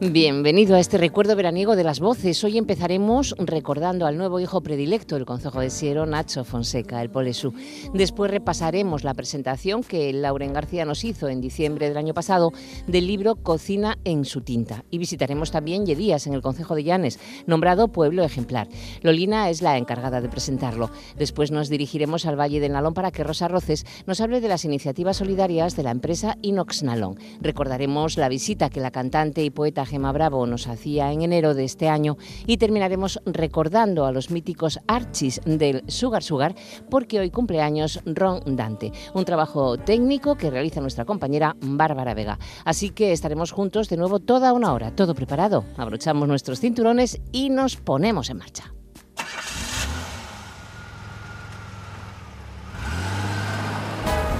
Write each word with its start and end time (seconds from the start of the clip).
Bienvenido 0.00 0.74
a 0.74 0.80
este 0.80 0.98
recuerdo 0.98 1.36
veraniego 1.36 1.76
de 1.76 1.84
las 1.84 2.00
voces. 2.00 2.42
Hoy 2.42 2.58
empezaremos 2.58 3.34
recordando 3.38 4.06
al 4.06 4.18
nuevo 4.18 4.40
hijo 4.40 4.60
predilecto 4.60 5.14
del 5.14 5.24
Consejo 5.24 5.60
de 5.60 5.70
Siero, 5.70 6.04
Nacho 6.04 6.42
Fonseca, 6.42 7.00
el 7.00 7.10
Polesú. 7.10 7.54
Después 7.94 8.28
repasaremos 8.28 9.04
la 9.04 9.14
presentación 9.14 9.84
que 9.84 10.12
Lauren 10.12 10.52
García 10.52 10.84
nos 10.84 11.04
hizo 11.04 11.28
en 11.28 11.40
diciembre 11.40 11.88
del 11.88 11.96
año 11.96 12.12
pasado 12.12 12.52
del 12.88 13.06
libro 13.06 13.36
Cocina 13.36 13.96
en 14.04 14.24
su 14.24 14.40
tinta. 14.40 14.84
Y 14.90 14.98
visitaremos 14.98 15.52
también 15.52 15.86
Yedías 15.86 16.26
en 16.26 16.34
el 16.34 16.42
Consejo 16.42 16.74
de 16.74 16.82
Llanes, 16.82 17.20
nombrado 17.46 17.86
Pueblo 17.88 18.24
Ejemplar. 18.24 18.68
Lolina 19.00 19.48
es 19.48 19.62
la 19.62 19.78
encargada 19.78 20.20
de 20.20 20.28
presentarlo. 20.28 20.90
Después 21.16 21.52
nos 21.52 21.68
dirigiremos 21.68 22.26
al 22.26 22.38
Valle 22.38 22.58
del 22.58 22.72
Nalón 22.72 22.94
para 22.94 23.12
que 23.12 23.22
Rosa 23.22 23.46
Roces 23.46 23.86
nos 24.06 24.20
hable 24.20 24.40
de 24.40 24.48
las 24.48 24.64
iniciativas 24.64 25.18
solidarias 25.18 25.76
de 25.76 25.84
la 25.84 25.92
empresa 25.92 26.36
Inox 26.42 26.82
Nalón. 26.82 27.16
Recordaremos 27.40 28.16
la 28.16 28.28
visita 28.28 28.70
que 28.70 28.80
la 28.80 28.90
cantante 28.90 29.44
y 29.44 29.50
poeta 29.50 29.83
Gemma 29.86 30.12
Bravo 30.12 30.46
nos 30.46 30.66
hacía 30.66 31.12
en 31.12 31.22
enero 31.22 31.54
de 31.54 31.64
este 31.64 31.88
año 31.88 32.16
y 32.46 32.56
terminaremos 32.56 33.20
recordando 33.26 34.06
a 34.06 34.12
los 34.12 34.30
míticos 34.30 34.80
archis 34.86 35.40
del 35.44 35.82
Sugar 35.88 36.22
Sugar 36.22 36.54
porque 36.90 37.20
hoy 37.20 37.30
cumpleaños 37.30 38.00
Ron 38.04 38.56
Dante, 38.56 38.92
un 39.14 39.24
trabajo 39.24 39.76
técnico 39.76 40.36
que 40.36 40.50
realiza 40.50 40.80
nuestra 40.80 41.04
compañera 41.04 41.56
Bárbara 41.60 42.14
Vega. 42.14 42.38
Así 42.64 42.90
que 42.90 43.12
estaremos 43.12 43.52
juntos 43.52 43.88
de 43.88 43.96
nuevo 43.96 44.20
toda 44.20 44.52
una 44.52 44.72
hora, 44.72 44.94
todo 44.94 45.14
preparado. 45.14 45.64
Abrochamos 45.76 46.28
nuestros 46.28 46.60
cinturones 46.60 47.20
y 47.32 47.50
nos 47.50 47.76
ponemos 47.76 48.30
en 48.30 48.38
marcha. 48.38 48.72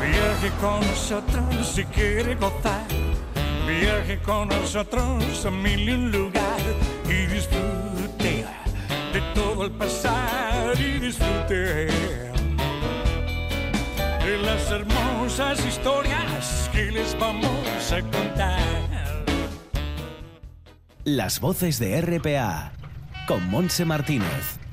Viaje 0.00 0.50
con 0.60 0.80
nosotros 0.80 1.66
si 1.66 1.84
quiere 1.84 2.34
gozar 2.34 2.86
Viaje 3.66 4.18
con 4.18 4.48
nosotros 4.48 5.46
a 5.46 5.50
mil 5.50 5.88
y 5.88 5.92
un 5.92 6.12
lugar 6.12 6.60
y 7.06 7.26
disfrute 7.26 8.44
de 9.12 9.20
todo 9.34 9.64
el 9.64 9.72
pasar 9.72 10.78
y 10.78 10.98
disfrute 10.98 11.86
de 14.24 14.38
las 14.42 14.70
hermosas 14.70 15.64
historias 15.64 16.70
que 16.72 16.90
les 16.90 17.18
vamos 17.18 17.92
a 17.92 18.00
contar. 18.02 19.24
Las 21.04 21.40
voces 21.40 21.78
de 21.78 22.00
RPA 22.00 22.72
con 23.26 23.48
Monse 23.48 23.84
Martínez. 23.84 24.63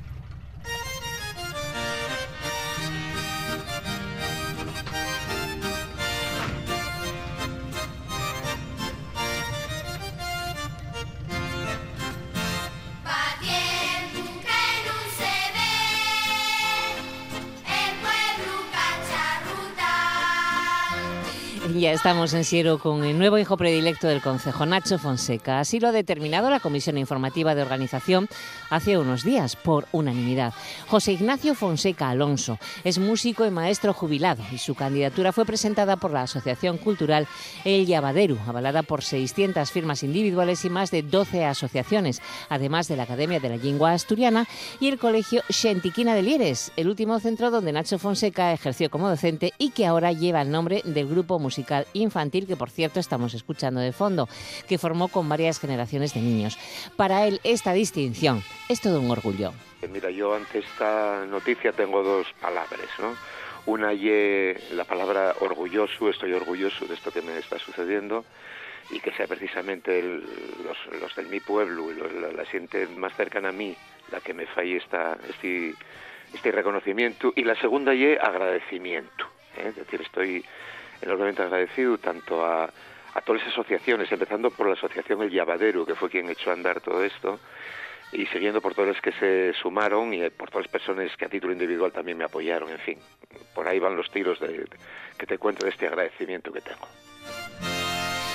Ya 21.82 21.94
estamos 21.94 22.32
en 22.36 22.44
Siero 22.44 22.78
con 22.78 23.04
el 23.04 23.18
nuevo 23.18 23.40
hijo 23.40 23.58
predilecto 23.58 24.08
del 24.08 24.22
Consejo, 24.22 24.68
Nacho 24.68 25.00
Fonseca. 25.00 25.60
Así 25.60 25.80
lo 25.80 25.88
ha 25.88 25.92
determinado 25.92 26.52
la 26.52 26.60
Comisión 26.60 26.96
Informativa 27.00 27.56
de 27.56 27.64
Organización 27.64 28.30
hace 28.70 29.00
unos 29.00 29.24
días, 29.24 29.56
por 29.56 29.88
unanimidad. 29.92 30.54
José 30.86 31.14
Ignacio 31.14 31.56
Fonseca 31.56 32.10
Alonso 32.10 32.60
es 32.84 33.00
músico 33.00 33.48
y 33.48 33.50
maestro 33.50 33.96
jubilado 33.96 34.44
y 34.52 34.60
su 34.60 34.76
candidatura 34.76 35.32
fue 35.32 35.44
presentada 35.44 35.98
por 35.98 36.12
la 36.12 36.22
Asociación 36.22 36.78
Cultural 36.78 37.28
El 37.66 37.88
Llavaderu, 37.88 38.38
avalada 38.46 38.84
por 38.84 39.02
600 39.02 39.72
firmas 39.72 40.04
individuales 40.04 40.64
y 40.64 40.70
más 40.70 40.92
de 40.92 41.02
12 41.02 41.46
asociaciones, 41.46 42.22
además 42.50 42.90
de 42.90 42.96
la 42.96 43.04
Academia 43.04 43.40
de 43.40 43.50
la 43.50 43.58
Lengua 43.58 43.94
Asturiana 43.94 44.48
y 44.80 44.90
el 44.90 45.00
Colegio 45.00 45.42
Xentiquina 45.50 46.14
de 46.14 46.22
Lieres, 46.22 46.74
el 46.76 46.90
último 46.90 47.20
centro 47.20 47.50
donde 47.50 47.72
Nacho 47.72 47.98
Fonseca 47.98 48.54
ejerció 48.54 48.92
como 48.92 49.10
docente 49.10 49.54
y 49.58 49.72
que 49.72 49.88
ahora 49.88 50.12
lleva 50.12 50.44
el 50.44 50.52
nombre 50.52 50.84
del 50.86 51.08
grupo 51.08 51.40
musical 51.40 51.71
musical 51.72 51.88
infantil, 51.94 52.48
que 52.48 52.56
por 52.56 52.70
cierto 52.70 53.00
estamos 53.00 53.34
escuchando 53.34 53.80
de 53.80 53.92
fondo, 53.92 54.28
que 54.68 54.78
formó 54.78 55.08
con 55.08 55.30
varias 55.30 55.60
generaciones 55.60 56.14
de 56.14 56.22
niños. 56.22 56.58
Para 56.96 57.26
él 57.26 57.40
esta 57.44 57.74
distinción 57.74 58.44
es 58.70 58.82
todo 58.82 59.00
un 59.00 59.10
orgullo. 59.10 59.54
Mira, 59.92 60.10
yo 60.12 60.36
ante 60.36 60.60
esta 60.60 61.26
noticia 61.26 61.72
tengo 61.72 62.04
dos 62.04 62.28
palabras, 62.40 62.90
¿no? 63.00 63.16
Una 63.66 63.94
y 63.94 64.54
la 64.74 64.86
palabra 64.86 65.36
orgulloso, 65.40 66.10
estoy 66.10 66.34
orgulloso 66.34 66.86
de 66.86 66.96
esto 66.96 67.12
que 67.12 67.22
me 67.22 67.38
está 67.38 67.60
sucediendo 67.60 68.26
y 68.90 69.00
que 69.00 69.12
sea 69.14 69.28
precisamente 69.28 70.02
los, 70.02 71.00
los 71.00 71.16
de 71.16 71.24
mi 71.24 71.40
pueblo 71.40 71.92
y 71.92 71.96
la, 71.96 72.32
la, 72.32 72.46
gente 72.46 72.88
más 72.88 73.16
cercana 73.16 73.50
a 73.50 73.52
mí 73.52 73.76
la 74.12 74.20
que 74.20 74.34
me 74.34 74.48
falle 74.48 74.78
esta, 74.78 75.18
este, 75.30 75.76
este 76.34 76.52
reconocimiento. 76.52 77.32
Y 77.36 77.44
la 77.44 77.56
segunda 77.56 77.94
y 77.94 78.16
agradecimiento. 78.16 79.26
¿eh? 79.58 79.68
Es 79.70 79.76
decir, 79.76 80.02
estoy 80.02 80.44
enormemente 81.02 81.42
agradecido 81.42 81.98
tanto 81.98 82.46
a, 82.46 82.66
a 83.14 83.22
todas 83.22 83.44
las 83.44 83.54
asociaciones, 83.54 84.12
empezando 84.12 84.52
por 84.52 84.68
la 84.68 84.74
asociación 84.74 85.22
El 85.22 85.32
Llavadero, 85.32 85.86
que 85.86 85.96
fue 85.96 86.10
quien 86.10 86.30
echó 86.30 86.50
a 86.50 86.54
andar 86.54 86.82
todo 86.82 87.04
esto, 87.04 87.40
y 88.12 88.26
siguiendo 88.28 88.62
por 88.62 88.74
todos 88.74 88.90
los 88.90 89.02
que 89.02 89.12
se 89.14 89.54
sumaron 89.54 90.14
y 90.14 90.30
por 90.30 90.50
todas 90.50 90.66
las 90.66 90.72
personas 90.72 91.16
que 91.16 91.26
a 91.26 91.30
título 91.30 91.54
individual 91.54 91.92
también 91.92 92.18
me 92.18 92.26
apoyaron, 92.26 92.70
en 92.70 92.80
fin, 92.80 93.00
por 93.56 93.68
ahí 93.68 93.80
van 93.80 93.96
los 93.96 94.10
tiros 94.12 94.40
de, 94.40 94.66
que 95.18 95.26
te 95.26 95.38
cuento 95.38 95.66
de 95.66 95.72
este 95.72 95.88
agradecimiento 95.88 96.52
que 96.52 96.62
tengo. 96.62 96.88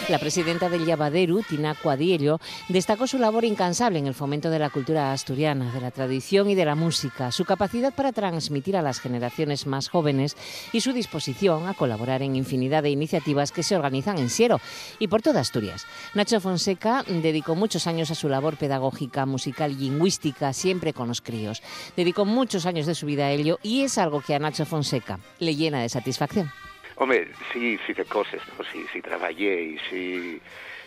La 0.09 0.21
presidenta 0.21 0.69
del 0.69 0.87
Llavaderu, 0.87 1.43
Tina 1.43 1.75
Cuadiello, 1.75 2.39
destacó 2.69 3.09
su 3.09 3.19
labor 3.19 3.45
incansable 3.45 3.99
en 3.99 4.07
el 4.07 4.15
fomento 4.15 4.51
de 4.51 4.61
la 4.61 4.71
cultura 4.71 5.13
asturiana, 5.13 5.73
de 5.73 5.81
la 5.81 5.91
tradición 5.91 6.49
y 6.49 6.55
de 6.55 6.65
la 6.65 6.77
música, 6.77 7.33
su 7.33 7.45
capacidad 7.45 7.93
para 7.93 8.13
transmitir 8.13 8.77
a 8.77 8.83
las 8.83 9.01
generaciones 9.01 9.67
más 9.67 9.89
jóvenes 9.89 10.37
y 10.73 10.81
su 10.81 10.93
disposición 10.93 11.67
a 11.67 11.75
colaborar 11.75 12.23
en 12.23 12.37
infinidad 12.37 12.85
de 12.85 12.91
iniciativas 12.91 13.51
que 13.51 13.65
se 13.65 13.75
organizan 13.75 14.19
en 14.19 14.31
Siero 14.31 14.61
y 15.01 15.09
por 15.09 15.23
toda 15.23 15.41
Asturias. 15.41 15.87
Nacho 16.15 16.41
Fonseca 16.41 17.03
dedicó 17.09 17.57
muchos 17.57 17.89
años 17.89 18.13
a 18.13 18.15
su 18.15 18.29
labor 18.29 18.57
pedagógica, 18.57 19.27
musical 19.27 19.73
y 19.73 19.91
lingüística, 19.91 20.53
siempre 20.53 20.93
con 20.93 21.09
los 21.09 21.21
críos. 21.21 21.65
Dedicó 21.97 22.25
muchos 22.25 22.65
años 22.65 22.87
de 22.87 22.95
su 22.95 23.07
vida 23.07 23.27
a 23.27 23.33
ello 23.33 23.59
y 23.61 23.83
es 23.83 23.99
algo 23.99 24.21
que 24.21 24.37
a 24.37 24.39
Nacho 24.39 24.67
Fonseca 24.67 25.19
le 25.41 25.57
llena 25.57 25.81
de 25.81 25.89
satisfacción. 25.89 26.49
Hombre, 26.97 27.29
sí, 27.53 27.79
sí 27.87 27.93
de 27.93 28.05
cosas, 28.07 28.41
¿no? 28.57 28.65
sí, 28.73 28.87
sí 28.93 29.03
trabajé 29.03 29.63
y 29.63 29.79
sí 29.91 30.41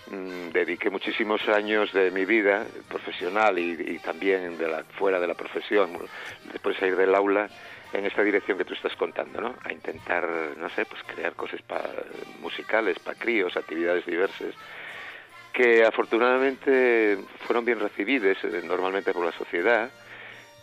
mmm, 0.07 0.49
dediqué 0.49 0.89
muchísimos 0.89 1.47
años 1.47 1.93
de 1.93 2.09
mi 2.09 2.25
vida 2.25 2.65
profesional 2.87 3.59
y, 3.59 3.77
y 3.79 3.99
también 3.99 4.57
de 4.57 4.67
la, 4.67 4.83
fuera 4.83 5.19
de 5.19 5.27
la 5.27 5.35
profesión, 5.35 5.91
después 6.51 6.75
de 6.75 6.79
salir 6.79 6.95
del 6.95 7.13
aula, 7.13 7.47
en 7.93 8.05
esta 8.05 8.23
dirección 8.23 8.57
que 8.57 8.65
tú 8.65 8.73
estás 8.73 8.95
contando, 8.95 9.41
¿no? 9.41 9.55
A 9.63 9.71
intentar, 9.73 10.27
no 10.57 10.69
sé, 10.69 10.85
pues 10.85 11.01
crear 11.03 11.33
cosas 11.33 11.61
pa, 11.63 11.81
musicales 12.39 12.99
para 12.99 13.17
críos, 13.17 13.55
actividades 13.57 14.05
diversas, 14.05 14.53
que 15.53 15.83
afortunadamente 15.83 17.17
fueron 17.45 17.65
bien 17.65 17.79
recibidas 17.79 18.37
eh, 18.43 18.61
normalmente 18.63 19.13
por 19.13 19.25
la 19.25 19.31
sociedad 19.31 19.89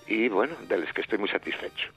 y 0.06 0.28
bueno, 0.28 0.56
de 0.68 0.78
las 0.78 0.92
que 0.92 1.00
estoy 1.00 1.18
muy 1.18 1.28
satisfecho. 1.28 1.88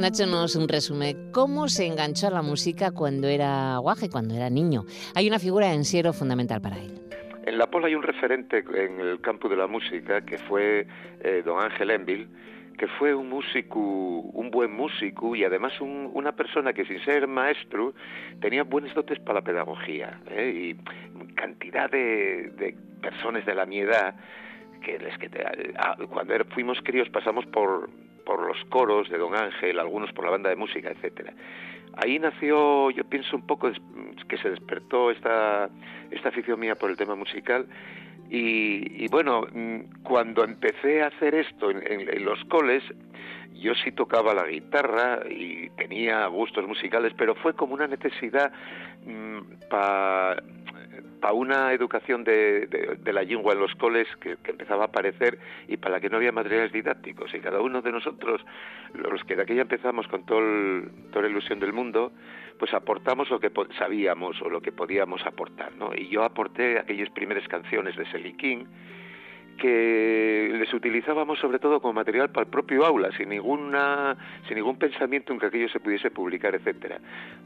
Nacho 0.00 0.24
nos 0.24 0.56
un 0.56 0.66
resumen. 0.66 1.30
¿Cómo 1.30 1.68
se 1.68 1.86
enganchó 1.86 2.28
a 2.28 2.30
la 2.30 2.40
música 2.40 2.90
cuando 2.90 3.28
era 3.28 3.76
guaje, 3.76 4.08
cuando 4.08 4.34
era 4.34 4.48
niño? 4.48 4.84
Hay 5.14 5.28
una 5.28 5.38
figura 5.38 5.74
en 5.74 5.84
Siero 5.84 6.14
fundamental 6.14 6.62
para 6.62 6.78
él. 6.78 6.98
En 7.44 7.58
La 7.58 7.66
Pola 7.66 7.88
hay 7.88 7.94
un 7.94 8.02
referente 8.02 8.64
en 8.76 8.98
el 8.98 9.20
campo 9.20 9.46
de 9.50 9.56
la 9.56 9.66
música 9.66 10.22
que 10.22 10.38
fue 10.38 10.86
eh, 11.20 11.42
don 11.44 11.62
Ángel 11.62 11.90
Envil, 11.90 12.28
que 12.78 12.86
fue 12.98 13.14
un 13.14 13.28
músico, 13.28 13.78
un 13.78 14.50
buen 14.50 14.72
músico 14.72 15.36
y 15.36 15.44
además 15.44 15.78
un, 15.82 16.10
una 16.14 16.32
persona 16.32 16.72
que 16.72 16.86
sin 16.86 17.04
ser 17.04 17.26
maestro 17.26 17.92
tenía 18.40 18.62
buenas 18.62 18.94
dotes 18.94 19.18
para 19.18 19.40
la 19.40 19.44
pedagogía 19.44 20.18
¿eh? 20.30 20.74
y 20.78 21.34
cantidad 21.34 21.90
de, 21.90 22.50
de 22.56 22.74
personas 23.02 23.44
de 23.44 23.54
la 23.54 23.66
mi 23.66 23.80
edad 23.80 24.14
que 24.82 24.98
les 24.98 25.18
que 25.18 25.28
te, 25.28 25.44
cuando 26.10 26.34
fuimos 26.54 26.78
críos 26.82 27.10
pasamos 27.10 27.44
por 27.44 27.90
por 28.30 28.46
los 28.46 28.64
coros 28.66 29.10
de 29.10 29.18
Don 29.18 29.34
Ángel, 29.34 29.80
algunos 29.80 30.12
por 30.12 30.24
la 30.24 30.30
banda 30.30 30.50
de 30.50 30.54
música, 30.54 30.88
etcétera. 30.88 31.32
Ahí 31.96 32.16
nació, 32.20 32.88
yo 32.92 33.02
pienso 33.02 33.34
un 33.34 33.44
poco 33.44 33.72
que 34.28 34.36
se 34.38 34.50
despertó 34.50 35.10
esta, 35.10 35.68
esta 36.12 36.28
afición 36.28 36.60
mía 36.60 36.76
por 36.76 36.90
el 36.90 36.96
tema 36.96 37.16
musical 37.16 37.66
y, 38.30 39.04
y 39.04 39.08
bueno, 39.08 39.48
cuando 40.04 40.44
empecé 40.44 41.02
a 41.02 41.08
hacer 41.08 41.34
esto 41.34 41.72
en, 41.72 41.78
en, 41.84 42.08
en, 42.08 42.24
los 42.24 42.44
coles, 42.44 42.84
yo 43.54 43.74
sí 43.74 43.90
tocaba 43.90 44.32
la 44.32 44.46
guitarra 44.46 45.22
y 45.28 45.68
tenía 45.70 46.24
gustos 46.28 46.64
musicales, 46.68 47.12
pero 47.18 47.34
fue 47.34 47.54
como 47.54 47.74
una 47.74 47.88
necesidad 47.88 48.52
mmm, 49.04 49.40
para 49.68 50.40
a 51.22 51.32
una 51.32 51.72
educación 51.72 52.24
de, 52.24 52.66
de, 52.66 53.12
la 53.12 53.22
lengua 53.22 53.52
en 53.52 53.60
los 53.60 53.74
coles 53.74 54.08
que, 54.16 54.36
empezaba 54.44 54.84
a 54.84 54.86
aparecer 54.86 55.38
y 55.68 55.76
para 55.76 55.96
la 55.96 56.00
que 56.00 56.08
no 56.08 56.16
había 56.16 56.32
materiales 56.32 56.72
didácticos. 56.72 57.32
Y 57.34 57.40
cada 57.40 57.60
uno 57.60 57.82
de 57.82 57.92
nosotros, 57.92 58.44
los 58.94 59.22
que 59.24 59.36
de 59.36 59.42
aquella 59.42 59.62
empezamos 59.62 60.08
con 60.08 60.24
todo 60.24 60.40
toda 61.10 61.22
la 61.22 61.28
ilusión 61.28 61.60
del 61.60 61.72
mundo, 61.72 62.12
pues 62.58 62.72
aportamos 62.74 63.30
lo 63.30 63.40
que 63.40 63.50
sabíamos 63.78 64.40
o 64.42 64.48
lo 64.50 64.60
que 64.60 64.72
podíamos 64.72 65.24
aportar. 65.26 65.72
¿no? 65.76 65.90
Y 65.94 66.08
yo 66.08 66.24
aporté 66.24 66.78
aquellas 66.78 67.10
primeras 67.10 67.46
canciones 67.48 67.96
de 67.96 68.06
Selikin 68.06 68.66
que 69.60 70.50
les 70.58 70.72
utilizábamos 70.72 71.38
sobre 71.38 71.58
todo 71.58 71.80
como 71.80 71.92
material 71.92 72.30
para 72.30 72.44
el 72.44 72.50
propio 72.50 72.84
aula, 72.84 73.10
sin 73.16 73.28
ninguna, 73.28 74.16
sin 74.48 74.56
ningún 74.56 74.78
pensamiento 74.78 75.32
en 75.32 75.38
que 75.38 75.46
aquello 75.46 75.68
se 75.68 75.80
pudiese 75.80 76.10
publicar, 76.10 76.54
etcétera. 76.54 76.98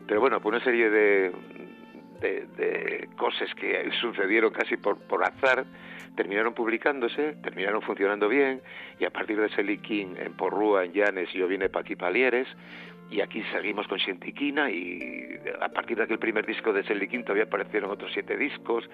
Pero 0.06 0.20
bueno, 0.20 0.40
por 0.40 0.54
una 0.54 0.62
serie 0.62 0.88
de, 0.90 1.32
de, 2.28 3.08
cosas 3.16 3.54
que 3.54 3.90
sucedieron 4.00 4.52
casi 4.52 4.76
por, 4.76 4.98
por 4.98 5.24
azar, 5.24 5.64
terminaron 6.16 6.54
publicándose, 6.54 7.34
terminaron 7.42 7.82
funcionando 7.82 8.28
bien, 8.28 8.62
y 8.98 9.04
a 9.04 9.10
partir 9.10 9.40
de 9.40 9.48
Selikin 9.50 10.16
en 10.16 10.32
Porrúa, 10.34 10.84
en 10.84 10.92
Llanes, 10.92 11.32
yo 11.32 11.46
vine 11.46 11.68
para 11.68 11.82
aquí 11.82 11.96
Palieres, 11.96 12.48
y 13.10 13.20
aquí 13.20 13.42
seguimos 13.52 13.86
con 13.86 13.98
Sientiquina, 13.98 14.70
y 14.70 15.38
a 15.60 15.68
partir 15.68 15.96
de 15.96 16.04
aquel 16.04 16.18
primer 16.18 16.46
disco 16.46 16.72
de 16.72 16.84
Selikin 16.84 17.22
todavía 17.22 17.44
aparecieron 17.44 17.90
otros 17.90 18.10
siete 18.12 18.36
discos, 18.36 18.88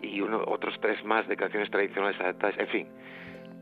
y 0.00 0.20
uno, 0.20 0.42
otros 0.46 0.74
tres 0.80 1.04
más 1.04 1.28
de 1.28 1.36
canciones 1.36 1.70
tradicionales 1.70 2.20
adaptadas, 2.20 2.58
en 2.58 2.68
fin. 2.68 2.88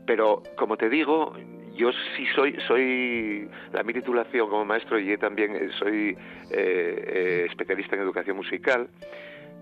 Pero, 0.07 0.41
como 0.55 0.75
te 0.77 0.89
digo, 0.89 1.33
yo 1.75 1.91
sí 2.15 2.25
soy, 2.35 2.57
soy 2.67 3.49
la 3.73 3.83
mi 3.83 3.93
titulación 3.93 4.49
como 4.49 4.65
maestro 4.65 4.99
y 4.99 5.17
también 5.17 5.55
eh, 5.55 5.69
soy 5.79 6.09
eh, 6.09 6.15
eh, 6.51 7.45
especialista 7.49 7.95
en 7.95 8.01
educación 8.01 8.37
musical, 8.37 8.87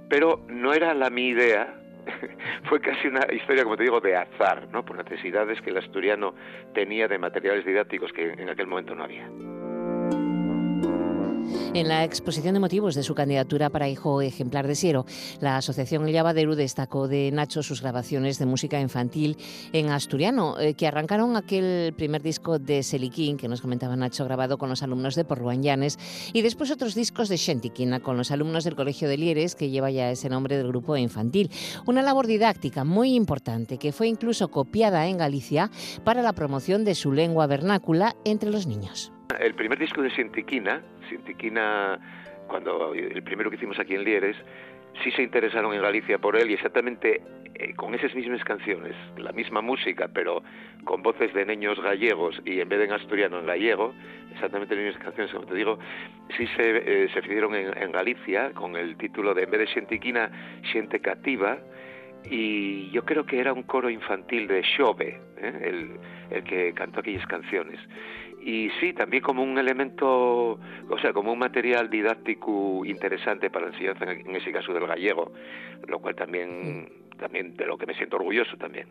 pero 0.09 0.45
no 0.47 0.73
era 0.73 0.94
la 0.94 1.09
mi 1.09 1.27
idea, 1.29 1.75
fue 2.69 2.79
casi 2.81 3.07
una 3.07 3.25
historia, 3.31 3.63
como 3.63 3.77
te 3.77 3.83
digo, 3.83 4.00
de 4.00 4.15
azar, 4.15 4.67
¿no? 4.71 4.83
por 4.83 4.97
necesidades 4.97 5.61
que 5.61 5.69
el 5.69 5.77
asturiano 5.77 6.33
tenía 6.73 7.07
de 7.07 7.17
materiales 7.17 7.65
didácticos 7.65 8.12
que 8.13 8.31
en 8.31 8.50
aquel 8.50 8.67
momento 8.67 8.95
no 8.95 9.03
había. 9.03 9.27
En 11.75 11.88
la 11.88 12.04
exposición 12.04 12.56
de 12.56 12.60
motivos 12.60 12.95
de 12.95 13.04
su 13.04 13.13
candidatura 13.13 13.69
para 13.69 13.88
hijo 13.88 14.24
ejemplar 14.24 14.66
de 14.66 14.74
Siero, 14.74 15.06
la 15.39 15.57
Asociación 15.57 16.07
El 16.07 16.13
Llavaderu 16.13 16.56
destacó 16.56 17.07
de 17.07 17.30
Nacho 17.31 17.62
sus 17.62 17.83
grabaciones 17.83 18.39
de 18.39 18.48
música 18.48 18.81
infantil 18.81 19.38
en 19.71 19.92
asturiano, 19.92 20.60
eh, 20.60 20.74
que 20.74 20.88
arrancaron 20.88 21.38
aquel 21.38 21.94
primer 21.94 22.24
disco 22.24 22.57
de 22.57 22.81
Seliquín, 22.81 23.38
que 23.38 23.48
nos 23.48 23.62
comentaba 23.62 23.95
Nacho, 23.95 24.25
grabado 24.25 24.57
con 24.57 24.68
los 24.68 24.81
alumnos 24.81 25.13
de 25.13 25.25
Porruan 25.25 25.62
Llanes, 25.62 26.00
y 26.33 26.42
después 26.42 26.71
otros 26.71 26.95
discos 26.95 27.30
de 27.30 27.38
Xentiquina 27.38 28.00
con 28.00 28.18
los 28.18 28.31
alumnos 28.31 28.63
del 28.63 28.75
Colegio 28.75 29.07
de 29.07 29.18
Lieres, 29.18 29.54
que 29.54 29.69
lleva 29.69 29.92
ya 29.92 30.10
ese 30.10 30.27
nombre 30.27 30.57
del 30.57 30.69
grupo 30.69 30.98
infantil. 30.98 31.51
Una 31.86 32.01
labor 32.01 32.25
didáctica 32.25 32.83
muy 32.83 33.13
importante 33.13 33.77
que 33.77 33.92
fue 33.92 34.07
incluso 34.07 34.48
copiada 34.48 35.07
en 35.07 35.19
Galicia 35.19 35.69
para 36.04 36.24
la 36.24 36.33
promoción 36.33 36.83
de 36.83 36.95
su 36.95 37.12
lengua 37.12 37.45
vernácula 37.45 38.15
entre 38.25 38.50
los 38.50 38.65
niños. 38.65 39.12
El 39.37 39.53
primer 39.53 39.77
disco 39.77 40.01
de 40.01 40.09
Sintiquina, 40.09 40.81
Sintiquina, 41.07 41.99
cuando 42.47 42.95
el 42.95 43.21
primero 43.21 43.51
que 43.51 43.57
hicimos 43.57 43.79
aquí 43.79 43.93
en 43.93 44.03
Lieres, 44.03 44.35
sí 45.03 45.11
se 45.11 45.21
interesaron 45.21 45.71
en 45.71 45.83
Galicia 45.83 46.17
por 46.17 46.35
él 46.35 46.49
y 46.49 46.55
exactamente 46.55 47.21
eh, 47.53 47.75
con 47.75 47.93
esas 47.93 48.13
mismas 48.15 48.43
canciones, 48.43 48.95
la 49.17 49.31
misma 49.31 49.61
música, 49.61 50.09
pero 50.11 50.41
con 50.83 51.03
voces 51.03 51.31
de 51.35 51.45
niños 51.45 51.79
gallegos 51.79 52.41
y 52.43 52.59
en 52.59 52.69
vez 52.69 52.79
de 52.79 52.85
en 52.85 52.93
asturiano 52.93 53.39
en 53.39 53.45
gallego, 53.45 53.93
exactamente 54.33 54.75
las 54.75 54.83
mismas 54.83 55.03
canciones, 55.03 55.31
como 55.31 55.45
te 55.45 55.53
digo, 55.53 55.77
sí 56.35 56.47
se, 56.57 57.03
eh, 57.03 57.09
se 57.13 57.19
hicieron 57.19 57.53
en, 57.53 57.91
Galicia 57.91 58.51
con 58.53 58.75
el 58.75 58.97
título 58.97 59.35
de 59.35 59.43
en 59.43 59.51
vez 59.51 59.59
de 59.59 59.67
Sintiquina, 59.67 60.31
Siente 60.71 61.01
Cativa 61.01 61.59
y 62.25 62.89
yo 62.89 63.05
creo 63.05 63.25
que 63.27 63.39
era 63.39 63.53
un 63.53 63.63
coro 63.63 63.91
infantil 63.91 64.47
de 64.47 64.63
Xove, 64.75 65.21
¿eh? 65.37 65.61
el, 65.61 65.99
el 66.31 66.43
que 66.43 66.73
cantó 66.73 67.01
aquellas 67.01 67.25
canciones 67.27 67.79
y 68.41 68.69
sí, 68.80 68.94
también 68.94 69.21
como 69.21 69.44
un 69.44 69.57
elemento, 69.57 70.53
o 70.53 71.00
sea, 71.01 71.13
como 71.13 71.33
un 71.33 71.39
material 71.39 71.89
didáctico 71.89 72.86
interesante 72.86 73.50
para 73.50 73.68
la 73.68 73.74
enseñanza, 73.74 74.12
en 74.12 74.36
ese 74.36 74.51
caso 74.51 74.74
del 74.74 74.88
gallego, 74.88 75.31
lo 75.88 76.00
cual 76.00 76.15
también, 76.15 76.89
también 77.18 77.56
de 77.56 77.65
lo 77.65 77.77
que 77.77 77.86
me 77.86 77.94
siento 77.95 78.18
orgulloso 78.18 78.57
también. 78.57 78.88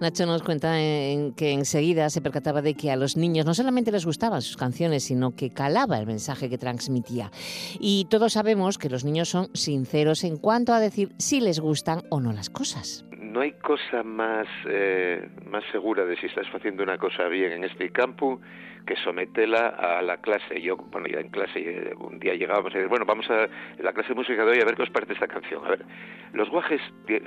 Nacho 0.00 0.24
nos 0.24 0.42
cuenta 0.42 0.80
en 0.80 1.34
que 1.34 1.52
enseguida 1.52 2.08
se 2.08 2.22
percataba 2.22 2.62
de 2.62 2.72
que 2.72 2.90
a 2.90 2.96
los 2.96 3.18
niños 3.18 3.44
no 3.44 3.52
solamente 3.52 3.92
les 3.92 4.06
gustaban 4.06 4.40
sus 4.40 4.56
canciones, 4.56 5.04
sino 5.04 5.36
que 5.36 5.50
calaba 5.50 5.98
el 5.98 6.06
mensaje 6.06 6.48
que 6.48 6.56
transmitía. 6.56 7.30
Y 7.78 8.06
todos 8.08 8.32
sabemos 8.32 8.78
que 8.78 8.88
los 8.88 9.04
niños 9.04 9.28
son 9.28 9.50
sinceros 9.52 10.24
en 10.24 10.38
cuanto 10.38 10.72
a 10.72 10.80
decir 10.80 11.12
si 11.18 11.40
les 11.40 11.60
gustan 11.60 12.00
o 12.08 12.18
no 12.18 12.32
las 12.32 12.48
cosas 12.48 13.04
no 13.30 13.40
hay 13.40 13.52
cosa 13.52 14.02
más, 14.02 14.48
eh, 14.66 15.28
más 15.48 15.62
segura 15.70 16.04
de 16.04 16.16
si 16.16 16.26
estás 16.26 16.46
haciendo 16.52 16.82
una 16.82 16.98
cosa 16.98 17.28
bien 17.28 17.52
en 17.52 17.64
este 17.64 17.90
campo 17.90 18.40
que 18.86 18.96
sometela 18.96 19.68
a 19.68 20.02
la 20.02 20.16
clase. 20.16 20.60
Yo, 20.60 20.76
bueno, 20.76 21.06
ya 21.06 21.20
en 21.20 21.28
clase 21.28 21.60
eh, 21.60 21.94
un 21.96 22.18
día 22.18 22.34
llegábamos 22.34 22.72
y 22.72 22.74
decir, 22.74 22.88
bueno, 22.88 23.04
vamos 23.04 23.30
a 23.30 23.48
la 23.78 23.92
clase 23.92 24.10
de 24.10 24.14
música 24.14 24.44
de 24.44 24.50
hoy 24.50 24.60
a 24.60 24.64
ver 24.64 24.74
qué 24.74 24.82
os 24.82 24.90
parece 24.90 25.12
esta 25.12 25.28
canción. 25.28 25.64
A 25.64 25.70
ver, 25.70 25.84
los 26.32 26.50
guajes 26.50 26.80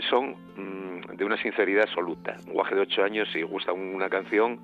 son 0.09 0.35
mm, 0.57 1.15
de 1.15 1.25
una 1.25 1.37
sinceridad 1.37 1.83
absoluta. 1.83 2.35
Un 2.47 2.53
guaje 2.53 2.75
de 2.75 2.81
ocho 2.81 3.03
años, 3.03 3.29
si 3.31 3.41
gusta 3.41 3.71
una 3.71 4.09
canción, 4.09 4.59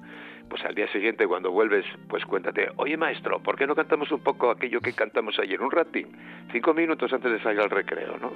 pues 0.49 0.63
al 0.65 0.75
día 0.75 0.91
siguiente 0.91 1.27
cuando 1.27 1.51
vuelves, 1.51 1.85
pues 2.07 2.25
cuéntate, 2.25 2.69
oye 2.77 2.97
maestro, 2.97 3.39
¿por 3.39 3.55
qué 3.55 3.67
no 3.67 3.75
cantamos 3.75 4.11
un 4.11 4.21
poco 4.21 4.49
aquello 4.49 4.81
que 4.81 4.93
cantamos 4.93 5.37
ayer, 5.39 5.61
un 5.61 5.71
ratín? 5.71 6.07
Cinco 6.51 6.73
minutos 6.73 7.13
antes 7.13 7.31
de 7.31 7.41
salir 7.41 7.61
al 7.61 7.69
recreo, 7.69 8.17
¿no? 8.17 8.33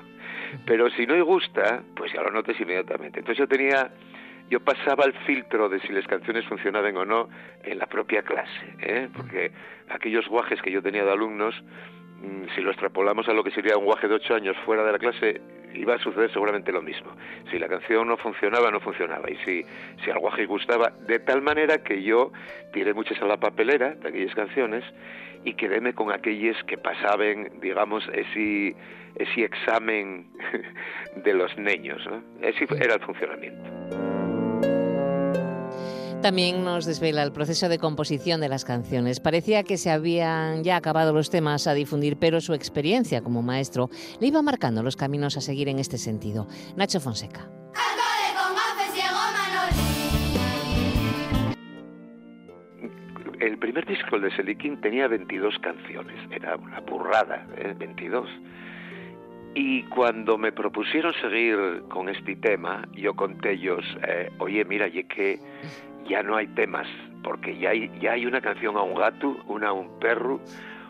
Pero 0.65 0.89
si 0.92 1.06
no 1.07 1.15
le 1.15 1.21
gusta, 1.21 1.83
pues 1.95 2.13
ya 2.13 2.21
lo 2.21 2.30
notes 2.30 2.60
inmediatamente. 2.60 3.19
Entonces 3.19 3.39
yo 3.39 3.48
tenía, 3.48 3.92
yo 4.50 4.60
pasaba 4.60 5.06
el 5.06 5.13
filtro 5.25 5.68
de 5.68 5.80
si 5.80 5.92
las 5.92 6.06
canciones 6.07 6.45
funcionaban 6.45 6.95
o 6.98 7.06
no 7.06 7.30
en 7.63 7.80
la 7.80 7.88
propia 7.88 8.21
clase, 8.21 8.75
¿eh? 8.80 9.10
Porque 9.15 9.51
aquellos 9.89 10.27
guajes 10.27 10.62
que 10.62 10.71
yo 10.71 10.81
tenía 10.81 11.04
de 11.04 11.12
alumnos, 11.12 11.56
si 12.56 12.62
lo 12.62 12.72
extrapolamos 12.72 13.28
a 13.28 13.34
lo 13.34 13.44
que 13.44 13.52
sería 13.52 13.78
un 13.78 13.86
guaje 13.86 14.08
de 14.08 14.16
ocho 14.16 14.36
años 14.36 14.56
fuera 14.66 14.84
de 14.84 14.92
la 14.92 15.00
clase, 15.00 15.42
iba 15.74 15.96
a 15.96 16.00
suceder 16.00 16.31
seguramente 16.31 16.72
lo 16.72 16.81
mismo. 16.81 17.12
Si 17.52 17.60
la 17.60 17.68
canción 17.68 18.08
no 18.08 18.18
funcionaba, 18.18 18.72
no 18.72 18.80
funcionaba. 18.80 19.30
Y 19.30 19.36
si, 19.38 19.66
si 20.04 20.12
al 20.12 20.20
guaje 20.20 20.46
gustaba, 20.46 20.92
de 21.08 21.20
tal 21.20 21.42
manera 21.42 21.84
que 21.84 22.02
yo 22.02 22.31
tiré 22.72 22.94
muchas 22.94 23.22
a 23.22 23.25
la 23.25 23.38
papelera 23.38 23.96
de 23.96 24.10
aquellas 24.10 24.36
canciones 24.36 24.84
y 25.44 25.56
quedéme 25.56 25.94
con 25.94 26.12
aquellas 26.12 26.62
que 26.64 26.78
pasaban, 26.78 27.60
digamos, 27.60 28.08
ese, 28.14 28.75
ese 29.16 29.44
examen 29.44 30.28
de 31.16 31.34
los 31.34 31.58
niños. 31.58 32.06
¿no? 32.08 32.24
Ese 32.42 32.65
era 32.80 32.96
el 32.96 33.01
funcionamiento. 33.01 34.23
También 36.24 36.63
nos 36.63 36.86
desvela 36.86 37.22
el 37.22 37.34
proceso 37.34 37.68
de 37.68 37.77
composición 37.77 38.39
de 38.39 38.48
las 38.48 38.63
canciones. 38.63 39.20
Parecía 39.20 39.63
que 39.63 39.75
se 39.75 39.92
habían 39.92 40.63
ya 40.63 40.77
acabado 40.77 41.12
los 41.12 41.30
temas 41.30 41.68
a 41.68 41.74
difundir, 41.74 42.15
pero 42.15 42.39
su 42.39 42.53
experiencia 42.53 43.22
como 43.22 43.42
maestro 43.42 43.89
le 44.22 44.27
iba 44.27 44.42
marcando 44.42 44.82
los 44.84 44.96
caminos 44.96 45.36
a 45.36 45.42
seguir 45.42 45.68
en 45.68 45.80
este 45.80 45.98
sentido. 45.98 46.48
Nacho 46.77 47.01
Fonseca. 47.01 47.50
El 53.42 53.58
primer 53.58 53.86
disco 53.86 54.18
de 54.18 54.34
Selikin 54.34 54.80
tenía 54.80 55.10
22 55.10 55.60
canciones, 55.60 56.15
era 56.32 56.56
una 56.56 56.80
burrada, 56.80 57.46
¿eh? 57.58 57.75
22. 57.77 58.30
Y 59.56 59.84
cuando 59.84 60.38
me 60.38 60.51
propusieron 60.51 61.13
seguir 61.22 61.84
con 61.89 62.08
este 62.08 62.38
tema, 62.38 62.88
yo 62.94 63.13
conté 63.13 63.51
ellos, 63.51 63.84
eh, 64.08 64.32
oye, 64.39 64.63
mira, 64.65 64.88
y 64.88 65.03
que 65.03 65.39
ya 66.07 66.24
no 66.24 66.36
hay 66.36 66.48
temas, 66.48 66.88
porque 67.24 67.57
ya 67.57 67.72
hay, 67.72 67.91
ya 68.00 68.13
hay 68.13 68.25
una 68.25 68.41
canción 68.41 68.77
a 68.77 68.81
un 68.81 68.95
gato, 68.95 69.38
una 69.48 69.69
a 69.69 69.74
un 69.74 70.00
perro, 70.00 70.39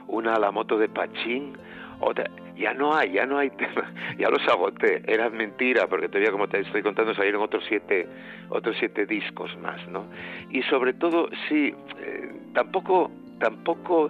una 0.08 0.36
a 0.36 0.40
la 0.40 0.52
moto 0.52 0.78
de 0.78 0.90
Pachín, 0.90 1.58
otra, 2.00 2.30
ya 2.58 2.74
no 2.74 2.96
hay, 2.96 3.12
ya 3.14 3.26
no 3.26 3.38
hay 3.38 3.50
temas, 3.52 3.86
ya 4.18 4.30
los 4.30 4.46
agoté, 4.48 5.04
era 5.08 5.30
mentira, 5.30 5.88
porque 5.88 6.08
todavía 6.08 6.32
como 6.32 6.48
te 6.48 6.60
estoy 6.60 6.82
contando 6.82 7.14
salieron 7.14 7.42
otros 7.42 7.64
siete, 7.68 8.08
otros 8.50 8.76
siete 8.80 9.06
discos 9.06 9.56
más, 9.60 9.88
¿no? 9.88 10.06
Y 10.50 10.62
sobre 10.64 10.94
todo, 10.94 11.30
sí, 11.50 11.74
eh, 12.00 12.32
tampoco, 12.54 13.12
tampoco 13.40 14.10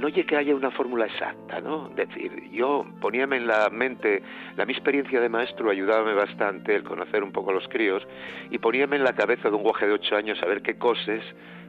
no 0.00 0.08
llegue 0.08 0.26
que 0.26 0.36
haya 0.36 0.54
una 0.54 0.70
fórmula 0.70 1.06
exacta, 1.06 1.60
¿no? 1.60 1.90
Es 1.90 2.08
decir, 2.08 2.50
yo 2.50 2.86
poníame 3.00 3.36
en 3.36 3.46
la 3.46 3.68
mente, 3.70 4.22
la 4.56 4.64
mi 4.64 4.72
experiencia 4.72 5.20
de 5.20 5.28
maestro 5.28 5.70
ayudábame 5.70 6.14
bastante 6.14 6.74
el 6.74 6.82
conocer 6.82 7.22
un 7.22 7.32
poco 7.32 7.50
a 7.50 7.54
los 7.54 7.68
críos 7.68 8.02
y 8.50 8.58
poníame 8.58 8.96
en 8.96 9.04
la 9.04 9.12
cabeza 9.12 9.50
de 9.50 9.56
un 9.56 9.62
guaje 9.62 9.86
de 9.86 9.92
ocho 9.92 10.16
años 10.16 10.42
a 10.42 10.46
ver 10.46 10.62
qué 10.62 10.78
cosas, 10.78 11.22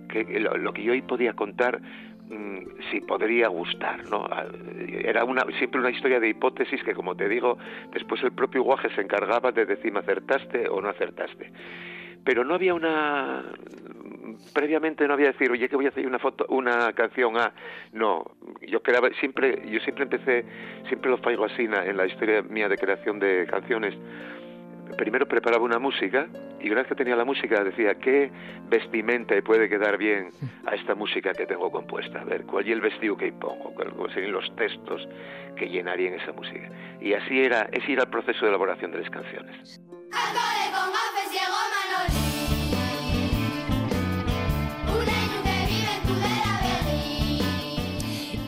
que, 0.07 0.23
lo, 0.39 0.73
que 0.73 0.83
yo 0.83 0.93
hoy 0.93 1.01
podía 1.01 1.33
contar 1.33 1.81
mm, 2.29 2.59
si 2.89 3.01
podría 3.01 3.49
gustar, 3.49 4.09
¿no? 4.09 4.25
Ah, 4.31 4.45
era 5.03 5.25
una, 5.25 5.43
siempre 5.57 5.81
una 5.81 5.91
historia 5.91 6.19
de 6.19 6.29
hipótesis 6.29 6.81
que, 6.83 6.93
como 6.93 7.15
te 7.15 7.27
digo, 7.27 7.57
después 7.93 8.23
el 8.23 8.31
propio 8.31 8.63
guaje 8.63 8.89
se 8.95 9.01
encargaba 9.01 9.51
de 9.51 9.65
decirme 9.65 9.99
acertaste 9.99 10.69
o 10.69 10.81
no 10.81 10.89
acertaste. 10.89 11.51
Pero 12.23 12.45
no 12.45 12.53
había 12.53 12.73
una 12.73 13.43
previamente 14.53 15.07
no 15.07 15.13
había 15.13 15.31
decir, 15.31 15.51
oye, 15.51 15.69
que 15.69 15.75
voy 15.75 15.85
a 15.85 15.89
hacer 15.89 16.05
una 16.05 16.19
foto, 16.19 16.45
una 16.49 16.93
canción 16.93 17.37
a... 17.37 17.53
No, 17.93 18.23
yo 18.61 18.81
creaba, 18.81 19.09
siempre, 19.19 19.61
yo 19.69 19.79
siempre 19.81 20.03
empecé, 20.03 20.45
siempre 20.87 21.09
lo 21.09 21.17
faigo 21.17 21.45
así 21.45 21.63
en 21.63 21.97
la 21.97 22.05
historia 22.05 22.41
mía 22.41 22.67
de 22.67 22.77
creación 22.77 23.19
de 23.19 23.47
canciones, 23.47 23.95
primero 24.97 25.27
preparaba 25.27 25.63
una 25.63 25.79
música 25.79 26.27
y 26.59 26.69
una 26.69 26.81
vez 26.81 26.87
que 26.87 26.95
tenía 26.95 27.15
la 27.15 27.25
música 27.25 27.63
decía 27.63 27.95
qué 27.95 28.31
vestimenta 28.69 29.39
puede 29.41 29.69
quedar 29.69 29.97
bien 29.97 30.29
a 30.65 30.75
esta 30.75 30.95
música 30.95 31.33
que 31.33 31.45
tengo 31.45 31.71
compuesta, 31.71 32.21
a 32.21 32.23
ver 32.23 32.45
cuál 32.45 32.65
es 32.65 32.71
el 32.71 32.81
vestido 32.81 33.17
que 33.17 33.31
pongo, 33.31 33.73
cuáles 33.73 34.13
serían 34.13 34.33
los 34.33 34.55
textos 34.55 35.07
que 35.55 35.69
llenarían 35.69 36.13
esa 36.15 36.31
música. 36.31 36.69
Y 36.99 37.13
así 37.13 37.41
era, 37.41 37.67
ese 37.71 37.93
era 37.93 38.03
el 38.03 38.09
proceso 38.09 38.41
de 38.45 38.49
elaboración 38.49 38.91
de 38.91 38.99
las 38.99 39.09
canciones. 39.09 39.81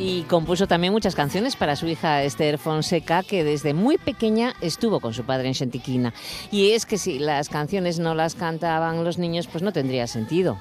Y 0.05 0.23
compuso 0.23 0.67
también 0.67 0.91
muchas 0.91 1.15
canciones 1.15 1.55
para 1.55 1.77
su 1.77 1.87
hija 1.87 2.23
Esther 2.23 2.57
Fonseca, 2.57 3.23
que 3.23 3.45
desde 3.45 3.73
muy 3.73 3.97
pequeña 3.97 4.51
estuvo 4.59 4.99
con 4.99 5.13
su 5.13 5.25
padre 5.25 5.47
en 5.47 5.53
Xantiquina. 5.53 6.13
Y 6.51 6.73
es 6.73 6.85
que 6.85 6.97
si 6.97 7.19
las 7.19 7.47
canciones 7.47 7.99
no 7.99 8.13
las 8.13 8.35
cantaban 8.35 9.05
los 9.05 9.17
niños, 9.17 9.47
pues 9.47 9.63
no 9.63 9.71
tendría 9.71 10.05
sentido. 10.07 10.57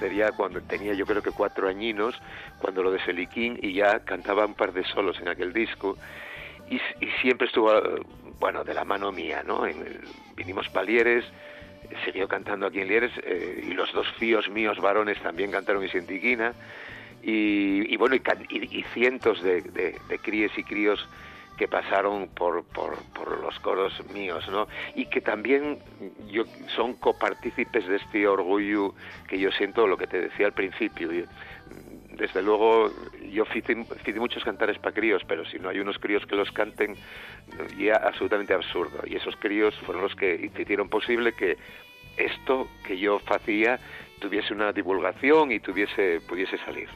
Sería 0.00 0.32
cuando 0.32 0.62
tenía 0.62 0.94
yo 0.94 1.04
creo 1.04 1.20
que 1.20 1.30
cuatro 1.30 1.68
añinos, 1.68 2.14
cuando 2.58 2.82
lo 2.82 2.90
de 2.90 3.04
Seliquín, 3.04 3.58
y 3.60 3.74
ya 3.74 4.00
cantaba 4.00 4.46
un 4.46 4.54
par 4.54 4.72
de 4.72 4.82
solos 4.84 5.18
en 5.20 5.28
aquel 5.28 5.52
disco. 5.52 5.98
Y, 6.70 6.80
siempre 7.20 7.48
estuvo, 7.48 7.70
bueno, 8.40 8.64
de 8.64 8.72
la 8.72 8.84
mano 8.86 9.12
mía, 9.12 9.42
¿no? 9.46 9.66
En 9.66 9.76
vinimos 10.36 10.70
palieres, 10.70 11.26
siguió 12.06 12.28
cantando 12.28 12.66
aquí 12.66 12.80
en 12.80 12.88
Lieres, 12.88 13.12
eh, 13.22 13.62
y 13.68 13.74
los 13.74 13.92
dos 13.92 14.06
fíos 14.18 14.48
míos 14.48 14.78
varones 14.78 15.20
también 15.22 15.50
cantaron 15.50 15.82
en 15.82 15.90
Xantiquina 15.90 16.54
y, 17.28 17.96
bueno, 17.96 18.14
y, 18.14 18.82
cientos 18.94 19.42
de, 19.42 19.98
críes 20.22 20.56
y 20.56 20.62
críos 20.62 21.04
que 21.58 21.66
pasaron 21.66 22.28
por, 22.28 22.64
por, 22.64 22.96
los 23.42 23.58
coros 23.60 23.92
míos, 24.12 24.46
¿no? 24.48 24.68
Y 24.94 25.06
que 25.06 25.20
también 25.20 25.78
yo, 26.30 26.44
son 26.76 26.94
copartícipes 26.94 27.88
de 27.88 27.96
este 27.96 28.28
orgullo 28.28 28.94
que 29.26 29.40
yo 29.40 29.50
siento, 29.50 29.88
lo 29.88 29.96
que 29.96 30.06
te 30.06 30.20
decía 30.20 30.46
al 30.46 30.52
principio. 30.52 31.10
Desde 32.10 32.42
luego, 32.42 32.92
yo 33.32 33.44
hice, 33.54 33.74
muchos 34.14 34.44
cantares 34.44 34.78
para 34.78 34.94
críos, 34.94 35.22
pero 35.26 35.44
si 35.46 35.58
no 35.58 35.70
hay 35.70 35.80
unos 35.80 35.98
críos 35.98 36.24
que 36.26 36.36
los 36.36 36.52
canten, 36.52 36.94
ya 37.76 37.96
absolutamente 37.96 38.54
absurdo. 38.54 39.00
Y 39.04 39.16
esos 39.16 39.34
críos 39.36 39.74
fueron 39.84 40.04
los 40.04 40.14
que 40.14 40.50
hicieron 40.56 40.88
posible 40.88 41.32
que 41.32 41.56
esto 42.16 42.68
que 42.86 42.96
yo 42.98 43.20
hacía 43.26 43.80
tuviese 44.20 44.54
una 44.54 44.72
divulgación 44.72 45.50
y 45.50 45.58
tuviese 45.58 46.20
pudiese 46.20 46.56
salir. 46.58 46.88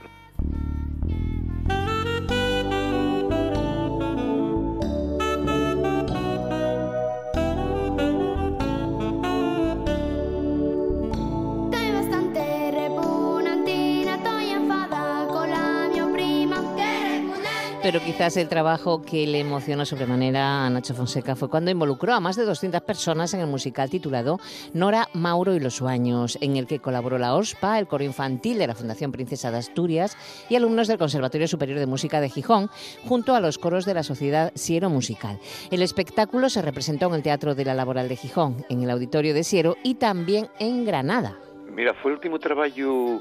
Pero 17.91 18.05
quizás 18.05 18.37
el 18.37 18.49
trabajo 18.49 19.03
que 19.03 19.27
le 19.27 19.41
emocionó 19.41 19.85
sobremanera 19.85 20.65
a 20.65 20.71
Nacho 20.71 20.95
Fonseca 20.95 21.35
fue 21.35 21.51
cuando 21.51 21.73
involucró 21.73 22.15
a 22.15 22.21
más 22.21 22.37
de 22.37 22.45
200 22.45 22.83
personas 22.83 23.35
en 23.35 23.41
el 23.41 23.49
musical 23.49 23.91
titulado 23.91 24.39
Nora, 24.73 25.09
Mauro 25.13 25.57
y 25.57 25.59
los 25.59 25.75
sueños, 25.75 26.39
en 26.41 26.55
el 26.55 26.69
que 26.69 26.79
colaboró 26.79 27.19
la 27.19 27.35
OSPA, 27.35 27.81
el 27.81 27.89
coro 27.89 28.05
infantil 28.05 28.59
de 28.59 28.69
la 28.69 28.77
Fundación 28.77 29.11
Princesa 29.11 29.51
de 29.51 29.59
Asturias 29.59 30.17
y 30.49 30.55
alumnos 30.55 30.87
del 30.87 30.99
Conservatorio 30.99 31.49
Superior 31.49 31.81
de 31.81 31.87
Música 31.87 32.21
de 32.21 32.31
Gijón, 32.31 32.71
junto 33.09 33.35
a 33.35 33.41
los 33.41 33.59
coros 33.59 33.87
de 33.87 33.95
la 33.95 34.05
Sociedad 34.05 34.53
Siero 34.55 34.89
Musical. 34.89 35.41
El 35.73 35.83
espectáculo 35.83 36.49
se 36.49 36.63
representó 36.63 37.09
en 37.09 37.15
el 37.15 37.25
Teatro 37.25 37.57
de 37.57 37.65
la 37.65 37.75
Laboral 37.75 38.09
de 38.09 38.15
Gijón, 38.15 38.65
en 38.69 38.85
el 38.85 38.91
Auditorio 38.91 39.35
de 39.35 39.43
Siero 39.43 39.77
y 39.83 39.97
también 39.97 40.47
en 40.61 40.85
Granada. 40.85 41.39
Mira, 41.75 41.93
fue 41.95 42.13
el 42.13 42.19
último 42.19 42.39
trabajo... 42.39 43.21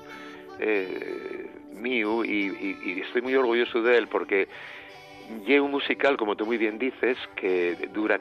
Eh 0.60 1.49
mío 1.80 2.24
y, 2.24 3.02
estoy 3.02 3.22
muy 3.22 3.36
orgulloso 3.36 3.82
de 3.82 3.98
él 3.98 4.08
porque 4.08 4.48
lleva 5.46 5.66
un 5.66 5.72
musical, 5.72 6.18
como 6.18 6.36
tú 6.36 6.46
muy 6.46 6.58
bien 6.58 6.78
dices, 6.78 7.18
que 7.36 7.76
dura 7.94 8.20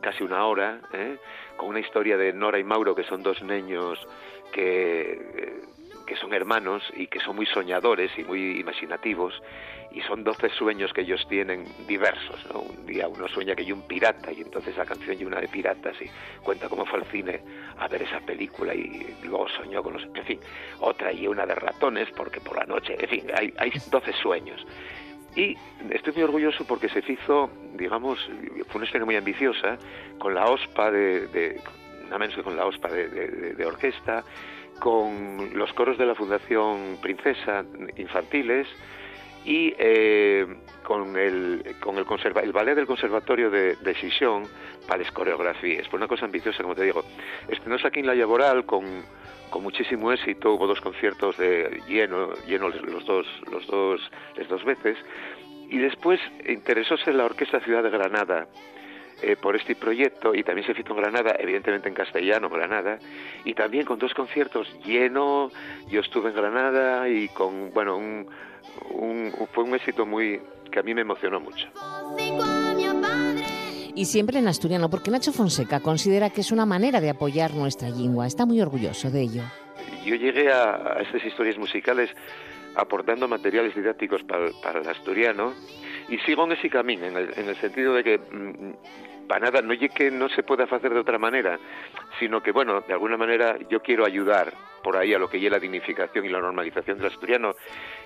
casi 0.00 0.22
una 0.24 0.44
hora, 0.44 0.80
¿eh? 0.92 1.16
con 1.56 1.68
una 1.68 1.80
historia 1.80 2.16
de 2.16 2.32
Nora 2.32 2.58
y 2.58 2.64
Mauro, 2.64 2.94
que 2.94 3.04
son 3.04 3.22
dos 3.22 3.42
niños 3.42 3.98
que, 4.52 5.60
que 6.10 6.16
son 6.16 6.34
hermanos 6.34 6.82
y 6.96 7.06
que 7.06 7.20
son 7.20 7.36
muy 7.36 7.46
soñadores 7.46 8.10
y 8.18 8.24
muy 8.24 8.58
imaginativos 8.58 9.40
y 9.92 10.00
son 10.00 10.24
12 10.24 10.48
sueños 10.48 10.92
que 10.92 11.02
ellos 11.02 11.24
tienen 11.28 11.64
diversos. 11.86 12.44
Un 12.52 12.84
día 12.84 13.06
uno 13.06 13.28
sueña 13.28 13.54
que 13.54 13.62
hay 13.62 13.70
un 13.70 13.82
pirata 13.82 14.32
y 14.32 14.40
entonces 14.40 14.76
la 14.76 14.84
canción 14.84 15.16
y 15.20 15.24
una 15.24 15.40
de 15.40 15.46
piratas 15.46 15.94
y 16.02 16.10
cuenta 16.42 16.68
cómo 16.68 16.84
fue 16.84 16.98
al 16.98 17.04
cine 17.12 17.40
a 17.78 17.86
ver 17.86 18.02
esa 18.02 18.18
película 18.18 18.74
y 18.74 19.06
luego 19.22 19.48
soñó 19.50 19.84
con 19.84 19.92
los... 19.92 20.02
En 20.02 20.24
fin, 20.24 20.40
otra 20.80 21.12
y 21.12 21.28
una 21.28 21.46
de 21.46 21.54
ratones 21.54 22.08
porque 22.16 22.40
por 22.40 22.56
la 22.56 22.64
noche, 22.64 22.96
en 22.98 23.08
fin, 23.08 23.26
hay, 23.32 23.54
hay 23.56 23.70
12 23.88 24.12
sueños. 24.14 24.66
Y 25.36 25.56
estoy 25.90 26.12
muy 26.14 26.24
orgulloso 26.24 26.64
porque 26.64 26.88
se 26.88 27.04
hizo, 27.06 27.50
digamos, 27.74 28.18
fue 28.66 28.78
una 28.78 28.84
historia 28.84 29.04
muy 29.04 29.14
ambiciosa, 29.14 29.78
con 30.18 30.34
la 30.34 30.46
OSPA 30.46 30.90
de, 30.90 31.28
de 31.28 31.60
nada 32.06 32.18
menos 32.18 32.34
que 32.34 32.42
con 32.42 32.56
la 32.56 32.66
OSPA 32.66 32.88
de 32.88 33.64
orquesta, 33.64 34.24
con 34.80 35.50
los 35.54 35.72
coros 35.74 35.96
de 35.98 36.06
la 36.06 36.16
Fundación 36.16 36.98
Princesa 37.00 37.64
Infantiles, 37.96 38.66
y 39.44 39.72
eh, 39.78 40.46
con 40.82 41.16
el 41.16 41.76
con 41.80 41.96
el, 41.96 42.04
conserva, 42.04 42.42
el 42.42 42.52
ballet 42.52 42.74
del 42.74 42.86
conservatorio 42.86 43.50
de, 43.50 43.76
de 43.76 43.94
Sison 43.94 44.42
para 44.86 45.02
las 45.02 45.12
coreografías. 45.12 45.88
Pues 45.88 45.94
una 45.94 46.08
cosa 46.08 46.26
ambiciosa, 46.26 46.62
como 46.62 46.74
te 46.74 46.84
digo. 46.84 47.04
Estrenóse 47.48 47.86
aquí 47.86 48.00
en 48.00 48.06
la 48.06 48.14
Laboral 48.14 48.66
con, 48.66 48.84
con 49.48 49.62
muchísimo 49.62 50.12
éxito, 50.12 50.52
hubo 50.52 50.66
dos 50.66 50.80
conciertos 50.80 51.36
de 51.38 51.80
lleno, 51.88 52.34
lleno 52.46 52.68
los 52.68 53.04
dos, 53.06 53.26
los 53.50 53.66
dos, 53.66 54.00
las 54.36 54.48
dos 54.48 54.64
veces, 54.64 54.98
y 55.68 55.78
después 55.78 56.20
interesóse 56.46 57.12
la 57.12 57.24
Orquesta 57.24 57.60
Ciudad 57.60 57.82
de 57.82 57.90
Granada, 57.90 58.46
eh, 59.22 59.36
por 59.36 59.54
este 59.54 59.74
proyecto 59.74 60.34
y 60.34 60.42
también 60.42 60.66
se 60.66 60.72
hizo 60.72 60.92
en 60.92 60.96
Granada, 60.96 61.36
evidentemente 61.38 61.88
en 61.88 61.94
castellano, 61.94 62.48
Granada, 62.48 62.98
y 63.44 63.54
también 63.54 63.84
con 63.84 63.98
dos 63.98 64.14
conciertos 64.14 64.66
lleno, 64.84 65.50
yo 65.90 66.00
estuve 66.00 66.30
en 66.30 66.36
Granada 66.36 67.08
y 67.08 67.28
con, 67.28 67.70
bueno, 67.72 67.96
un, 67.96 68.26
fue 69.52 69.64
un 69.64 69.74
éxito 69.74 70.06
muy 70.06 70.40
que 70.70 70.80
a 70.80 70.82
mí 70.82 70.94
me 70.94 71.02
emocionó 71.02 71.40
mucho. 71.40 71.68
Y 73.94 74.04
siempre 74.06 74.38
en 74.38 74.48
asturiano, 74.48 74.88
porque 74.88 75.10
Nacho 75.10 75.32
Fonseca 75.32 75.80
considera 75.80 76.30
que 76.30 76.40
es 76.40 76.52
una 76.52 76.64
manera 76.64 77.00
de 77.00 77.10
apoyar 77.10 77.52
nuestra 77.52 77.90
lengua, 77.90 78.26
está 78.26 78.46
muy 78.46 78.60
orgulloso 78.60 79.10
de 79.10 79.22
ello. 79.22 79.42
Yo 80.04 80.14
llegué 80.14 80.50
a, 80.50 80.96
estas 81.02 81.24
historias 81.24 81.58
musicales 81.58 82.08
aportando 82.76 83.28
materiales 83.28 83.74
didácticos 83.74 84.22
para, 84.22 84.50
para 84.62 84.80
el 84.80 84.88
asturiano 84.88 85.52
y 86.10 86.18
sigo 86.18 86.44
en 86.44 86.52
ese 86.52 86.68
camino, 86.68 87.06
en 87.06 87.16
el, 87.16 87.38
en 87.38 87.48
el 87.48 87.56
sentido 87.56 87.94
de 87.94 88.04
que 88.04 88.18
mm, 88.18 88.72
para 89.30 89.46
nada, 89.46 89.62
no 89.62 89.72
es 89.72 89.92
que 89.92 90.10
no 90.10 90.28
se 90.28 90.42
pueda 90.42 90.64
hacer 90.64 90.92
de 90.92 90.98
otra 90.98 91.16
manera, 91.16 91.56
sino 92.18 92.42
que, 92.42 92.50
bueno, 92.50 92.80
de 92.80 92.92
alguna 92.92 93.16
manera 93.16 93.56
yo 93.70 93.80
quiero 93.80 94.04
ayudar 94.04 94.52
por 94.82 94.96
ahí 94.96 95.14
a 95.14 95.18
lo 95.18 95.28
que 95.28 95.44
es 95.44 95.50
la 95.50 95.58
dignificación 95.58 96.24
y 96.24 96.28
la 96.28 96.40
normalización 96.40 96.98
del 96.98 97.08
asturiano, 97.08 97.54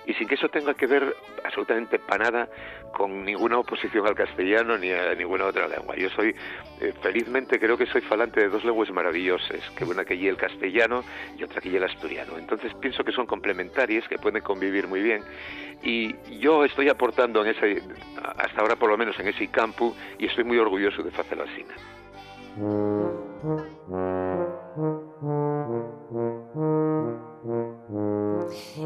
y 0.05 0.13
sin 0.13 0.27
que 0.27 0.35
eso 0.35 0.49
tenga 0.49 0.73
que 0.73 0.87
ver 0.87 1.15
absolutamente 1.43 1.99
para 1.99 2.31
nada 2.31 2.49
con 2.93 3.23
ninguna 3.23 3.57
oposición 3.59 4.07
al 4.07 4.15
castellano 4.15 4.77
ni 4.77 4.91
a 4.91 5.13
ninguna 5.15 5.45
otra 5.45 5.67
lengua. 5.67 5.95
Yo 5.95 6.09
soy, 6.09 6.35
eh, 6.81 6.93
felizmente 7.01 7.59
creo 7.59 7.77
que 7.77 7.85
soy 7.87 8.01
falante 8.01 8.39
de 8.39 8.49
dos 8.49 8.63
lenguas 8.63 8.89
maravillosas, 8.91 9.59
que 9.77 9.83
una 9.83 10.05
que 10.05 10.17
lleva 10.17 10.31
el 10.31 10.37
castellano 10.37 11.03
y 11.37 11.43
otra 11.43 11.61
que 11.61 11.69
lleva 11.69 11.85
el 11.85 11.91
asturiano. 11.91 12.37
Entonces 12.37 12.73
pienso 12.75 13.03
que 13.03 13.11
son 13.11 13.25
complementarias, 13.25 14.07
que 14.07 14.17
pueden 14.17 14.41
convivir 14.41 14.87
muy 14.87 15.01
bien, 15.01 15.23
y 15.83 16.15
yo 16.39 16.63
estoy 16.65 16.89
aportando 16.89 17.43
en 17.43 17.51
ese, 17.51 17.81
hasta 18.37 18.61
ahora 18.61 18.75
por 18.75 18.89
lo 18.89 18.97
menos 18.97 19.19
en 19.19 19.27
ese 19.27 19.47
campo, 19.47 19.95
y 20.17 20.25
estoy 20.27 20.43
muy 20.43 20.57
orgulloso 20.57 21.03
de 21.03 21.09
hacer 21.09 21.37
la 21.37 21.45
cine. 21.47 21.73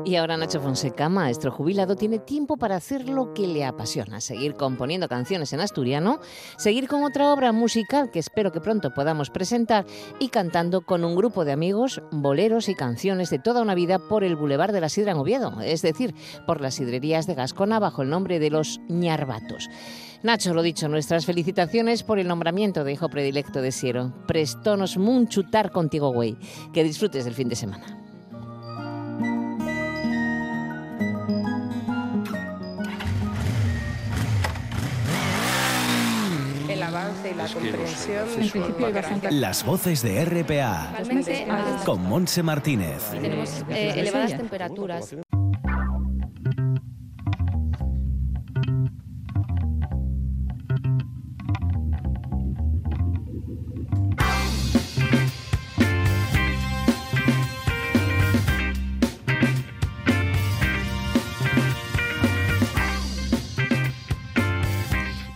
Y 0.06 0.16
ahora 0.16 0.38
Nacho 0.38 0.60
Fonseca, 0.60 1.10
maestro 1.10 1.52
jubilado, 1.52 1.96
tiene 1.96 2.20
tiempo 2.20 2.58
para 2.58 2.76
hacer 2.76 3.08
lo 3.08 3.34
que 3.34 3.48
le 3.48 3.66
apasiona, 3.66 4.22
seguir 4.22 4.56
componiendo 4.56 5.08
canciones 5.08 5.54
en 5.54 5.62
asturiano, 5.62 6.20
seguir 6.58 6.88
con 6.88 7.04
otra 7.04 7.32
obra 7.34 7.52
musical 7.52 8.10
que 8.12 8.20
espero 8.20 8.52
que 8.52 8.62
pronto 8.62 8.92
podamos 8.94 9.30
presentar 9.30 9.86
y 10.20 10.30
cantando 10.30 10.82
con 10.82 11.04
un 11.04 11.16
grupo 11.16 11.46
de 11.46 11.52
amigos 11.52 12.02
boleros 12.12 12.70
y 12.70 12.76
canciones 12.76 13.30
de 13.30 13.40
toda 13.40 13.62
una 13.62 13.76
vida 13.76 14.00
por 14.00 14.24
el 14.24 14.36
Boulevard 14.36 14.74
de 14.74 14.82
la 14.82 14.90
Sidra 14.90 15.12
en 15.12 15.18
Oviedo, 15.18 15.62
es 15.62 15.82
decir, 15.82 16.16
por 16.48 16.62
las 16.62 16.76
sidrerías 16.76 17.28
de 17.28 17.36
Gascona 17.36 17.80
bajo 17.80 18.02
el 18.02 18.10
nombre 18.10 18.40
de 18.40 18.50
los 18.50 18.80
ñarbatos. 18.88 19.70
Nacho, 20.22 20.54
lo 20.54 20.62
dicho, 20.62 20.90
nuestras 20.90 21.26
felicitaciones 21.26 22.04
por 22.04 22.20
el 22.20 22.28
nombramiento 22.28 22.84
de 22.84 22.92
hijo 22.92 23.08
predilecto 23.08 23.62
de 23.62 23.72
Siero. 23.72 24.14
Prestonos 24.28 24.98
munchutar 24.98 25.72
contigo, 25.72 26.12
güey. 26.12 26.36
Que 26.74 26.84
disfrutes 26.84 27.24
del 27.24 27.34
fin 27.34 27.48
de 27.48 27.56
semana. 27.56 27.86
El 36.68 36.84
avance 36.84 37.32
y 37.32 37.36
la 37.36 37.48
comprensión. 37.48 38.28
En 38.28 38.50
principio 38.50 38.94
bastante. 38.94 39.32
Las 39.32 39.66
voces 39.66 40.02
de 40.04 40.26
RPA. 40.26 40.98
Con 41.86 42.04
Monse 42.04 42.44
Martínez. 42.44 43.10
Tenemos 43.12 43.64
eh, 43.70 43.94
elevadas 43.96 44.36
temperaturas. 44.36 45.16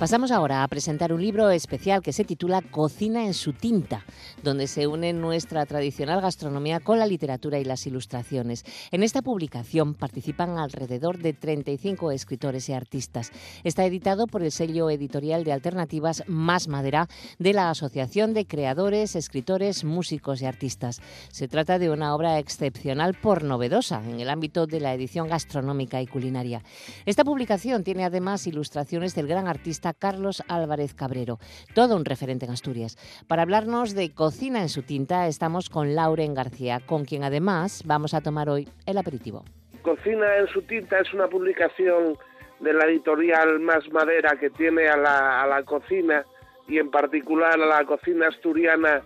Pasamos 0.03 0.31
ahora 0.31 0.63
a 0.63 0.67
presentar 0.67 1.13
un 1.13 1.22
libro 1.22 1.50
especial 1.50 2.01
que 2.01 2.12
se 2.12 2.25
titula 2.25 2.62
Cocina 2.62 3.25
en 3.25 3.33
su 3.33 3.53
tinta, 3.53 4.03
donde 4.43 4.67
se 4.67 4.86
une 4.86 5.13
nuestra 5.13 5.65
tradicional 5.65 6.19
gastronomía 6.19 6.81
con 6.81 7.00
la 7.00 7.05
literatura 7.05 7.57
y 7.57 7.63
las 7.63 7.88
ilustraciones. 7.88 8.65
En 8.91 9.01
esta 9.01 9.22
publicación 9.22 9.93
participan 9.93 10.57
alrededor 10.57 11.19
de 11.19 11.31
35 11.31 12.12
escritores 12.12 12.67
y 12.67 12.74
artistas. 12.74 13.31
Está 13.63 13.86
editado 13.86 14.27
por 14.27 14.43
el 14.43 14.51
sello 14.51 14.89
editorial 14.89 15.45
de 15.45 15.53
alternativas 15.53 16.24
Más 16.27 16.67
Madera 16.67 17.07
de 17.39 17.53
la 17.53 17.69
Asociación 17.69 18.33
de 18.33 18.45
Creadores, 18.45 19.15
Escritores, 19.15 19.86
Músicos 19.86 20.41
y 20.41 20.45
Artistas. 20.45 21.00
Se 21.29 21.48
trata 21.48 21.79
de 21.79 21.89
una 21.89 22.13
obra 22.13 22.39
excepcional 22.39 23.13
por 23.13 23.45
novedosa 23.45 24.03
en 24.03 24.19
el 24.19 24.29
ámbito 24.29 24.67
de 24.67 24.81
la 24.81 24.93
edición 24.93 25.29
gastronómica 25.29 26.01
y 26.01 26.07
culinaria. 26.07 26.62
Esta 27.05 27.24
publicación 27.24 27.86
tiene 27.86 28.03
además 28.03 28.48
ilustraciones 28.48 29.15
del 29.15 29.27
gran 29.27 29.48
artista 29.48 29.93
Carlos 29.94 30.44
Álvarez 30.48 30.94
Cabrero, 30.94 31.40
todo 31.74 31.96
un 31.96 32.06
referente 32.06 32.46
en 32.46 32.52
Asturias. 32.52 32.98
Para 33.28 33.44
hablarnos 33.44 33.94
de 33.94 34.14
cocina 34.14 34.62
en 34.62 34.70
su 34.70 34.84
tinta 34.84 35.28
estamos 35.28 35.70
con 35.70 35.96
Lauren 35.96 36.34
García, 36.34 36.82
con 36.86 37.06
quien 37.06 37.24
además 37.24 37.84
vamos 37.86 38.14
a 38.14 38.22
tomar 38.22 38.50
hoy 38.50 38.68
el 38.86 38.98
aperitivo. 38.98 39.44
Cocina 39.82 40.38
en 40.38 40.48
su 40.48 40.62
tinta 40.62 41.00
es 41.00 41.14
una 41.14 41.28
publicación 41.28 42.18
de 42.60 42.74
la 42.74 42.86
editorial 42.86 43.60
Más 43.60 43.92
Madera 43.92 44.38
que 44.40 44.50
tiene 44.50 44.88
a 44.88 44.96
la, 44.96 45.64
cocina 45.66 46.26
y 46.68 46.80
en 46.80 46.90
particular 46.90 47.54
a 47.54 47.66
la 47.66 47.86
cocina 47.86 48.30
asturiana 48.30 49.02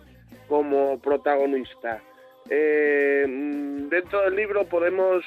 como 0.48 1.00
protagonista. 1.00 2.01
Eh, 2.50 3.25
dentro 3.89 4.22
del 4.22 4.36
libro 4.36 4.65
podemos 4.65 5.25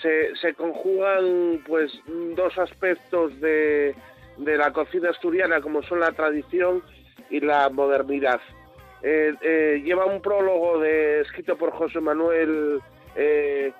se, 0.00 0.54
conjugan 0.54 1.62
pues 1.66 1.92
dos 2.36 2.56
aspectos 2.58 3.38
de, 3.40 3.94
de 4.38 4.56
la 4.56 4.72
cocina 4.72 5.10
asturiana 5.10 5.60
como 5.60 5.82
son 5.82 6.00
la 6.00 6.12
tradición 6.12 6.82
y 7.30 7.40
la 7.40 7.68
modernidad. 7.68 8.40
Eh, 9.02 9.34
eh, 9.42 9.82
lleva 9.84 10.06
un 10.06 10.20
prólogo 10.20 10.78
de, 10.80 11.20
escrito 11.20 11.56
por 11.56 11.70
José 11.72 12.00
Manuel 12.00 12.80
eh, 13.14 13.72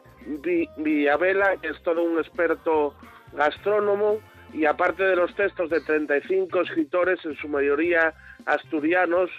Villavela, 0.77 1.57
que 1.57 1.69
es 1.69 1.83
todo 1.83 2.03
un 2.03 2.19
experto 2.19 2.95
gastrónomo, 3.33 4.19
y 4.53 4.65
aparte 4.65 5.03
de 5.03 5.17
los 5.17 5.35
textos 5.35 5.71
de 5.71 5.81
35 5.81 6.63
escritores, 6.63 7.25
en 7.25 7.37
su 7.37 7.49
mayoría 7.49 8.15
asturianos, 8.47 9.31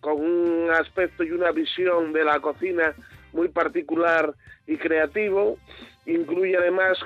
con 0.00 0.20
un 0.20 0.70
aspecto 0.70 1.22
y 1.22 1.32
una 1.32 1.50
visión 1.50 2.14
de 2.14 2.24
la 2.24 2.40
cocina 2.40 2.94
muy 3.34 3.48
particular 3.48 4.32
y 4.66 4.78
creativo, 4.78 5.58
incluye 6.06 6.56
además 6.56 6.96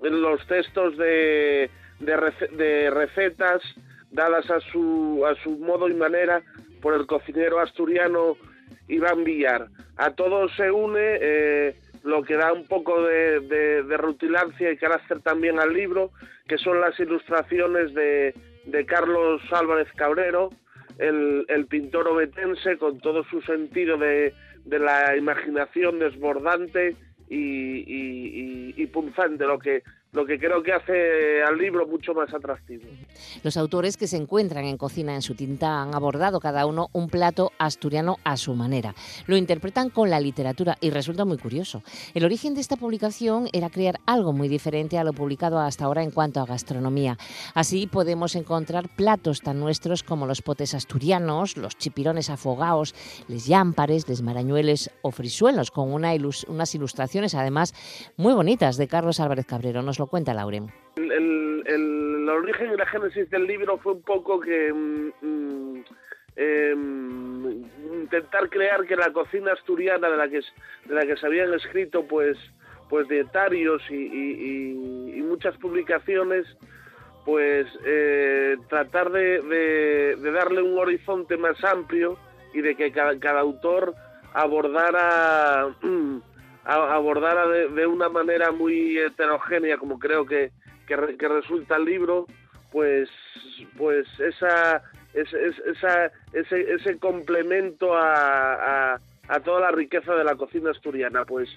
los 0.00 0.46
textos 0.46 0.96
de, 0.96 1.70
de, 2.00 2.90
recetas 2.90 3.62
dadas 4.10 4.50
a 4.50 4.60
su, 4.60 5.24
a 5.26 5.34
su 5.42 5.50
modo 5.58 5.88
y 5.88 5.94
manera 5.94 6.42
por 6.80 6.94
el 6.94 7.06
cocinero 7.06 7.60
asturiano 7.60 8.36
Iván 8.88 9.24
Villar. 9.24 9.68
A 9.96 10.10
todos 10.12 10.54
se 10.56 10.70
une 10.70 11.18
eh, 11.20 11.76
lo 12.04 12.22
que 12.22 12.36
da 12.36 12.52
un 12.52 12.66
poco 12.66 13.02
de, 13.02 13.40
de, 13.40 13.96
rutilancia 13.96 14.70
y 14.70 14.76
carácter 14.76 15.20
también 15.20 15.58
al 15.58 15.72
libro, 15.72 16.12
que 16.46 16.58
son 16.58 16.80
las 16.80 16.98
ilustraciones 17.00 17.94
de, 17.94 18.34
de 18.66 18.86
Carlos 18.86 19.42
Álvarez 19.50 19.88
Cabrero, 19.96 20.50
el, 20.98 21.44
el, 21.48 21.66
pintor 21.66 22.08
obetense, 22.08 22.78
con 22.78 23.00
todo 23.00 23.24
su 23.24 23.42
sentido 23.42 23.98
de, 23.98 24.32
de 24.64 24.78
la 24.78 25.16
imaginación 25.16 25.98
desbordante 25.98 26.96
y, 27.28 28.74
y, 28.76 28.86
punzante, 28.86 29.44
lo 29.44 29.58
que, 29.58 29.82
lo 30.12 30.24
que 30.24 30.38
creo 30.38 30.62
que 30.62 30.72
hace 30.72 31.42
al 31.42 31.58
libro 31.58 31.86
mucho 31.86 32.14
más 32.14 32.32
atractivo. 32.32 32.84
Los 33.42 33.56
autores 33.56 33.96
que 33.96 34.06
se 34.06 34.16
encuentran 34.16 34.64
en 34.64 34.78
Cocina 34.78 35.14
en 35.14 35.20
su 35.22 35.34
tinta 35.34 35.82
han 35.82 35.94
abordado 35.94 36.40
cada 36.40 36.64
uno 36.64 36.88
un 36.92 37.08
plato 37.08 37.52
asturiano 37.58 38.16
a 38.24 38.36
su 38.36 38.54
manera. 38.54 38.94
Lo 39.26 39.36
interpretan 39.36 39.90
con 39.90 40.08
la 40.08 40.20
literatura 40.20 40.76
y 40.80 40.90
resulta 40.90 41.24
muy 41.24 41.36
curioso. 41.36 41.82
El 42.14 42.24
origen 42.24 42.54
de 42.54 42.60
esta 42.60 42.76
publicación 42.76 43.48
era 43.52 43.68
crear 43.68 44.00
algo 44.06 44.32
muy 44.32 44.48
diferente 44.48 44.96
a 44.96 45.04
lo 45.04 45.12
publicado 45.12 45.58
hasta 45.58 45.84
ahora 45.84 46.02
en 46.02 46.10
cuanto 46.10 46.40
a 46.40 46.46
gastronomía. 46.46 47.18
Así 47.54 47.86
podemos 47.86 48.36
encontrar 48.36 48.88
platos 48.88 49.42
tan 49.42 49.60
nuestros 49.60 50.02
como 50.02 50.26
los 50.26 50.40
potes 50.40 50.74
asturianos, 50.74 51.56
los 51.56 51.76
chipirones 51.76 52.30
afogados, 52.30 52.94
les 53.28 53.46
llámpares, 53.46 54.08
les 54.08 54.22
marañueles 54.22 54.90
o 55.02 55.10
frisuelos, 55.10 55.70
con 55.70 55.92
unas 55.92 56.74
ilustraciones 56.74 57.34
además 57.34 57.74
muy 58.16 58.32
bonitas 58.32 58.76
de 58.76 58.88
Carlos 58.88 59.20
Álvarez 59.20 59.44
Cabrero. 59.44 59.82
Lo 59.98 60.06
cuenta 60.06 60.34
Lauren. 60.34 60.70
El, 60.96 62.28
origen 62.28 62.72
y 62.72 62.76
la 62.76 62.86
génesis 62.86 63.28
del 63.30 63.46
libro 63.46 63.78
fue 63.78 63.92
un 63.92 64.02
poco 64.02 64.40
que 64.40 64.72
mm, 64.72 65.12
mm, 65.20 65.84
em, 66.36 67.62
intentar 68.02 68.48
crear 68.50 68.84
que 68.86 68.96
la 68.96 69.12
cocina 69.12 69.52
asturiana 69.52 70.08
de 70.08 70.16
la 70.16 70.28
que 70.28 70.40
de 70.86 70.94
la 70.94 71.06
que 71.06 71.16
se 71.16 71.26
habían 71.26 71.52
escrito 71.54 72.06
pues 72.06 72.36
pues 72.88 73.08
dietarios 73.08 73.82
y, 73.90 74.74
muchas 75.26 75.56
publicaciones 75.58 76.46
pues 77.24 77.66
eh, 77.84 78.56
tratar 78.68 79.10
de, 79.10 80.16
darle 80.32 80.62
un 80.62 80.78
horizonte 80.78 81.36
más 81.36 81.62
amplio 81.64 82.16
y 82.54 82.62
de 82.62 82.74
que 82.76 82.92
cada, 82.92 83.18
cada 83.18 83.40
autor 83.40 83.92
abordara 84.32 85.74
abordara 86.66 87.46
de, 87.46 87.86
una 87.86 88.08
manera 88.08 88.50
muy 88.50 88.98
heterogénea, 88.98 89.78
como 89.78 89.98
creo 89.98 90.26
que, 90.26 90.50
que, 90.86 90.96
resulta 90.96 91.76
el 91.76 91.84
libro, 91.84 92.26
pues, 92.72 93.08
pues 93.76 94.06
esa, 94.18 94.82
esa, 95.14 96.12
ese, 96.32 96.72
ese 96.72 96.98
complemento 96.98 97.94
a, 97.94 98.94
a, 99.28 99.40
toda 99.40 99.60
la 99.60 99.70
riqueza 99.70 100.14
de 100.14 100.24
la 100.24 100.34
cocina 100.34 100.72
asturiana, 100.72 101.24
pues, 101.24 101.48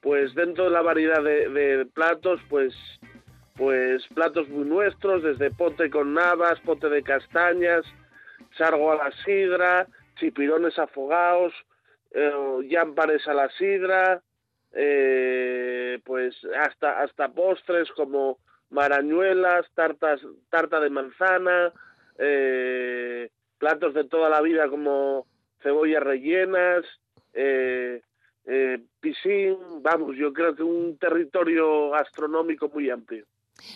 pues 0.00 0.34
dentro 0.34 0.64
de 0.64 0.70
la 0.70 0.82
variedad 0.82 1.22
de, 1.22 1.86
platos, 1.92 2.40
pues, 2.48 2.74
pues 3.56 4.06
platos 4.14 4.48
muy 4.48 4.64
nuestros, 4.64 5.22
desde 5.22 5.50
pote 5.50 5.90
con 5.90 6.14
navas, 6.14 6.58
pote 6.60 6.88
de 6.88 7.02
castañas, 7.02 7.84
chargo 8.56 8.92
a 8.92 8.96
la 8.96 9.12
sidra, 9.24 9.86
chipirones 10.18 10.78
afogados, 10.78 11.52
eh, 12.12 12.32
llámpares 12.68 13.26
a 13.28 13.34
la 13.34 13.50
sidra, 13.50 14.22
eh, 14.76 15.98
pues 16.04 16.36
hasta 16.60 17.00
hasta 17.00 17.28
postres 17.28 17.90
como 17.92 18.38
marañuelas, 18.70 19.66
tartas, 19.74 20.20
tarta 20.50 20.80
de 20.80 20.90
manzana, 20.90 21.72
eh, 22.18 23.30
platos 23.58 23.94
de 23.94 24.04
toda 24.04 24.28
la 24.28 24.42
vida 24.42 24.68
como 24.68 25.26
cebollas 25.62 26.02
rellenas, 26.02 26.84
eh, 27.32 28.02
eh, 28.46 28.78
piscín, 29.00 29.56
vamos, 29.82 30.16
yo 30.16 30.32
creo 30.32 30.54
que 30.54 30.62
un 30.62 30.96
territorio 30.98 31.90
gastronómico 31.90 32.68
muy 32.68 32.90
amplio. 32.90 33.26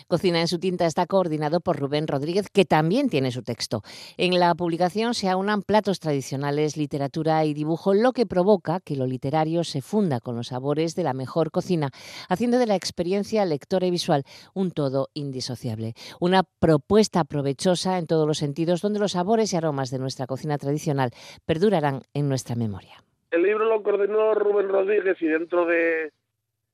Cocina 0.07 0.41
en 0.41 0.47
su 0.47 0.59
tinta 0.59 0.85
está 0.85 1.05
coordinado 1.05 1.61
por 1.61 1.79
Rubén 1.79 2.07
Rodríguez, 2.07 2.49
que 2.49 2.65
también 2.65 3.09
tiene 3.09 3.31
su 3.31 3.43
texto. 3.43 3.81
En 4.17 4.39
la 4.39 4.53
publicación 4.55 5.13
se 5.13 5.29
aunan 5.29 5.61
platos 5.63 5.99
tradicionales, 5.99 6.77
literatura 6.77 7.43
y 7.45 7.53
dibujo, 7.53 7.93
lo 7.93 8.11
que 8.11 8.25
provoca 8.25 8.79
que 8.79 8.95
lo 8.95 9.05
literario 9.05 9.63
se 9.63 9.81
funda 9.81 10.19
con 10.19 10.35
los 10.35 10.47
sabores 10.47 10.95
de 10.95 11.03
la 11.03 11.13
mejor 11.13 11.51
cocina, 11.51 11.89
haciendo 12.29 12.57
de 12.57 12.67
la 12.67 12.75
experiencia 12.75 13.45
lectora 13.45 13.87
y 13.87 13.91
visual 13.91 14.23
un 14.53 14.71
todo 14.71 15.09
indisociable. 15.13 15.93
Una 16.19 16.43
propuesta 16.43 17.23
provechosa 17.23 17.97
en 17.97 18.07
todos 18.07 18.27
los 18.27 18.37
sentidos, 18.37 18.81
donde 18.81 18.99
los 18.99 19.13
sabores 19.13 19.53
y 19.53 19.57
aromas 19.57 19.91
de 19.91 19.99
nuestra 19.99 20.27
cocina 20.27 20.57
tradicional 20.57 21.11
perdurarán 21.45 22.03
en 22.13 22.29
nuestra 22.29 22.55
memoria. 22.55 23.03
El 23.31 23.43
libro 23.43 23.65
lo 23.65 23.81
coordinó 23.81 24.33
Rubén 24.33 24.67
Rodríguez 24.67 25.17
y 25.21 25.27
dentro 25.27 25.65
de 25.65 26.11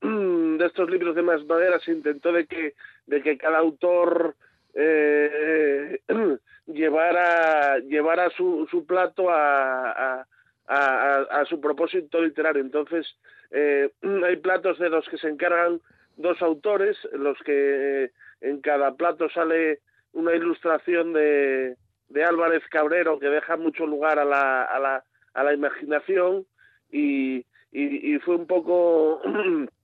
de 0.00 0.66
estos 0.66 0.90
libros 0.90 1.14
de 1.14 1.22
más 1.22 1.44
madera 1.46 1.78
se 1.80 1.92
intentó 1.92 2.32
de 2.32 2.46
que, 2.46 2.74
de 3.06 3.22
que 3.22 3.36
cada 3.36 3.58
autor 3.58 4.36
eh, 4.74 6.00
llevara, 6.66 7.78
llevara 7.80 8.30
su, 8.30 8.66
su 8.70 8.86
plato 8.86 9.30
a, 9.30 10.26
a, 10.68 11.44
su 11.48 11.60
propósito 11.60 12.20
literario. 12.20 12.62
Entonces, 12.62 13.06
eh, 13.50 13.90
hay 14.24 14.36
platos 14.36 14.78
de 14.78 14.90
los 14.90 15.08
que 15.08 15.18
se 15.18 15.28
encargan 15.28 15.80
dos 16.16 16.40
autores, 16.42 16.96
los 17.12 17.38
que 17.44 18.10
en 18.40 18.60
cada 18.60 18.94
plato 18.94 19.28
sale 19.30 19.80
una 20.12 20.34
ilustración 20.34 21.12
de, 21.12 21.76
de 22.08 22.24
Álvarez 22.24 22.62
Cabrero 22.70 23.18
que 23.18 23.28
deja 23.28 23.56
mucho 23.56 23.86
lugar 23.86 24.18
a 24.18 24.24
la, 24.24 24.64
a 24.64 24.78
la, 24.78 25.04
a 25.34 25.44
la 25.44 25.54
imaginación 25.54 26.46
y, 26.90 27.44
y, 27.72 28.18
fue 28.20 28.36
un 28.36 28.46
poco 28.46 29.20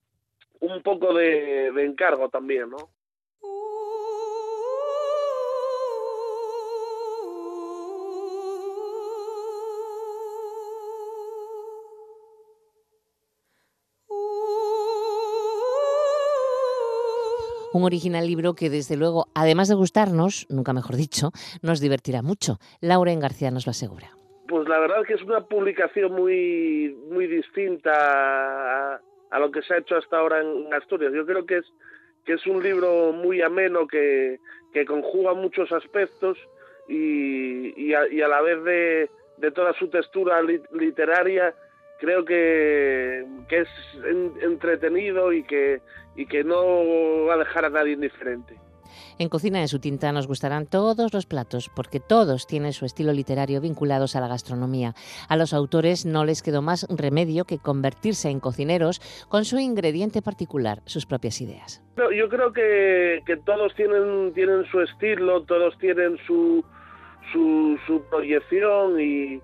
un 0.72 0.83
poco 0.83 1.12
de, 1.14 1.70
de 1.72 1.85
encargo 1.85 2.29
también, 2.29 2.70
¿no? 2.70 2.90
Un 17.74 17.83
original 17.83 18.24
libro 18.24 18.55
que, 18.55 18.70
desde 18.70 18.96
luego, 18.96 19.27
además 19.35 19.66
de 19.68 19.74
gustarnos, 19.74 20.46
nunca 20.48 20.72
mejor 20.72 20.94
dicho, 20.94 21.33
nos 21.61 21.81
divertirá 21.81 22.22
mucho. 22.22 22.59
Lauren 22.81 23.18
García 23.18 23.50
nos 23.50 23.66
lo 23.66 23.70
asegura. 23.70 24.11
Pues 24.46 24.68
la 24.68 24.79
verdad 24.79 25.00
es 25.00 25.09
que 25.09 25.14
es 25.14 25.22
una 25.22 25.44
publicación 25.44 26.12
muy, 26.12 26.96
muy 27.11 27.27
distinta 27.27 27.90
a, 28.94 29.00
lo 29.38 29.51
que 29.51 29.62
se 29.62 29.75
ha 29.75 29.79
hecho 29.79 29.97
hasta 29.97 30.18
ahora 30.18 30.40
en 30.40 30.73
Asturias. 30.73 31.12
Yo 31.12 31.27
creo 31.27 31.47
que 31.47 31.59
es, 31.59 31.66
que 32.25 32.35
es 32.35 32.47
un 32.47 32.62
libro 32.62 33.12
muy 33.12 33.42
ameno 33.42 33.87
que, 33.87 34.38
que 34.73 34.85
conjuga 34.85 35.35
muchos 35.35 35.73
aspectos 35.73 36.38
y, 36.88 37.81
y, 37.81 37.94
a, 37.94 38.29
la 38.29 38.40
vez 38.42 38.62
de, 38.64 39.11
de 39.38 39.51
toda 39.51 39.73
su 39.75 39.88
textura 39.88 40.40
literaria 40.73 41.55
creo 41.99 42.25
que, 42.25 43.25
que 43.49 43.61
es 43.61 43.68
entretenido 44.42 45.33
y 45.33 45.44
que, 45.44 45.81
y 46.16 46.27
que 46.27 46.44
no 46.44 47.25
va 47.27 47.35
a 47.35 47.38
dejar 47.38 47.64
a 47.64 47.70
nadie 47.70 47.92
indiferente. 47.92 48.57
En 49.18 49.29
Cocina 49.29 49.61
en 49.61 49.68
su 49.68 49.79
tinta 49.79 50.12
nos 50.12 50.27
gustarán 50.27 50.66
todos 50.66 51.12
los 51.12 51.27
platos, 51.27 51.70
porque 51.75 52.01
todos 52.01 52.47
tienen 52.47 52.73
su 52.73 52.85
estilo 52.85 53.12
literario 53.12 53.61
vinculados 53.61 54.16
a 54.16 54.20
la 54.20 54.29
gastronomía. 54.29 54.94
A 55.29 55.37
los 55.37 55.53
autores 55.53 56.07
no 56.07 56.25
les 56.25 56.42
quedó 56.42 56.62
más 56.62 56.87
remedio 56.88 57.44
que 57.44 57.59
convertirse 57.59 58.29
en 58.31 58.40
cocineros 58.40 59.01
con 59.29 59.44
su 59.44 59.59
ingrediente 59.59 60.23
particular, 60.23 60.81
sus 60.85 61.07
propias 61.07 61.40
ideas. 61.40 61.83
Yo 61.97 62.29
creo 62.29 62.53
que, 62.53 63.23
todos 63.44 63.75
tienen, 63.75 64.33
tienen 64.35 64.64
su 64.66 64.81
estilo, 64.81 65.42
todos 65.42 65.77
tienen 65.79 66.18
su, 66.27 66.64
su, 67.33 68.03
proyección 68.11 69.01
y, 69.01 69.40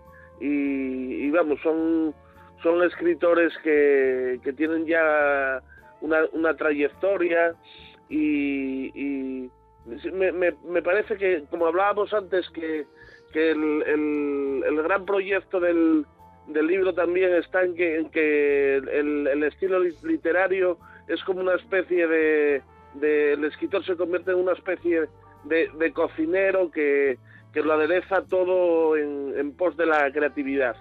vamos, 1.30 1.58
son 1.62 2.14
son 2.62 2.82
escritores 2.82 3.52
que, 3.64 4.38
que 4.44 4.52
tienen 4.52 4.84
ya 4.86 5.62
una 6.02 6.54
trayectoria 6.54 7.54
y, 8.10 9.50
me, 10.12 10.32
me, 10.32 10.82
parece 10.82 11.16
que, 11.16 11.44
como 11.48 11.66
hablábamos 11.66 12.12
antes, 12.12 12.48
que, 12.50 12.86
que 13.32 13.50
el, 13.52 14.82
gran 14.82 15.04
proyecto 15.04 15.60
del, 15.60 16.04
del 16.48 16.66
libro 16.66 16.92
también 16.92 17.34
está 17.34 17.62
en 17.62 17.74
que, 17.74 17.96
en 17.96 18.10
que 18.10 18.76
el, 18.76 19.42
estilo 19.44 19.80
literario 20.02 20.78
es 21.08 21.22
como 21.24 21.40
una 21.40 21.54
especie 21.54 22.06
de, 22.06 22.62
de, 22.94 23.32
el 23.34 23.44
escritor 23.44 23.84
se 23.84 23.96
convierte 23.96 24.32
en 24.32 24.38
una 24.38 24.52
especie 24.52 25.06
de, 25.44 25.70
de 25.78 25.92
cocinero 25.92 26.70
que, 26.70 27.18
que 27.52 27.62
lo 27.62 27.72
adereza 27.72 28.24
todo 28.28 28.96
en, 28.96 29.34
en 29.36 29.52
pos 29.56 29.76
de 29.76 29.86
la 29.86 30.10
creatividad. 30.12 30.76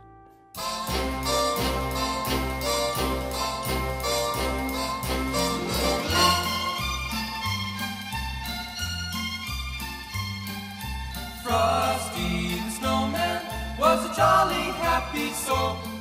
Frosty 11.60 12.56
the 12.56 12.72
Snowman 12.72 13.42
was 13.78 14.10
a 14.10 14.16
jolly, 14.16 14.72
happy 14.80 15.30
soul. 15.32 15.99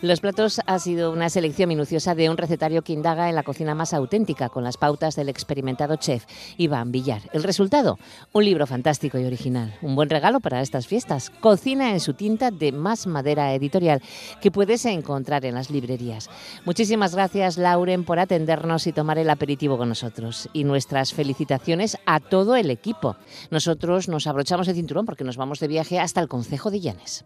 Los 0.00 0.20
platos 0.20 0.60
ha 0.64 0.78
sido 0.78 1.10
una 1.10 1.28
selección 1.28 1.68
minuciosa 1.68 2.14
de 2.14 2.30
un 2.30 2.36
recetario 2.36 2.82
que 2.82 2.92
indaga 2.92 3.28
en 3.28 3.34
la 3.34 3.42
cocina 3.42 3.74
más 3.74 3.92
auténtica, 3.92 4.48
con 4.48 4.62
las 4.62 4.76
pautas 4.76 5.16
del 5.16 5.28
experimentado 5.28 5.96
chef 5.96 6.24
Iván 6.56 6.92
Villar. 6.92 7.22
El 7.32 7.42
resultado, 7.42 7.98
un 8.32 8.44
libro 8.44 8.68
fantástico 8.68 9.18
y 9.18 9.24
original. 9.24 9.76
Un 9.82 9.96
buen 9.96 10.08
regalo 10.08 10.38
para 10.38 10.62
estas 10.62 10.86
fiestas. 10.86 11.30
Cocina 11.40 11.90
en 11.90 11.98
su 11.98 12.14
tinta 12.14 12.52
de 12.52 12.70
Más 12.70 13.08
Madera 13.08 13.52
Editorial, 13.54 14.00
que 14.40 14.52
puedes 14.52 14.84
encontrar 14.84 15.44
en 15.44 15.56
las 15.56 15.68
librerías. 15.68 16.30
Muchísimas 16.64 17.16
gracias, 17.16 17.58
Lauren, 17.58 18.04
por 18.04 18.20
atendernos 18.20 18.86
y 18.86 18.92
tomar 18.92 19.18
el 19.18 19.30
aperitivo 19.30 19.78
con 19.78 19.88
nosotros. 19.88 20.48
Y 20.52 20.62
nuestras 20.62 21.12
felicitaciones 21.12 21.98
a 22.06 22.20
todo 22.20 22.54
el 22.54 22.70
equipo. 22.70 23.16
Nosotros 23.50 24.08
nos 24.08 24.28
abrochamos 24.28 24.68
el 24.68 24.76
cinturón 24.76 25.06
porque 25.06 25.24
nos 25.24 25.36
vamos 25.36 25.58
de 25.58 25.66
viaje 25.66 25.98
hasta 25.98 26.20
el 26.20 26.28
Concejo 26.28 26.70
de 26.70 26.78
Llanes. 26.78 27.24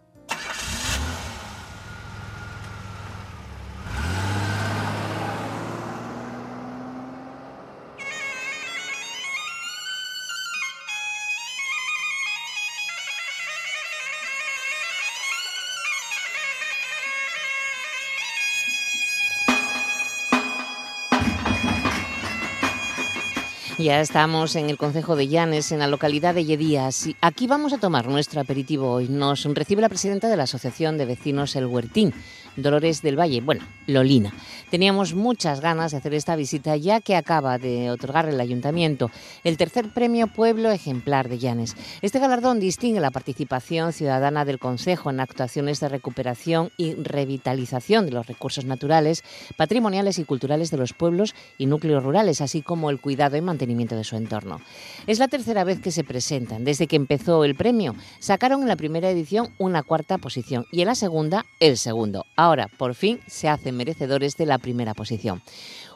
Ya 23.83 23.99
estamos 23.99 24.55
en 24.55 24.69
el 24.69 24.77
Concejo 24.77 25.17
de 25.17 25.27
Llanes, 25.27 25.73
en 25.73 25.79
la 25.79 25.87
localidad 25.87 26.33
de 26.33 26.45
Lledías. 26.45 27.05
Y 27.05 27.17
aquí 27.19 27.47
vamos 27.47 27.73
a 27.73 27.79
tomar 27.79 28.07
nuestro 28.07 28.39
aperitivo 28.39 28.89
hoy. 28.89 29.09
Nos 29.09 29.43
recibe 29.43 29.81
la 29.81 29.89
presidenta 29.89 30.29
de 30.29 30.37
la 30.37 30.43
Asociación 30.43 30.97
de 30.97 31.03
Vecinos 31.03 31.53
El 31.57 31.65
Huertín, 31.65 32.13
Dolores 32.55 33.01
del 33.01 33.19
Valle, 33.19 33.41
bueno, 33.41 33.63
Lolina. 33.87 34.33
Teníamos 34.69 35.13
muchas 35.13 35.61
ganas 35.61 35.91
de 35.91 35.97
hacer 35.97 36.13
esta 36.13 36.35
visita 36.35 36.75
ya 36.75 37.01
que 37.01 37.15
acaba 37.15 37.57
de 37.57 37.91
otorgar 37.91 38.27
el 38.27 38.39
ayuntamiento 38.39 39.11
el 39.43 39.57
tercer 39.57 39.89
premio 39.89 40.27
Pueblo 40.27 40.71
Ejemplar 40.71 41.29
de 41.29 41.39
Llanes. 41.39 41.75
Este 42.01 42.19
galardón 42.19 42.59
distingue 42.59 42.99
la 42.99 43.11
participación 43.11 43.93
ciudadana 43.93 44.45
del 44.45 44.59
Consejo 44.59 45.09
en 45.09 45.19
actuaciones 45.19 45.79
de 45.79 45.89
recuperación 45.89 46.71
y 46.77 46.95
revitalización 46.95 48.05
de 48.05 48.11
los 48.11 48.27
recursos 48.27 48.65
naturales, 48.65 49.23
patrimoniales 49.57 50.19
y 50.19 50.23
culturales 50.23 50.71
de 50.71 50.77
los 50.77 50.93
pueblos 50.93 51.35
y 51.57 51.65
núcleos 51.65 52.03
rurales, 52.03 52.41
así 52.41 52.61
como 52.61 52.89
el 52.89 52.99
cuidado 52.99 53.37
y 53.37 53.41
mantenimiento 53.41 53.95
de 53.95 54.03
su 54.03 54.15
entorno. 54.15 54.61
Es 55.07 55.19
la 55.19 55.27
tercera 55.27 55.63
vez 55.63 55.79
que 55.79 55.91
se 55.91 56.03
presentan. 56.03 56.63
Desde 56.63 56.87
que 56.87 56.95
empezó 56.95 57.43
el 57.43 57.55
premio, 57.55 57.95
sacaron 58.19 58.61
en 58.61 58.67
la 58.67 58.75
primera 58.75 59.09
edición 59.09 59.53
una 59.57 59.83
cuarta 59.83 60.17
posición 60.17 60.65
y 60.71 60.81
en 60.81 60.87
la 60.87 60.95
segunda 60.95 61.45
el 61.59 61.77
segundo. 61.77 62.25
Ahora, 62.43 62.67
por 62.77 62.93
fin, 62.93 63.21
se 63.25 63.47
hacen 63.47 63.77
merecedores 63.77 64.35
de 64.35 64.45
la 64.45 64.57
primera 64.57 64.93
posición. 64.93 65.41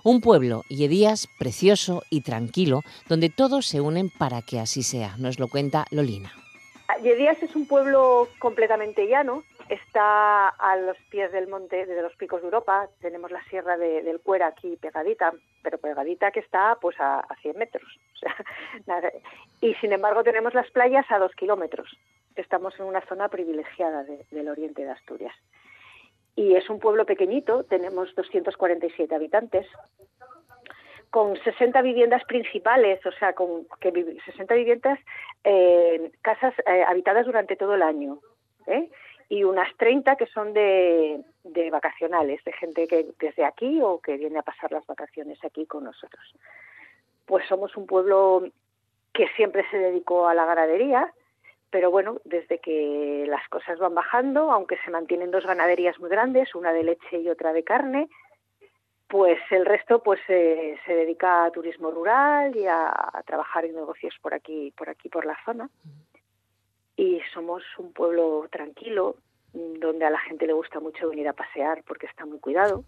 Un 0.06 0.22
pueblo, 0.22 0.64
Yedías, 0.70 1.28
precioso 1.38 2.04
y 2.10 2.22
tranquilo, 2.22 2.84
donde 3.10 3.30
todos 3.30 3.66
se 3.66 3.82
unen 3.82 4.10
para 4.18 4.42
que 4.42 4.58
así 4.58 4.82
sea. 4.82 5.18
Nos 5.18 5.40
lo 5.40 5.50
cuenta 5.50 5.84
Lolina. 5.92 6.32
Yedías 7.04 7.44
es 7.44 7.54
un 7.54 7.68
pueblo 7.68 8.30
completamente 8.40 9.10
llano, 9.10 9.44
está 9.68 10.48
a 10.48 10.78
los 10.78 10.96
pies 11.10 11.34
del 11.34 11.50
monte 11.50 11.86
de 11.86 12.02
los 12.02 12.16
picos 12.16 12.40
de 12.40 12.48
Europa, 12.48 12.88
tenemos 13.02 13.30
la 13.30 13.44
sierra 13.50 13.76
del 13.76 14.22
Cuera 14.22 14.48
aquí 14.48 14.78
pegadita, 14.78 15.34
pero 15.62 15.78
pegadita 15.80 16.32
que 16.32 16.40
está 16.40 16.78
pues 16.80 16.96
a, 16.98 17.28
100 17.42 17.58
metros. 17.58 18.00
y 19.60 19.74
sin 19.82 19.92
embargo 19.92 20.24
tenemos 20.24 20.54
las 20.54 20.72
playas 20.72 21.06
a 21.12 21.20
dos 21.20 21.34
kilómetros. 21.36 21.90
Estamos 22.38 22.74
en 22.80 22.86
una 22.86 23.02
zona 23.02 23.28
privilegiada 23.28 24.06
del 24.32 24.48
oriente 24.48 24.86
de 24.86 24.92
Asturias 24.92 25.36
y 26.38 26.54
es 26.56 26.70
un 26.70 26.80
pueblo 26.80 27.06
pequeñito, 27.06 27.64
tenemos 27.64 28.14
247 28.14 29.14
habitantes, 29.14 29.66
con 31.10 31.36
60 31.36 31.82
viviendas 31.82 32.24
principales, 32.26 33.04
o 33.08 33.12
sea, 33.14 33.34
con 33.34 33.66
que 33.82 33.92
60 34.24 34.54
viviendas, 34.54 35.00
eh, 35.44 36.12
casas 36.22 36.54
eh, 36.68 36.84
habitadas 36.84 37.26
durante 37.26 37.56
todo 37.56 37.74
el 37.74 37.82
año, 37.82 38.20
¿eh? 38.68 38.88
y 39.30 39.44
unas 39.46 39.76
30 39.78 40.16
que 40.16 40.28
son 40.28 40.54
de, 40.54 41.22
de 41.44 41.72
vacacionales, 41.72 42.44
de 42.44 42.54
gente 42.54 42.88
que 42.88 43.08
desde 43.20 43.44
aquí 43.44 43.82
o 43.82 44.00
que 44.00 44.18
viene 44.18 44.38
a 44.38 44.44
pasar 44.44 44.72
las 44.72 44.86
vacaciones 44.86 45.44
aquí 45.44 45.66
con 45.66 45.86
nosotros. 45.86 46.36
Pues 47.26 47.48
somos 47.48 47.76
un 47.76 47.88
pueblo 47.88 48.44
que 49.12 49.28
siempre 49.30 49.66
se 49.72 49.78
dedicó 49.80 50.28
a 50.28 50.36
la 50.36 50.46
ganadería, 50.46 51.12
pero 51.70 51.92
bueno, 51.92 52.20
desde 52.24 52.60
que 52.60 53.26
las 53.28 53.48
cosas 53.50 53.78
van 53.80 53.96
bajando, 53.96 54.52
aunque 54.52 54.78
se 54.86 54.92
mantienen 54.92 55.32
dos 55.32 55.46
ganaderías 55.46 56.00
muy 56.00 56.10
grandes, 56.10 56.56
una 56.56 56.72
de 56.72 56.84
leche 56.84 57.20
y 57.20 57.30
otra 57.30 57.54
de 57.54 57.64
carne, 57.64 58.10
pues 59.08 59.40
el 59.52 59.66
resto 59.66 60.04
pues 60.04 60.20
se 60.28 60.78
dedica 60.88 61.46
a 61.46 61.52
turismo 61.52 61.92
rural 61.92 62.56
y 62.56 62.66
a, 62.68 62.94
trabajar 63.26 63.66
en 63.66 63.76
negocios 63.76 64.16
por 64.22 64.34
aquí, 64.34 64.74
por 64.78 64.90
aquí 64.90 65.10
por 65.10 65.26
la 65.26 65.38
zona. 65.46 65.70
Y 66.96 67.22
somos 67.34 67.64
un 67.78 67.94
pueblo 67.94 68.48
tranquilo, 68.52 69.16
donde 69.54 70.06
a 70.06 70.10
la 70.10 70.20
gente 70.20 70.48
le 70.48 70.54
gusta 70.54 70.80
mucho 70.80 71.10
venir 71.10 71.28
a 71.28 71.34
pasear 71.34 71.84
porque 71.86 72.06
está 72.06 72.26
muy 72.26 72.40
cuidado. 72.40 72.84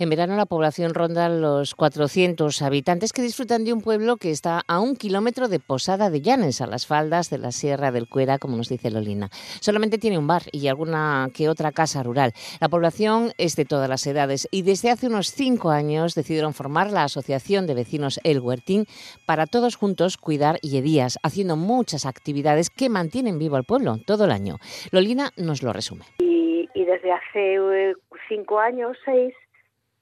En 0.00 0.10
verano 0.10 0.36
la 0.36 0.46
población 0.46 0.94
ronda 0.94 1.28
los 1.28 1.74
400 1.74 2.62
habitantes 2.62 3.12
que 3.12 3.20
disfrutan 3.20 3.64
de 3.64 3.72
un 3.72 3.80
pueblo 3.80 4.16
que 4.16 4.30
está 4.30 4.62
a 4.68 4.78
un 4.78 4.94
kilómetro 4.94 5.48
de 5.48 5.58
Posada 5.58 6.08
de 6.08 6.20
Llanes, 6.20 6.60
a 6.60 6.68
las 6.68 6.86
faldas 6.86 7.30
de 7.30 7.38
la 7.38 7.50
Sierra 7.50 7.90
del 7.90 8.08
Cuera, 8.08 8.38
como 8.38 8.56
nos 8.56 8.68
dice 8.68 8.92
Lolina. 8.92 9.28
Solamente 9.60 9.98
tiene 9.98 10.16
un 10.16 10.28
bar 10.28 10.42
y 10.52 10.68
alguna 10.68 11.28
que 11.34 11.48
otra 11.48 11.72
casa 11.72 12.04
rural. 12.04 12.32
La 12.60 12.68
población 12.68 13.32
es 13.38 13.56
de 13.56 13.64
todas 13.64 13.88
las 13.88 14.06
edades 14.06 14.46
y 14.52 14.62
desde 14.62 14.90
hace 14.90 15.08
unos 15.08 15.32
cinco 15.32 15.70
años 15.70 16.14
decidieron 16.14 16.54
formar 16.54 16.92
la 16.92 17.02
Asociación 17.02 17.66
de 17.66 17.74
Vecinos 17.74 18.20
El 18.22 18.38
Huertín 18.38 18.86
para 19.26 19.46
todos 19.46 19.74
juntos 19.74 20.16
cuidar 20.16 20.60
Yedías, 20.60 21.18
haciendo 21.24 21.56
muchas 21.56 22.06
actividades 22.06 22.70
que 22.70 22.88
mantienen 22.88 23.40
vivo 23.40 23.56
al 23.56 23.64
pueblo 23.64 23.96
todo 24.06 24.26
el 24.26 24.30
año. 24.30 24.58
Lolina 24.92 25.32
nos 25.36 25.64
lo 25.64 25.72
resume. 25.72 26.04
Y, 26.20 26.68
desde 26.74 27.12
hace 27.12 27.54
eh, 27.56 27.94
cinco 28.28 28.60
años, 28.60 28.96
seis, 29.04 29.34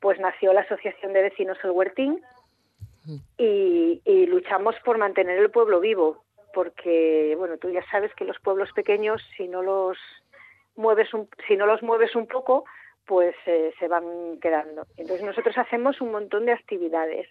pues 0.00 0.18
nació 0.20 0.52
la 0.52 0.62
Asociación 0.62 1.12
de 1.12 1.22
Vecinos 1.22 1.58
El 1.64 1.70
Huertín 1.70 2.22
y, 3.38 4.26
luchamos 4.26 4.74
por 4.84 4.98
mantener 4.98 5.38
el 5.38 5.50
pueblo 5.50 5.80
vivo, 5.80 6.24
porque, 6.52 7.34
bueno, 7.38 7.56
tú 7.58 7.70
ya 7.70 7.84
sabes 7.90 8.12
que 8.14 8.24
los 8.24 8.38
pueblos 8.40 8.70
pequeños, 8.72 9.22
si 9.36 9.46
no 9.46 9.62
los 9.62 9.96
mueves 10.74 11.12
un, 11.14 11.28
si 11.46 11.56
no 11.56 11.66
los 11.66 11.82
mueves 11.82 12.14
un 12.16 12.26
poco, 12.26 12.64
pues 13.06 13.34
eh, 13.46 13.72
se 13.78 13.88
van 13.88 14.38
quedando. 14.40 14.86
Entonces 14.96 15.24
nosotros 15.24 15.56
hacemos 15.56 16.00
un 16.00 16.10
montón 16.10 16.46
de 16.46 16.52
actividades. 16.52 17.28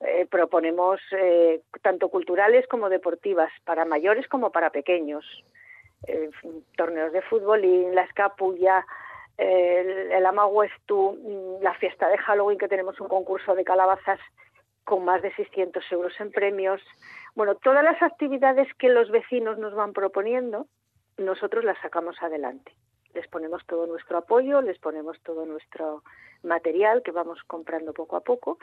Eh, 0.00 0.26
proponemos 0.30 1.00
eh, 1.12 1.60
tanto 1.82 2.08
culturales 2.08 2.66
como 2.66 2.88
deportivas, 2.88 3.52
para 3.64 3.84
mayores 3.84 4.26
como 4.28 4.50
para 4.50 4.70
pequeños. 4.70 5.24
torneos 6.76 7.12
de 7.12 7.22
fútbol 7.22 7.64
y 7.64 7.90
la 7.92 8.02
escapulla, 8.02 8.84
el, 9.38 10.12
el 10.12 10.24
mm, 10.24 11.62
la 11.62 11.74
fiesta 11.74 12.08
de 12.08 12.18
Halloween, 12.18 12.58
que 12.58 12.68
tenemos 12.68 13.00
un 13.00 13.08
concurso 13.08 13.54
de 13.54 13.64
calabazas 13.64 14.20
con 14.84 15.04
más 15.04 15.22
de 15.22 15.34
600 15.34 15.84
euros 15.92 16.12
en 16.20 16.30
premios. 16.30 16.80
Bueno, 17.34 17.54
todas 17.56 17.82
las 17.82 18.00
actividades 18.02 18.68
que 18.78 18.88
los 18.88 19.10
vecinos 19.10 19.58
nos 19.58 19.74
van 19.74 19.92
proponiendo, 19.92 20.66
nosotros 21.16 21.64
las 21.64 21.78
sacamos 21.80 22.16
adelante. 22.22 22.72
Les 23.14 23.26
ponemos 23.28 23.64
todo 23.66 23.86
nuestro 23.86 24.18
apoyo, 24.18 24.60
les 24.60 24.78
ponemos 24.78 25.20
todo 25.22 25.46
nuestro 25.46 26.02
material 26.42 27.02
que 27.02 27.12
vamos 27.12 27.42
comprando 27.46 27.92
poco 27.92 28.16
a 28.16 28.20
poco 28.20 28.58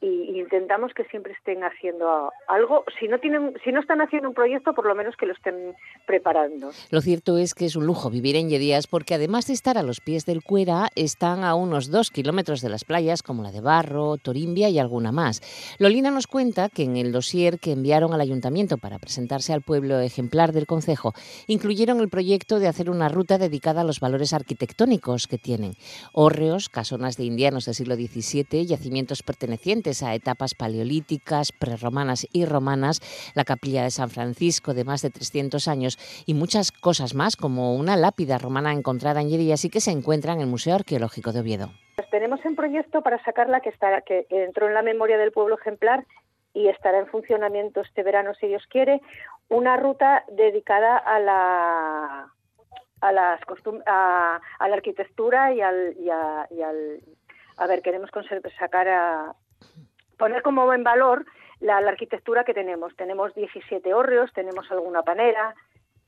y, 0.00 0.38
intentamos 0.38 0.92
que 0.94 1.04
siempre 1.04 1.32
estén 1.32 1.64
haciendo 1.64 2.30
algo. 2.48 2.84
Si 3.00 3.08
no 3.08 3.18
tienen, 3.18 3.54
si 3.64 3.72
no 3.72 3.80
están 3.80 4.00
haciendo 4.00 4.28
un 4.28 4.34
proyecto, 4.34 4.74
por 4.74 4.86
lo 4.86 4.94
menos 4.94 5.16
que 5.16 5.26
lo 5.26 5.32
estén 5.32 5.74
preparando. 6.06 6.70
Lo 6.90 7.00
cierto 7.00 7.38
es 7.38 7.54
que 7.54 7.64
es 7.64 7.76
un 7.76 7.86
lujo 7.86 8.10
vivir 8.10 8.36
en 8.36 8.48
Yedías 8.48 8.86
porque 8.86 9.14
además 9.14 9.46
de 9.46 9.54
estar 9.54 9.78
a 9.78 9.82
los 9.82 10.00
pies 10.00 10.26
del 10.26 10.42
Cuera, 10.42 10.88
están 10.94 11.44
a 11.44 11.54
unos 11.54 11.90
dos 11.90 12.10
kilómetros 12.10 12.60
de 12.60 12.68
las 12.68 12.84
playas 12.84 13.22
como 13.22 13.42
la 13.42 13.52
de 13.52 13.60
Barro, 13.60 14.16
Torimbia 14.18 14.68
y 14.68 14.78
alguna 14.78 15.12
más. 15.12 15.40
Lolina 15.78 16.10
nos 16.10 16.26
cuenta 16.26 16.68
que 16.68 16.82
en 16.82 16.96
el 16.96 17.12
dossier 17.12 17.58
que 17.58 17.72
enviaron 17.72 18.12
al 18.12 18.20
ayuntamiento 18.20 18.78
para 18.78 18.98
presentarse 18.98 19.52
al 19.52 19.62
pueblo 19.62 19.98
ejemplar 20.00 20.52
del 20.52 20.66
concejo, 20.66 21.14
incluyeron 21.46 22.00
el 22.00 22.08
proyecto 22.08 22.58
de 22.58 22.68
hacer 22.68 22.90
una 22.90 23.08
ruta 23.08 23.38
dedicada 23.38 23.80
a 23.80 23.84
los 23.84 24.00
valores 24.00 24.32
arquitectónicos 24.32 25.26
que 25.26 25.38
tienen. 25.38 25.72
Hórreos, 26.12 26.68
casonas 26.68 27.16
de 27.16 27.24
indianos 27.24 27.64
del 27.64 27.74
siglo 27.74 27.96
XVII, 27.96 28.66
yacimientos 28.66 29.22
pertenecientes 29.22 29.85
a 30.02 30.14
etapas 30.14 30.54
paleolíticas, 30.54 31.52
prerromanas 31.52 32.26
y 32.32 32.44
romanas, 32.44 33.00
la 33.34 33.44
capilla 33.44 33.84
de 33.84 33.90
San 33.90 34.10
Francisco 34.10 34.74
de 34.74 34.84
más 34.84 35.02
de 35.02 35.10
300 35.10 35.68
años 35.68 35.98
y 36.26 36.34
muchas 36.34 36.72
cosas 36.72 37.14
más, 37.14 37.36
como 37.36 37.76
una 37.76 37.96
lápida 37.96 38.38
romana 38.38 38.72
encontrada 38.72 39.20
en 39.20 39.28
Lleida 39.28 39.54
y 39.62 39.70
que 39.70 39.80
se 39.80 39.92
encuentra 39.92 40.32
en 40.32 40.40
el 40.40 40.46
Museo 40.48 40.74
Arqueológico 40.74 41.32
de 41.32 41.40
Oviedo. 41.40 41.70
Pues 41.94 42.10
tenemos 42.10 42.44
en 42.44 42.56
proyecto 42.56 43.02
para 43.02 43.22
sacarla 43.22 43.60
que, 43.60 43.68
está, 43.68 44.00
que 44.02 44.26
entró 44.30 44.66
en 44.66 44.74
la 44.74 44.82
memoria 44.82 45.18
del 45.18 45.32
pueblo 45.32 45.56
ejemplar 45.56 46.04
y 46.52 46.68
estará 46.68 46.98
en 46.98 47.06
funcionamiento 47.06 47.80
este 47.80 48.02
verano, 48.02 48.34
si 48.34 48.48
Dios 48.48 48.66
quiere, 48.68 49.00
una 49.48 49.76
ruta 49.76 50.24
dedicada 50.28 50.96
a 50.96 51.20
la 51.20 52.32
a 53.02 53.12
las 53.12 53.40
a, 53.86 54.40
la 54.60 54.74
arquitectura 54.74 55.52
y 55.52 55.60
al, 55.60 55.94
y, 55.98 56.10
al 56.10 57.00
a 57.58 57.66
ver 57.66 57.82
queremos 57.82 58.10
sacar 58.58 58.88
a, 58.88 59.34
poner 60.18 60.42
como 60.42 60.72
en 60.72 60.84
valor 60.84 61.24
la, 61.60 61.78
arquitectura 61.78 62.44
que 62.44 62.54
tenemos. 62.54 62.94
Tenemos 62.96 63.34
17 63.34 63.94
hórreos, 63.94 64.32
tenemos 64.32 64.70
alguna 64.70 65.02
panera, 65.02 65.54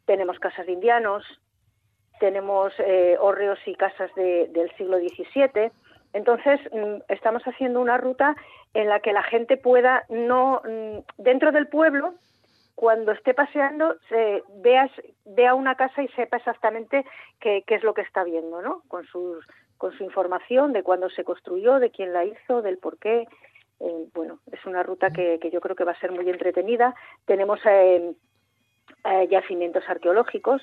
tenemos 0.07 0.39
casas 0.39 0.67
de 0.67 0.73
indianos, 0.73 1.25
tenemos 2.21 2.73
eh, 2.79 3.17
hórreos 3.21 3.59
y 3.67 3.75
casas 3.75 4.11
del 4.15 4.71
siglo 4.77 4.99
XVII. 4.99 5.71
Entonces, 6.13 6.61
mm, 6.73 7.03
estamos 7.09 7.43
haciendo 7.45 7.81
una 7.81 7.99
ruta 7.99 8.35
en 8.75 8.89
la 8.89 9.01
que 9.01 9.13
la 9.13 9.23
gente 9.23 9.57
pueda, 9.57 10.05
no 10.09 10.63
mm, 10.65 11.23
dentro 11.23 11.53
del 11.53 11.69
pueblo, 11.69 12.15
cuando 12.75 13.11
esté 13.11 13.35
paseando, 13.35 13.97
se, 14.09 14.43
veas, 14.63 14.91
vea 15.25 15.55
una 15.55 15.75
casa 15.75 16.01
y 16.01 16.09
sepa 16.09 16.37
exactamente 16.37 17.05
qué, 17.41 17.65
qué 17.67 17.75
es 17.75 17.83
lo 17.83 17.93
que 17.93 18.03
está 18.03 18.23
viendo, 18.23 18.63
¿no? 18.63 18.83
Con, 18.87 19.05
sus, 19.05 19.45
con 19.79 19.93
su 19.99 20.05
información 20.05 20.73
de 20.73 20.85
cuándo 20.85 21.11
se 21.11 21.25
construyó, 21.25 21.81
de 21.81 21.91
quién 21.91 22.13
la 22.13 22.25
hizo, 22.25 22.63
del 22.63 22.79
por 22.79 22.97
qué, 22.99 23.27
eh, 23.81 24.09
bueno, 24.15 24.41
es 24.51 24.65
una 24.67 24.83
ruta 24.83 25.11
que, 25.11 25.39
yo 25.53 25.61
creo 25.61 25.77
que 25.77 25.85
va 25.85 25.93
a 25.93 26.01
ser 26.01 26.13
muy 26.13 26.29
entretenida. 26.29 26.95
Tenemos 27.27 27.61
eh, 27.65 28.13
eh, 29.05 29.29
yacimientos 29.31 29.85
arqueológicos. 29.89 30.63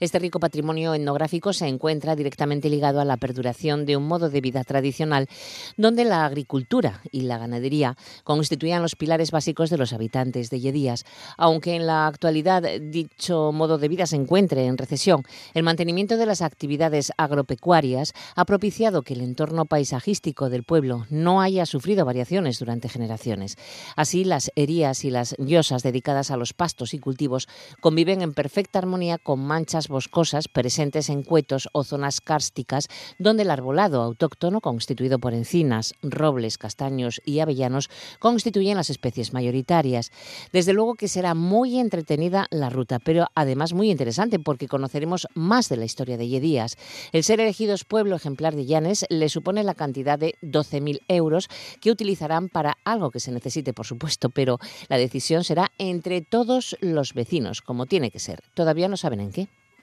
Este 0.00 0.18
rico 0.18 0.38
patrimonio 0.40 0.94
etnográfico 0.94 1.52
se 1.52 1.66
encuentra 1.66 2.14
directamente 2.14 2.70
ligado 2.70 3.00
a 3.00 3.04
la 3.04 3.16
perduración 3.16 3.84
de 3.84 3.96
un 3.96 4.06
modo 4.06 4.30
de 4.30 4.40
vida 4.40 4.62
tradicional 4.64 5.28
donde 5.76 6.04
la 6.04 6.24
agricultura 6.24 7.02
y 7.10 7.22
la 7.22 7.38
ganadería 7.38 7.96
constituían 8.24 8.82
los 8.82 8.96
pilares 8.96 9.30
básicos 9.30 9.70
de 9.70 9.78
los 9.78 9.92
habitantes 9.92 10.50
de 10.50 10.60
Yedías. 10.60 11.04
Aunque 11.36 11.74
en 11.74 11.86
la 11.86 12.06
actualidad 12.06 12.62
dicho 12.80 13.50
modo 13.52 13.78
de 13.78 13.88
vida 13.88 14.06
se 14.06 14.16
encuentre 14.16 14.66
en 14.66 14.78
recesión, 14.78 15.22
el 15.54 15.62
mantenimiento 15.62 16.16
de 16.16 16.26
las 16.26 16.42
actividades 16.42 17.12
agropecuarias 17.16 18.12
ha 18.36 18.44
propiciado 18.44 19.02
que 19.02 19.14
el 19.14 19.20
entorno 19.20 19.64
paisajístico 19.66 20.48
del 20.48 20.64
pueblo 20.64 21.06
no 21.10 21.40
haya 21.40 21.66
sufrido 21.66 22.04
variaciones 22.04 22.58
durante 22.58 22.88
generaciones. 22.88 23.56
Así, 23.96 24.24
las 24.24 24.52
erías 24.54 25.04
y 25.04 25.10
las 25.10 25.34
llosas 25.38 25.82
dedicadas 25.82 26.30
a 26.30 26.36
los 26.36 26.52
pastos 26.52 26.94
y 26.94 26.98
cultivos 26.98 27.48
conviven 27.80 28.22
en 28.22 28.34
perfecta 28.34 28.78
armonía 28.78 29.18
con 29.18 29.40
manchas 29.48 29.88
boscosas 29.88 30.46
presentes 30.46 31.08
en 31.08 31.22
cuetos 31.22 31.68
o 31.72 31.82
zonas 31.82 32.20
kársticas 32.20 32.88
donde 33.18 33.42
el 33.42 33.50
arbolado 33.50 34.02
autóctono 34.02 34.60
constituido 34.60 35.18
por 35.18 35.32
encinas, 35.32 35.94
robles, 36.02 36.58
castaños 36.58 37.20
y 37.24 37.40
avellanos 37.40 37.88
constituyen 38.18 38.76
las 38.76 38.90
especies 38.90 39.32
mayoritarias. 39.32 40.12
Desde 40.52 40.74
luego 40.74 40.94
que 40.94 41.08
será 41.08 41.34
muy 41.34 41.78
entretenida 41.78 42.46
la 42.50 42.68
ruta, 42.68 42.98
pero 42.98 43.26
además 43.34 43.72
muy 43.72 43.90
interesante 43.90 44.38
porque 44.38 44.68
conoceremos 44.68 45.26
más 45.34 45.70
de 45.70 45.78
la 45.78 45.86
historia 45.86 46.18
de 46.18 46.28
Yedías. 46.28 46.76
El 47.12 47.24
ser 47.24 47.40
elegidos 47.40 47.84
pueblo 47.84 48.16
ejemplar 48.16 48.54
de 48.54 48.66
Llanes 48.66 49.06
le 49.08 49.30
supone 49.30 49.64
la 49.64 49.74
cantidad 49.74 50.18
de 50.18 50.34
12.000 50.42 51.00
euros 51.08 51.48
que 51.80 51.90
utilizarán 51.90 52.50
para 52.50 52.76
algo 52.84 53.10
que 53.10 53.20
se 53.20 53.32
necesite, 53.32 53.72
por 53.72 53.86
supuesto, 53.86 54.28
pero 54.28 54.58
la 54.88 54.98
decisión 54.98 55.44
será 55.44 55.70
entre 55.78 56.20
todos 56.20 56.76
los 56.80 57.14
vecinos, 57.14 57.62
como 57.62 57.86
tiene 57.86 58.10
que 58.10 58.18
ser. 58.18 58.42
Todavía 58.54 58.88
no 58.88 58.96
saben 58.96 59.20
en 59.20 59.32
qué. 59.32 59.37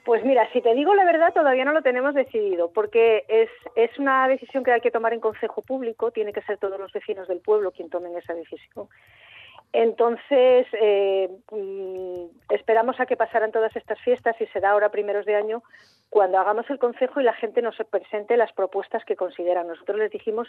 Pues 0.06 0.24
mira, 0.24 0.48
si 0.52 0.62
te 0.62 0.72
digo 0.72 0.94
la 0.94 1.04
verdad, 1.04 1.34
todavía 1.34 1.64
no 1.64 1.72
lo 1.72 1.82
tenemos 1.82 2.14
decidido, 2.14 2.70
porque 2.70 3.24
es, 3.26 3.50
es 3.74 3.98
una 3.98 4.28
decisión 4.28 4.62
que 4.62 4.70
hay 4.70 4.80
que 4.80 4.92
tomar 4.92 5.12
en 5.12 5.18
consejo 5.18 5.62
público, 5.62 6.12
tiene 6.12 6.32
que 6.32 6.42
ser 6.42 6.58
todos 6.58 6.78
los 6.78 6.92
vecinos 6.92 7.26
del 7.26 7.40
pueblo 7.40 7.72
quien 7.72 7.90
tomen 7.90 8.16
esa 8.16 8.32
decisión. 8.32 8.86
Entonces, 9.72 10.68
eh, 10.80 11.28
mm, 11.50 12.54
esperamos 12.54 13.00
a 13.00 13.06
que 13.06 13.16
pasaran 13.16 13.50
todas 13.50 13.74
estas 13.74 14.00
fiestas 14.00 14.40
y 14.40 14.46
será 14.46 14.70
ahora 14.70 14.90
primeros 14.90 15.26
de 15.26 15.34
año 15.34 15.64
cuando 16.08 16.38
hagamos 16.38 16.70
el 16.70 16.78
consejo 16.78 17.20
y 17.20 17.24
la 17.24 17.34
gente 17.34 17.60
nos 17.60 17.76
presente 17.90 18.36
las 18.36 18.52
propuestas 18.52 19.04
que 19.04 19.16
consideran. 19.16 19.66
Nosotros 19.66 19.98
les 19.98 20.12
dijimos 20.12 20.46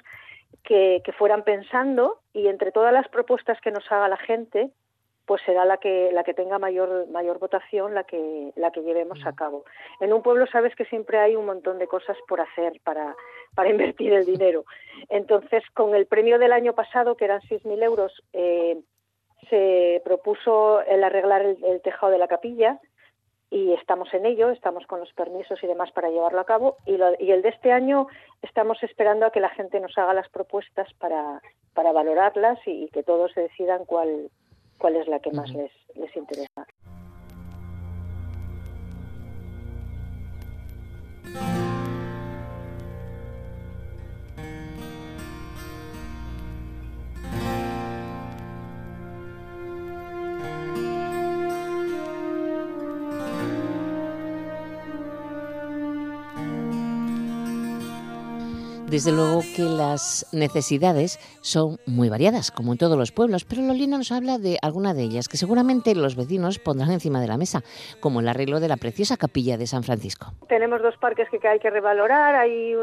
que, 0.63 1.01
que 1.03 1.13
fueran 1.13 1.41
pensando 1.43 2.19
y 2.31 2.47
entre 2.47 2.71
todas 2.71 2.93
las 2.93 3.07
propuestas 3.07 3.59
que 3.61 3.71
nos 3.71 3.91
haga 3.91 4.07
la 4.07 4.17
gente, 4.17 4.69
pues 5.27 5.41
será 5.45 5.65
la 5.65 5.77
que 5.77 6.09
la 6.13 6.23
que 6.23 6.33
tenga 6.33 6.57
mayor 6.57 7.07
mayor 7.09 7.37
votación 7.37 7.93
la 7.93 8.05
que 8.05 8.53
la 8.55 8.71
que 8.71 8.81
llevemos 8.81 9.19
a 9.25 9.35
cabo. 9.35 9.65
En 9.99 10.13
un 10.13 10.23
pueblo 10.23 10.47
sabes 10.47 10.73
que 10.73 10.85
siempre 10.85 11.19
hay 11.19 11.35
un 11.35 11.45
montón 11.45 11.77
de 11.79 11.87
cosas 11.87 12.17
por 12.29 12.39
hacer 12.39 12.79
para 12.83 13.13
para 13.53 13.69
invertir 13.75 14.13
el 14.13 14.25
dinero. 14.25 14.63
Entonces 15.09 15.63
con 15.73 15.93
el 15.93 16.07
premio 16.07 16.39
del 16.39 16.53
año 16.53 16.73
pasado 16.73 17.17
que 17.17 17.25
eran 17.25 17.41
6.000 17.41 17.83
euros 17.83 18.23
eh, 18.31 18.79
se 19.49 20.01
propuso 20.05 20.81
el 20.81 21.03
arreglar 21.03 21.41
el, 21.41 21.81
tejado 21.81 22.11
de 22.11 22.17
la 22.17 22.29
capilla 22.29 22.79
y 23.49 23.73
estamos 23.73 24.13
en 24.13 24.25
ello, 24.25 24.49
estamos 24.49 24.87
con 24.87 24.99
los 25.01 25.11
permisos 25.13 25.61
y 25.61 25.67
demás 25.67 25.91
para 25.91 26.09
llevarlo 26.09 26.39
a 26.39 26.45
cabo. 26.45 26.77
Y, 26.85 26.95
y 27.19 27.31
el 27.31 27.41
de 27.41 27.49
este 27.49 27.71
año 27.71 28.07
estamos 28.41 28.81
esperando 28.81 29.25
a 29.25 29.31
que 29.31 29.39
la 29.39 29.49
gente 29.49 29.79
nos 29.79 29.97
haga 29.97 30.13
las 30.13 30.27
propuestas 30.29 30.91
para, 30.95 31.41
para 31.73 31.91
valorarlas 31.91 32.59
y 32.65 32.89
que 32.89 33.03
todos 33.03 33.33
decidan 33.35 33.85
cuál, 33.85 34.29
cuál 34.77 34.95
es 34.95 35.07
la 35.07 35.19
que 35.19 35.31
más 35.31 35.49
les, 35.51 35.71
les 35.95 36.15
interesa. 36.15 36.67
Desde 58.89 59.11
luego 59.11 59.41
que 59.53 59.63
las 59.63 60.25
necesidades 60.31 61.19
son 61.41 61.75
muy 61.85 62.07
variadas, 62.07 62.51
como 62.51 62.71
en 62.71 62.77
todos 62.77 62.97
los 62.97 63.11
pueblos, 63.11 63.43
pero 63.43 63.61
Lolina 63.61 63.97
nos 63.97 64.13
habla 64.13 64.37
de 64.37 64.57
alguna 64.61 64.93
de 64.93 65.03
ellas 65.03 65.27
que 65.27 65.35
seguramente 65.35 65.93
los 65.93 66.15
vecinos 66.15 66.57
pondrán 66.57 66.91
encima 66.91 67.19
de 67.19 67.27
la 67.27 67.35
mesa, 67.35 67.63
como 67.99 68.21
el 68.21 68.29
arreglo 68.29 68.61
de 68.61 68.69
la 68.69 68.77
preciosa 68.77 69.17
capilla 69.17 69.57
de 69.57 69.67
San 69.67 69.83
Francisco. 69.83 70.27
Tenemos 70.47 70.81
dos 70.81 70.95
parques 70.95 71.27
que 71.29 71.45
hay 71.45 71.59
que 71.59 71.69
revalorar, 71.69 72.35
ahí, 72.35 72.75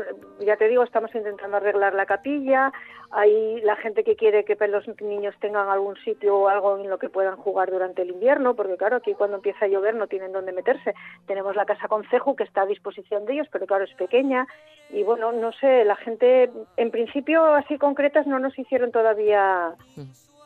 ya 0.44 0.58
te 0.58 0.68
digo, 0.68 0.82
estamos 0.82 1.14
intentando 1.14 1.56
arreglar 1.56 1.94
la 1.94 2.04
capilla, 2.04 2.70
hay 3.10 3.62
la 3.62 3.76
gente 3.76 4.02
que 4.04 4.16
quiere 4.16 4.44
que 4.44 4.56
los 4.66 4.84
niños 5.00 5.34
tengan 5.40 5.68
algún 5.68 5.96
sitio 6.04 6.36
o 6.36 6.48
algo 6.48 6.76
en 6.78 6.90
lo 6.90 6.98
que 6.98 7.08
puedan 7.08 7.36
jugar 7.36 7.70
durante 7.70 8.02
el 8.02 8.10
invierno, 8.10 8.54
porque 8.54 8.76
claro, 8.76 8.96
aquí 8.96 9.14
cuando 9.14 9.36
empieza 9.36 9.64
a 9.64 9.68
llover 9.68 9.94
no 9.94 10.08
tienen 10.08 10.32
dónde 10.32 10.52
meterse. 10.52 10.94
Tenemos 11.26 11.54
la 11.54 11.64
casa 11.64 11.88
concejo 11.88 12.34
que 12.34 12.42
está 12.42 12.62
a 12.62 12.66
disposición 12.66 13.24
de 13.24 13.34
ellos, 13.34 13.46
pero 13.52 13.66
claro, 13.66 13.84
es 13.84 13.94
pequeña 13.94 14.46
y 14.90 15.02
bueno, 15.02 15.32
no 15.32 15.52
sé, 15.52 15.84
la 15.84 15.93
gente 15.96 16.50
en 16.76 16.90
principio 16.90 17.44
así 17.54 17.78
concretas 17.78 18.26
no 18.26 18.38
nos 18.38 18.58
hicieron 18.58 18.92
todavía 18.92 19.74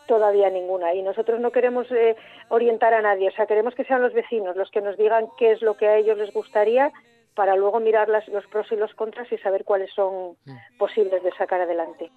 todavía 0.06 0.50
ninguna 0.50 0.94
y 0.94 1.02
nosotros 1.02 1.38
no 1.40 1.52
queremos 1.52 1.87
eh, 1.92 2.16
orientar 2.48 2.94
a 2.94 3.02
nadie, 3.02 3.28
o 3.28 3.32
sea, 3.32 3.46
queremos 3.46 3.74
que 3.74 3.84
sean 3.84 4.02
los 4.02 4.14
vecinos 4.14 4.56
los 4.56 4.70
que 4.70 4.80
nos 4.80 4.96
digan 4.96 5.26
qué 5.38 5.52
es 5.52 5.62
lo 5.62 5.76
que 5.76 5.87
a 5.87 5.96
ellos 5.96 6.16
les 6.18 6.32
gustaría 6.32 6.90
para 7.34 7.54
luego 7.54 7.78
mirar 7.78 8.08
las, 8.08 8.26
los 8.28 8.44
pros 8.46 8.66
y 8.72 8.76
los 8.76 8.92
contras 8.94 9.30
y 9.30 9.38
saber 9.38 9.64
cuáles 9.64 9.92
son 9.94 10.37
posibles 10.76 11.22
de 11.22 11.30
sacar 11.32 11.61
adelante. 11.61 12.11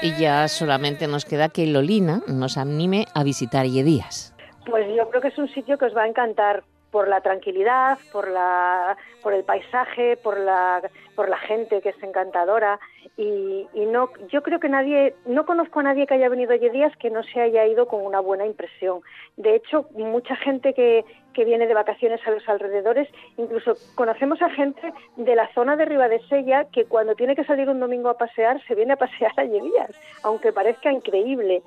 Y 0.00 0.14
ya 0.18 0.48
solamente 0.48 1.08
nos 1.08 1.26
queda 1.26 1.50
que 1.50 1.66
Lolina 1.66 2.22
nos 2.26 2.56
anime 2.56 3.04
a 3.14 3.22
visitar 3.22 3.66
Yedías. 3.66 4.34
Pues 4.64 4.86
yo 4.96 5.10
creo 5.10 5.20
que 5.20 5.28
es 5.28 5.38
un 5.38 5.48
sitio 5.48 5.76
que 5.76 5.86
os 5.86 5.96
va 5.96 6.04
a 6.04 6.08
encantar 6.08 6.62
por 6.98 7.06
la 7.06 7.20
tranquilidad, 7.20 7.96
por 8.10 8.26
la 8.28 8.96
por 9.22 9.32
el 9.32 9.44
paisaje, 9.44 10.16
por 10.16 10.36
la 10.36 10.82
por 11.14 11.28
la 11.28 11.38
gente 11.38 11.80
que 11.80 11.90
es 11.90 12.02
encantadora 12.02 12.80
y, 13.16 13.68
no 13.72 14.10
yo 14.32 14.42
creo 14.42 14.58
que 14.58 14.68
nadie 14.68 15.14
no 15.24 15.46
conozco 15.46 15.78
a 15.78 15.84
nadie 15.84 16.08
que 16.08 16.14
haya 16.14 16.28
venido 16.28 16.54
allí 16.54 16.68
días 16.70 16.92
que 16.96 17.10
no 17.10 17.22
se 17.22 17.40
haya 17.40 17.64
ido 17.66 17.86
con 17.86 18.04
una 18.04 18.18
buena 18.18 18.46
impresión. 18.46 19.02
De 19.36 19.54
hecho, 19.54 19.86
mucha 19.94 20.34
gente 20.34 20.74
que, 20.74 21.04
que 21.34 21.44
viene 21.44 21.68
de 21.68 21.74
vacaciones 21.74 22.20
a 22.26 22.32
los 22.32 22.48
alrededores, 22.48 23.08
incluso 23.36 23.74
conocemos 23.94 24.42
a 24.42 24.50
gente 24.50 24.92
de 25.14 25.36
la 25.36 25.48
zona 25.54 25.76
de 25.76 25.84
Ribadesella 25.84 26.64
que 26.64 26.86
cuando 26.86 27.14
tiene 27.14 27.36
que 27.36 27.44
salir 27.44 27.68
un 27.68 27.78
domingo 27.78 28.08
a 28.08 28.18
pasear 28.18 28.60
se 28.66 28.74
viene 28.74 28.94
a 28.94 28.96
pasear 28.96 29.30
a 29.36 29.44
Llevías, 29.44 29.92
aunque 30.24 30.52
parezca 30.52 30.90
increíble, 30.90 31.62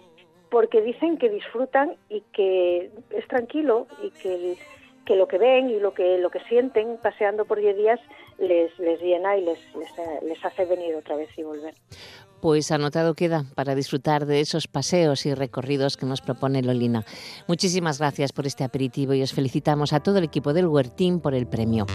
porque 0.49 0.81
dicen 0.81 1.17
que 1.17 1.29
disfrutan 1.29 1.95
y 2.09 2.19
que 2.33 2.91
es 3.11 3.27
tranquilo 3.29 3.87
y 4.03 4.11
que 4.11 4.57
que 5.05 5.15
lo 5.15 5.27
que 5.27 5.37
ven 5.37 5.69
y 5.69 5.79
lo 5.79 5.93
que 5.93 6.17
lo 6.17 6.29
que 6.29 6.39
sienten 6.41 6.97
paseando 7.01 7.45
por 7.45 7.59
10 7.59 7.77
días 7.77 7.99
les, 8.37 8.77
les 8.79 8.99
llena 9.01 9.37
y 9.37 9.45
les, 9.45 9.59
les, 10.23 10.45
hace 10.45 10.65
venir 10.65 10.95
otra 10.95 11.15
vez 11.15 11.29
y 11.37 11.43
volver. 11.43 11.73
Pues 12.41 12.71
anotado 12.71 13.13
queda 13.13 13.45
para 13.55 13.75
disfrutar 13.75 14.25
de 14.25 14.39
esos 14.39 14.67
paseos 14.67 15.25
y 15.27 15.33
recorridos 15.35 15.95
que 15.95 16.07
nos 16.07 16.21
propone 16.21 16.63
Lolina. 16.63 17.05
Muchísimas 17.47 17.99
gracias 17.99 18.33
por 18.33 18.47
este 18.47 18.63
aperitivo 18.63 19.13
y 19.13 19.21
os 19.21 19.33
felicitamos 19.33 19.93
a 19.93 19.99
todo 19.99 20.17
el 20.17 20.23
equipo 20.23 20.53
del 20.53 20.67
Huertín 20.67 21.19
por 21.19 21.35
el 21.35 21.47
premio. 21.47 21.85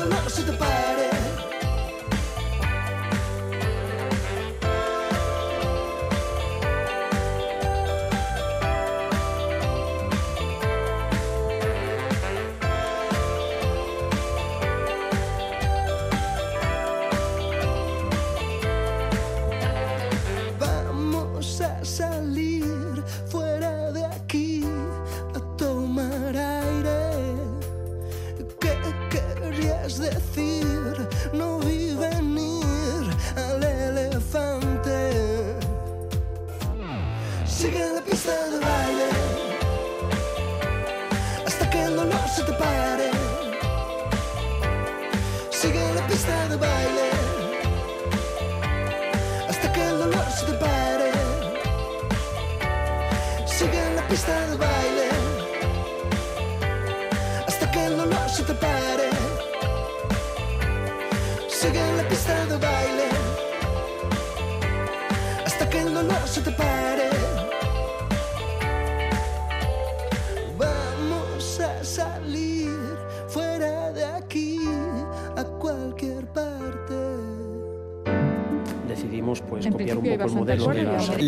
and 0.00 0.10
the 0.10 0.16
rush 0.16 0.38
of 0.38 0.46
the. 0.46 0.93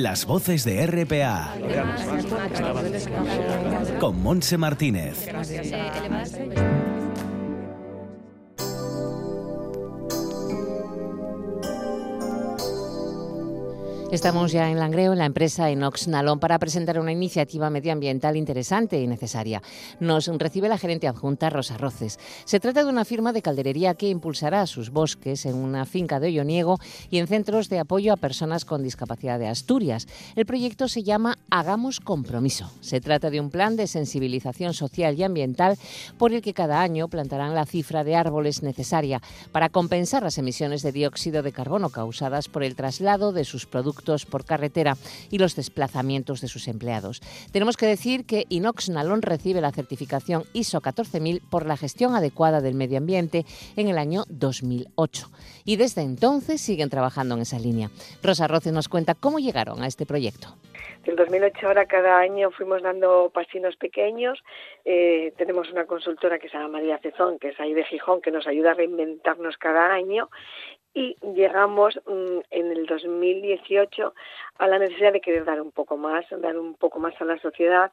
Las 0.07 0.24
voces 0.24 0.62
de 0.62 0.86
RPA. 0.86 1.52
Con 3.98 4.22
Monse 4.22 4.57
Martínez. 4.57 5.28
Estamos 14.17 14.51
ya 14.51 14.71
en 14.71 14.79
Langreo, 14.79 15.12
en 15.12 15.19
la 15.19 15.27
empresa 15.27 15.69
Enox 15.69 16.09
Nalón, 16.09 16.41
para 16.41 16.59
presentar 16.59 16.99
una 16.99 17.12
iniciativa 17.12 17.69
medioambiental 17.69 18.35
interesante 18.35 18.99
y 18.99 19.07
necesaria. 19.07 19.62
Nos 20.01 20.29
recibe 20.39 20.71
la 20.71 20.79
gerente 20.79 21.07
adjunta 21.07 21.51
Rosa 21.51 21.77
Roces. 21.77 22.19
Se 22.47 22.59
trata 22.59 22.83
de 22.83 22.89
una 22.89 23.05
firma 23.05 23.35
de 23.35 23.43
calderería 23.43 23.93
que 23.93 24.09
impulsará 24.09 24.67
sus 24.67 24.89
bosques 24.89 25.45
en 25.45 25.55
una 25.55 25.85
finca 25.85 26.19
de 26.19 26.29
Olloniego 26.29 26.79
y 27.11 27.19
en 27.19 27.27
centros 27.27 27.69
de 27.69 27.79
apoyo 27.79 28.11
a 28.14 28.17
personas 28.17 28.64
con 28.64 28.83
discapacidad 28.83 29.39
de 29.39 29.49
Asturias. 29.49 30.09
El 30.35 30.47
proyecto 30.47 30.89
se 30.89 31.03
llama 31.03 31.37
Hagamos 31.51 32.01
Compromiso. 32.01 32.73
Se 32.81 33.03
trata 33.03 33.29
de 33.29 33.39
un 33.39 33.51
plan 33.51 33.77
de 33.77 33.87
sensibilización 33.87 34.73
social 34.73 35.14
y 35.19 35.25
ambiental 35.25 35.77
por 36.17 36.33
el 36.33 36.41
que 36.41 36.55
cada 36.55 36.81
año 36.81 37.09
plantarán 37.09 37.55
la 37.55 37.67
cifra 37.67 38.03
de 38.03 38.17
árboles 38.17 38.62
necesaria 38.62 39.21
para 39.53 39.69
compensar 39.69 40.23
las 40.23 40.39
emisiones 40.39 40.81
de 40.81 40.93
dióxido 40.93 41.43
de 41.43 41.53
carbono 41.53 41.91
causadas 41.91 42.49
por 42.49 42.64
el 42.64 42.77
traslado 42.77 43.33
de 43.33 43.45
sus 43.45 43.67
productos 43.67 44.05
por 44.26 44.44
carretera 44.44 44.96
y 45.30 45.38
los 45.38 45.57
desplazamientos 45.57 46.40
de 46.40 46.48
sus 46.48 46.68
empleados. 46.68 47.20
Tenemos 47.52 47.76
que 47.76 47.86
decir 47.86 48.24
que 48.24 48.46
Inox 48.48 48.88
Nalón 48.88 49.22
recibe 49.22 49.61
la 49.61 49.72
certificación 49.72 50.44
ISO 50.52 50.80
14000 50.80 51.42
por 51.50 51.66
la 51.66 51.76
gestión 51.76 52.14
adecuada 52.14 52.61
del 52.61 52.74
medio 52.74 52.98
ambiente 52.98 53.44
en 53.76 53.88
el 53.88 53.98
año 53.98 54.24
2008 54.28 55.28
y 55.64 55.76
desde 55.76 56.02
entonces 56.02 56.61
siguen 56.61 56.90
trabajando 56.90 57.34
en 57.34 57.42
esa 57.42 57.59
línea. 57.59 57.90
Rosa 58.22 58.46
Roces 58.46 58.72
nos 58.72 58.88
cuenta 58.88 59.14
cómo 59.14 59.38
llegaron 59.38 59.82
a 59.82 59.86
este 59.86 60.07
proyecto. 60.07 60.57
Del 61.04 61.14
2008 61.14 61.68
ahora 61.68 61.86
cada 61.86 62.18
año 62.18 62.50
fuimos 62.50 62.82
dando 62.82 63.30
pasinos 63.32 63.76
pequeños. 63.76 64.42
Eh, 64.84 65.32
tenemos 65.36 65.70
una 65.70 65.86
consultora 65.86 66.40
que 66.40 66.48
se 66.48 66.57
llama 66.57 66.78
María 66.78 66.98
Cezón, 66.98 67.38
que 67.38 67.50
es 67.50 67.61
ahí 67.61 67.74
de 67.74 67.84
Gijón, 67.84 68.20
que 68.20 68.32
nos 68.32 68.46
ayuda 68.48 68.72
a 68.72 68.74
reinventarnos 68.74 69.57
cada 69.57 69.92
año 69.92 70.28
y 70.97 71.14
llegamos 71.34 72.01
mm, 72.07 72.38
en 72.51 72.72
el 72.72 72.86
2018 72.86 74.14
a 74.59 74.66
la 74.66 74.78
necesidad 74.78 75.12
de 75.12 75.20
querer 75.20 75.44
dar 75.44 75.61
un 75.61 75.70
poco 75.70 75.99
más, 75.99 76.24
dar 76.30 76.59
un 76.59 76.72
poco 76.72 76.99
más 76.99 77.12
a 77.20 77.26
la 77.26 77.38
sociedad 77.38 77.92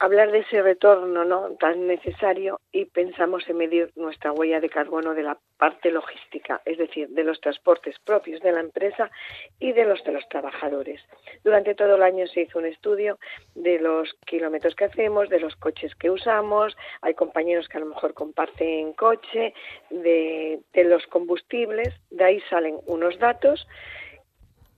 hablar 0.00 0.32
de 0.32 0.38
ese 0.38 0.62
retorno 0.62 1.24
¿no? 1.26 1.50
tan 1.60 1.86
necesario 1.86 2.58
y 2.72 2.86
pensamos 2.86 3.46
en 3.48 3.58
medir 3.58 3.92
nuestra 3.96 4.32
huella 4.32 4.58
de 4.58 4.70
carbono 4.70 5.12
de 5.12 5.22
la 5.22 5.36
parte 5.58 5.92
logística, 5.92 6.62
es 6.64 6.78
decir, 6.78 7.10
de 7.10 7.22
los 7.22 7.38
transportes 7.42 7.98
propios 7.98 8.40
de 8.40 8.50
la 8.50 8.60
empresa 8.60 9.10
y 9.58 9.72
de 9.72 9.84
los 9.84 10.02
de 10.04 10.12
los 10.12 10.26
trabajadores. 10.30 11.02
Durante 11.44 11.74
todo 11.74 11.96
el 11.96 12.02
año 12.02 12.26
se 12.28 12.40
hizo 12.40 12.58
un 12.58 12.64
estudio 12.64 13.18
de 13.54 13.78
los 13.78 14.14
kilómetros 14.24 14.74
que 14.74 14.86
hacemos, 14.86 15.28
de 15.28 15.38
los 15.38 15.54
coches 15.56 15.94
que 15.94 16.10
usamos, 16.10 16.74
hay 17.02 17.12
compañeros 17.12 17.68
que 17.68 17.76
a 17.76 17.80
lo 17.80 17.86
mejor 17.86 18.14
comparten 18.14 18.94
coche, 18.94 19.52
de, 19.90 20.62
los 20.74 21.06
combustibles, 21.08 21.94
de 22.10 22.24
ahí 22.24 22.40
salen 22.48 22.78
unos 22.86 23.18
datos 23.18 23.68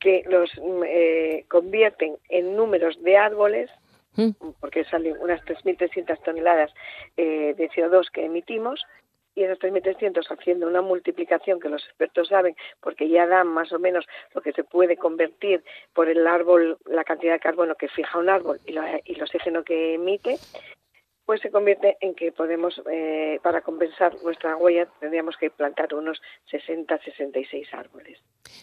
que 0.00 0.24
los 0.28 0.50
eh, 0.84 1.44
convierten 1.48 2.16
en 2.28 2.56
números 2.56 3.00
de 3.04 3.16
árboles 3.16 3.70
Mm. 4.16 4.30
porque 4.60 4.84
salen 4.84 5.16
unas 5.20 5.40
3.300 5.42 6.22
toneladas 6.22 6.70
eh, 7.16 7.54
de 7.56 7.70
CO2 7.70 8.10
que 8.12 8.26
emitimos 8.26 8.84
y 9.34 9.44
esos 9.44 9.58
3.300 9.60 10.26
haciendo 10.28 10.66
una 10.66 10.82
multiplicación 10.82 11.58
que 11.58 11.70
los 11.70 11.82
expertos 11.84 12.28
saben, 12.28 12.54
porque 12.80 13.08
ya 13.08 13.26
dan 13.26 13.48
más 13.48 13.72
o 13.72 13.78
menos 13.78 14.04
lo 14.34 14.42
que 14.42 14.52
se 14.52 14.62
puede 14.62 14.98
convertir 14.98 15.64
por 15.94 16.08
el 16.08 16.26
árbol, 16.26 16.76
la 16.84 17.04
cantidad 17.04 17.32
de 17.32 17.40
carbono 17.40 17.74
que 17.76 17.88
fija 17.88 18.18
un 18.18 18.28
árbol 18.28 18.60
y, 18.66 18.74
y 18.74 19.14
el 19.14 19.22
oxígeno 19.22 19.64
que 19.64 19.94
emite, 19.94 20.38
pues 21.24 21.40
se 21.40 21.50
convierte 21.50 21.96
en 22.00 22.14
que 22.14 22.32
podemos, 22.32 22.80
eh, 22.90 23.38
para 23.42 23.62
compensar 23.62 24.16
nuestra 24.22 24.56
huella, 24.56 24.88
tendríamos 25.00 25.36
que 25.36 25.50
plantar 25.50 25.94
unos 25.94 26.20
60-66 26.50 27.72
árboles. 27.72 28.18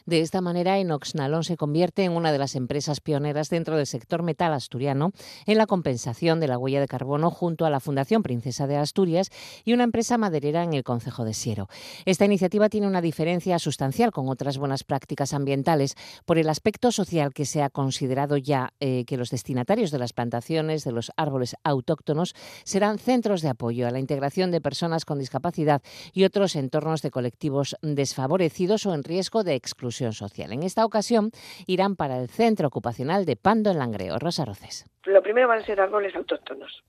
De 0.05 0.19
esta 0.19 0.41
manera, 0.41 0.77
Enoxnalón 0.77 1.43
se 1.43 1.57
convierte 1.57 2.03
en 2.03 2.11
una 2.11 2.31
de 2.31 2.37
las 2.37 2.55
empresas 2.55 2.99
pioneras 2.99 3.49
dentro 3.49 3.77
del 3.77 3.85
sector 3.85 4.23
metal 4.23 4.53
asturiano 4.53 5.11
en 5.45 5.57
la 5.57 5.67
compensación 5.67 6.39
de 6.39 6.47
la 6.47 6.57
huella 6.57 6.81
de 6.81 6.87
carbono 6.87 7.31
junto 7.31 7.65
a 7.65 7.69
la 7.69 7.79
Fundación 7.79 8.23
Princesa 8.23 8.67
de 8.67 8.77
Asturias 8.77 9.29
y 9.63 9.73
una 9.73 9.83
empresa 9.83 10.17
maderera 10.17 10.63
en 10.63 10.73
el 10.73 10.83
Concejo 10.83 11.23
de 11.23 11.33
Siero. 11.33 11.67
Esta 12.05 12.25
iniciativa 12.25 12.69
tiene 12.69 12.87
una 12.87 13.01
diferencia 13.01 13.57
sustancial 13.59 14.11
con 14.11 14.27
otras 14.29 14.57
buenas 14.57 14.83
prácticas 14.83 15.33
ambientales 15.33 15.95
por 16.25 16.37
el 16.37 16.49
aspecto 16.49 16.91
social 16.91 17.33
que 17.33 17.45
se 17.45 17.61
ha 17.61 17.69
considerado 17.69 18.37
ya 18.37 18.73
eh, 18.79 19.05
que 19.05 19.17
los 19.17 19.29
destinatarios 19.29 19.91
de 19.91 19.99
las 19.99 20.13
plantaciones 20.13 20.83
de 20.83 20.91
los 20.91 21.11
árboles 21.15 21.55
autóctonos 21.63 22.35
serán 22.63 22.99
centros 22.99 23.41
de 23.41 23.49
apoyo 23.49 23.87
a 23.87 23.91
la 23.91 23.99
integración 23.99 24.51
de 24.51 24.61
personas 24.61 25.05
con 25.05 25.19
discapacidad 25.19 25.81
y 26.13 26.23
otros 26.23 26.55
entornos 26.55 27.01
de 27.01 27.11
colectivos 27.11 27.75
desfavorecidos 27.81 28.85
o 28.85 28.93
en 28.93 29.03
riesgo 29.03 29.43
de 29.43 29.55
exclusión 29.55 30.13
social. 30.13 30.51
En 30.51 30.63
esta 30.63 30.85
ocasión 30.85 31.31
irán 31.67 31.95
para 31.95 32.17
el 32.17 32.29
Centro 32.29 32.67
Ocupacional 32.67 33.25
de 33.25 33.35
Pando 33.35 33.71
en 33.71 33.79
Langreo. 33.79 34.19
Rosa 34.19 34.45
Roces. 34.45 34.85
Lo 35.05 35.21
primero 35.21 35.47
van 35.47 35.59
a 35.59 35.65
ser 35.65 35.79
árboles 35.81 36.15
autóctonos, 36.15 36.83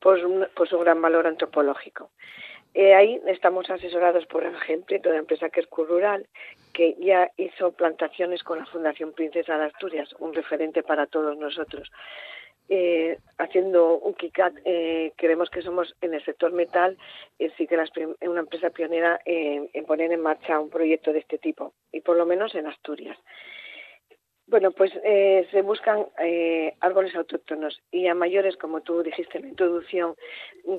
por, 0.00 0.68
su 0.68 0.78
gran 0.78 1.00
valor 1.00 1.26
antropológico. 1.26 2.10
Eh, 2.74 2.94
ahí 2.94 3.20
estamos 3.26 3.68
asesorados 3.68 4.24
por 4.26 4.44
ejemplo 4.44 4.98
de 4.98 5.10
la 5.10 5.18
empresa 5.18 5.50
que 5.50 5.60
es 5.60 5.68
Rural, 5.70 6.26
que 6.72 6.96
ya 6.98 7.30
hizo 7.36 7.72
plantaciones 7.72 8.42
con 8.42 8.58
la 8.58 8.66
Fundación 8.66 9.12
Princesa 9.12 9.58
de 9.58 9.66
Asturias, 9.66 10.08
un 10.20 10.32
referente 10.32 10.82
para 10.82 11.06
todos 11.06 11.36
nosotros 11.36 11.90
eh, 12.68 13.18
haciendo 13.38 13.98
un 13.98 14.14
KICAT, 14.14 14.54
eh, 14.64 15.12
creemos 15.16 15.50
que 15.50 15.62
somos 15.62 15.94
en 16.00 16.14
el 16.14 16.24
sector 16.24 16.52
metal, 16.52 16.96
eh, 17.38 17.50
sí 17.56 17.66
que 17.66 17.74
es 17.74 17.90
una 18.28 18.40
empresa 18.40 18.70
pionera 18.70 19.20
en, 19.24 19.68
poner 19.86 20.12
en 20.12 20.20
marcha 20.20 20.60
un 20.60 20.70
proyecto 20.70 21.12
de 21.12 21.20
este 21.20 21.38
tipo, 21.38 21.72
y 21.92 22.00
por 22.00 22.16
lo 22.16 22.26
menos 22.26 22.54
en 22.54 22.66
Asturias. 22.66 23.18
Bueno, 24.46 24.72
pues 24.72 24.92
eh, 25.04 25.46
se 25.50 25.62
buscan 25.62 26.06
árboles 26.80 27.14
autóctonos 27.14 27.80
y 27.90 28.06
a 28.08 28.14
mayores, 28.14 28.56
como 28.56 28.80
tú 28.80 29.02
dijiste 29.02 29.38
en 29.38 29.44
la 29.44 29.50
introducción, 29.50 30.14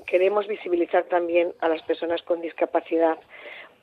queremos 0.06 0.46
visibilizar 0.46 1.04
también 1.04 1.52
a 1.60 1.68
las 1.68 1.82
personas 1.82 2.22
con 2.22 2.40
discapacidad 2.40 3.18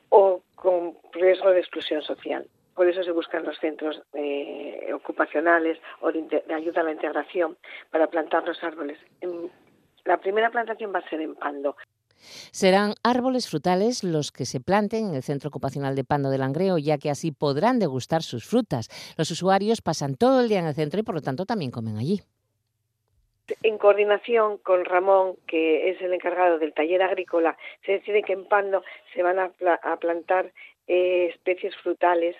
o 0.08 0.42
con 0.54 0.96
riesgo 1.12 1.50
de 1.50 1.60
exclusión 1.60 2.02
social. 2.02 2.46
Por 2.74 2.88
eso 2.88 3.02
se 3.02 3.12
buscan 3.12 3.44
los 3.44 3.58
centros 3.58 4.00
eh, 4.14 4.90
ocupacionales 4.94 5.78
o 6.00 6.10
de, 6.10 6.42
ayuda 6.54 6.80
a 6.80 6.84
la 6.84 6.92
integración 6.92 7.56
para 7.90 8.06
plantar 8.06 8.46
los 8.46 8.62
árboles. 8.62 8.98
la 10.04 10.18
primera 10.18 10.50
plantación 10.50 10.92
va 10.94 11.00
a 11.00 11.08
ser 11.08 11.20
en 11.20 11.34
Pando. 11.34 11.76
Serán 12.52 12.94
árboles 13.02 13.48
frutales 13.48 14.04
los 14.04 14.30
que 14.30 14.46
se 14.46 14.60
planten 14.60 15.08
en 15.08 15.14
el 15.14 15.22
Centro 15.22 15.48
Ocupacional 15.48 15.96
de 15.96 16.04
Pando 16.04 16.30
de 16.30 16.38
Langreo, 16.38 16.78
ya 16.78 16.98
que 16.98 17.10
así 17.10 17.32
podrán 17.32 17.78
degustar 17.78 18.22
sus 18.22 18.46
frutas. 18.46 18.88
Los 19.16 19.30
usuarios 19.30 19.82
pasan 19.82 20.14
todo 20.14 20.40
el 20.40 20.48
día 20.48 20.60
en 20.60 20.66
el 20.66 20.74
centro 20.74 21.00
y 21.00 21.02
por 21.02 21.14
lo 21.14 21.20
tanto 21.20 21.46
también 21.46 21.70
comen 21.70 21.96
allí. 21.96 22.20
En 23.62 23.76
coordinación 23.76 24.58
con 24.58 24.84
Ramón, 24.84 25.36
que 25.46 25.90
es 25.90 26.00
el 26.00 26.14
encargado 26.14 26.58
del 26.58 26.72
taller 26.72 27.02
agrícola, 27.02 27.56
se 27.84 27.92
decide 27.92 28.22
que 28.22 28.32
en 28.32 28.46
Pando 28.46 28.82
se 29.12 29.22
van 29.22 29.38
a, 29.38 29.50
plantar 29.96 30.52
eh, 30.86 31.26
especies 31.34 31.76
frutales 31.76 32.36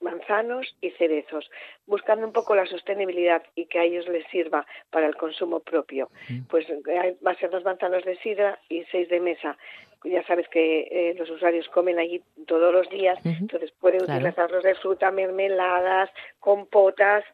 manzanos 0.00 0.76
y 0.80 0.90
cerezos, 0.90 1.50
buscando 1.86 2.26
un 2.26 2.32
poco 2.32 2.54
la 2.54 2.66
sostenibilidad 2.66 3.42
y 3.54 3.66
que 3.66 3.78
a 3.78 3.84
ellos 3.84 4.08
les 4.08 4.26
sirva 4.28 4.66
para 4.90 5.06
el 5.06 5.16
consumo 5.16 5.60
propio. 5.60 6.10
Pues 6.48 6.68
eh, 6.68 7.16
va 7.26 7.32
a 7.32 7.36
ser 7.36 7.50
dos 7.50 7.64
manzanos 7.64 8.04
de 8.04 8.16
sidra 8.18 8.58
y 8.68 8.84
seis 8.90 9.08
de 9.08 9.20
mesa. 9.20 9.56
Ya 10.04 10.24
sabes 10.26 10.48
que 10.48 10.80
eh, 10.90 11.14
los 11.18 11.28
usuarios 11.28 11.68
comen 11.68 11.98
allí 11.98 12.22
todos 12.46 12.72
los 12.72 12.88
días, 12.88 13.18
entonces 13.24 13.72
pueden 13.80 14.02
utilizarlos 14.02 14.62
de 14.62 14.76
fruta, 14.76 15.10
mermeladas, 15.10 16.08
compotas, 16.38 17.24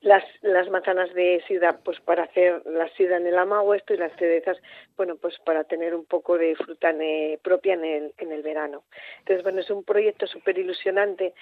las, 0.00 0.24
las 0.40 0.68
manzanas 0.70 1.12
de 1.12 1.42
sidra 1.46 1.78
pues 1.84 2.00
para 2.00 2.24
hacer 2.24 2.62
la 2.64 2.88
sidra 2.96 3.18
en 3.18 3.26
el 3.26 3.36
amahuesto 3.36 3.92
y 3.92 3.98
las 3.98 4.16
cerezas, 4.16 4.56
bueno, 4.96 5.16
pues 5.16 5.38
para 5.40 5.64
tener 5.64 5.94
un 5.94 6.06
poco 6.06 6.38
de 6.38 6.56
fruta 6.56 6.94
propia 7.42 7.74
en 7.74 7.84
el, 7.84 8.14
en 8.18 8.32
el 8.32 8.42
verano. 8.42 8.84
Entonces, 9.18 9.42
bueno, 9.42 9.60
es 9.60 9.70
un 9.70 9.84
proyecto 9.84 10.26
súper 10.26 10.58
ilusionante 10.58 11.34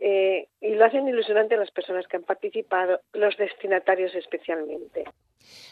eh, 0.00 0.48
y 0.60 0.74
lo 0.74 0.84
hacen 0.84 1.08
ilusionante 1.08 1.56
las 1.56 1.70
personas 1.70 2.06
que 2.06 2.16
han 2.16 2.24
participado, 2.24 3.00
los 3.12 3.36
destinatarios 3.36 4.14
especialmente. 4.14 5.04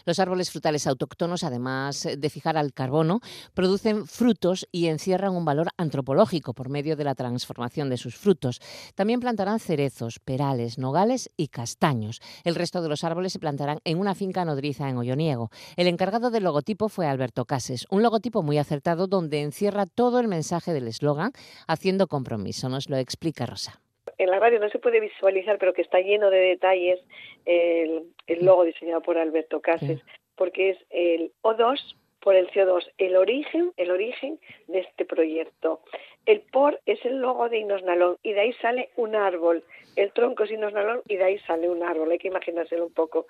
Los 0.04 0.18
árboles 0.18 0.50
frutales 0.50 0.86
autóctonos, 0.86 1.44
además 1.44 2.08
de 2.16 2.30
fijar 2.30 2.56
al 2.56 2.72
carbono, 2.72 3.20
producen 3.54 4.06
frutos 4.06 4.66
y 4.72 4.86
encierran 4.86 5.34
un 5.34 5.44
valor 5.44 5.68
antropológico 5.76 6.54
por 6.54 6.68
medio 6.68 6.96
de 6.96 7.04
la 7.04 7.14
transformación 7.14 7.90
de 7.90 7.96
sus 7.96 8.16
frutos. 8.16 8.60
También 8.94 9.20
plantarán 9.20 9.60
cerezos, 9.60 10.18
perales, 10.18 10.78
nogales 10.78 11.30
y 11.36 11.48
castaños. 11.48 12.20
El 12.44 12.54
resto 12.54 12.82
de 12.82 12.88
los 12.88 13.04
árboles 13.04 13.32
se 13.32 13.38
plantarán 13.38 13.80
en 13.84 13.98
una 13.98 14.14
finca 14.14 14.44
nodriza 14.44 14.88
en 14.88 14.96
Olloniego. 14.96 15.50
El 15.76 15.86
encargado 15.86 16.30
del 16.30 16.44
logotipo 16.44 16.88
fue 16.88 17.06
Alberto 17.06 17.44
Cases, 17.44 17.86
un 17.90 18.02
logotipo 18.02 18.42
muy 18.42 18.58
acertado 18.58 19.06
donde 19.06 19.42
encierra 19.42 19.86
todo 19.86 20.20
el 20.20 20.28
mensaje 20.28 20.72
del 20.72 20.88
eslogan 20.88 21.32
Haciendo 21.66 22.08
compromiso. 22.08 22.68
Nos 22.68 22.88
lo 22.88 22.96
explica 22.96 23.46
Rosa 23.46 23.80
en 24.22 24.30
la 24.30 24.38
radio 24.38 24.60
no 24.60 24.68
se 24.68 24.78
puede 24.78 25.00
visualizar, 25.00 25.58
pero 25.58 25.72
que 25.72 25.82
está 25.82 26.00
lleno 26.00 26.30
de 26.30 26.38
detalles, 26.38 27.00
el, 27.46 28.04
el 28.26 28.44
logo 28.44 28.64
diseñado 28.64 29.00
por 29.00 29.16
Alberto 29.16 29.60
Cases, 29.60 30.00
porque 30.36 30.70
es 30.70 30.78
el 30.90 31.32
O2 31.42 31.96
por 32.20 32.34
el 32.34 32.50
CO2, 32.50 32.86
el 32.98 33.16
origen, 33.16 33.72
el 33.78 33.90
origen 33.90 34.38
de 34.68 34.80
este 34.80 35.06
proyecto. 35.06 35.80
El 36.26 36.42
por 36.42 36.78
es 36.84 37.02
el 37.06 37.18
logo 37.18 37.48
de 37.48 37.58
Inosnalón 37.58 38.18
y 38.22 38.34
de 38.34 38.40
ahí 38.40 38.52
sale 38.60 38.90
un 38.96 39.16
árbol. 39.16 39.64
El 39.96 40.12
tronco 40.12 40.44
es 40.44 40.50
Inosnalón 40.50 41.00
y 41.08 41.16
de 41.16 41.24
ahí 41.24 41.38
sale 41.40 41.70
un 41.70 41.82
árbol. 41.82 42.10
Hay 42.10 42.18
que 42.18 42.28
imaginárselo 42.28 42.84
un 42.84 42.92
poco. 42.92 43.26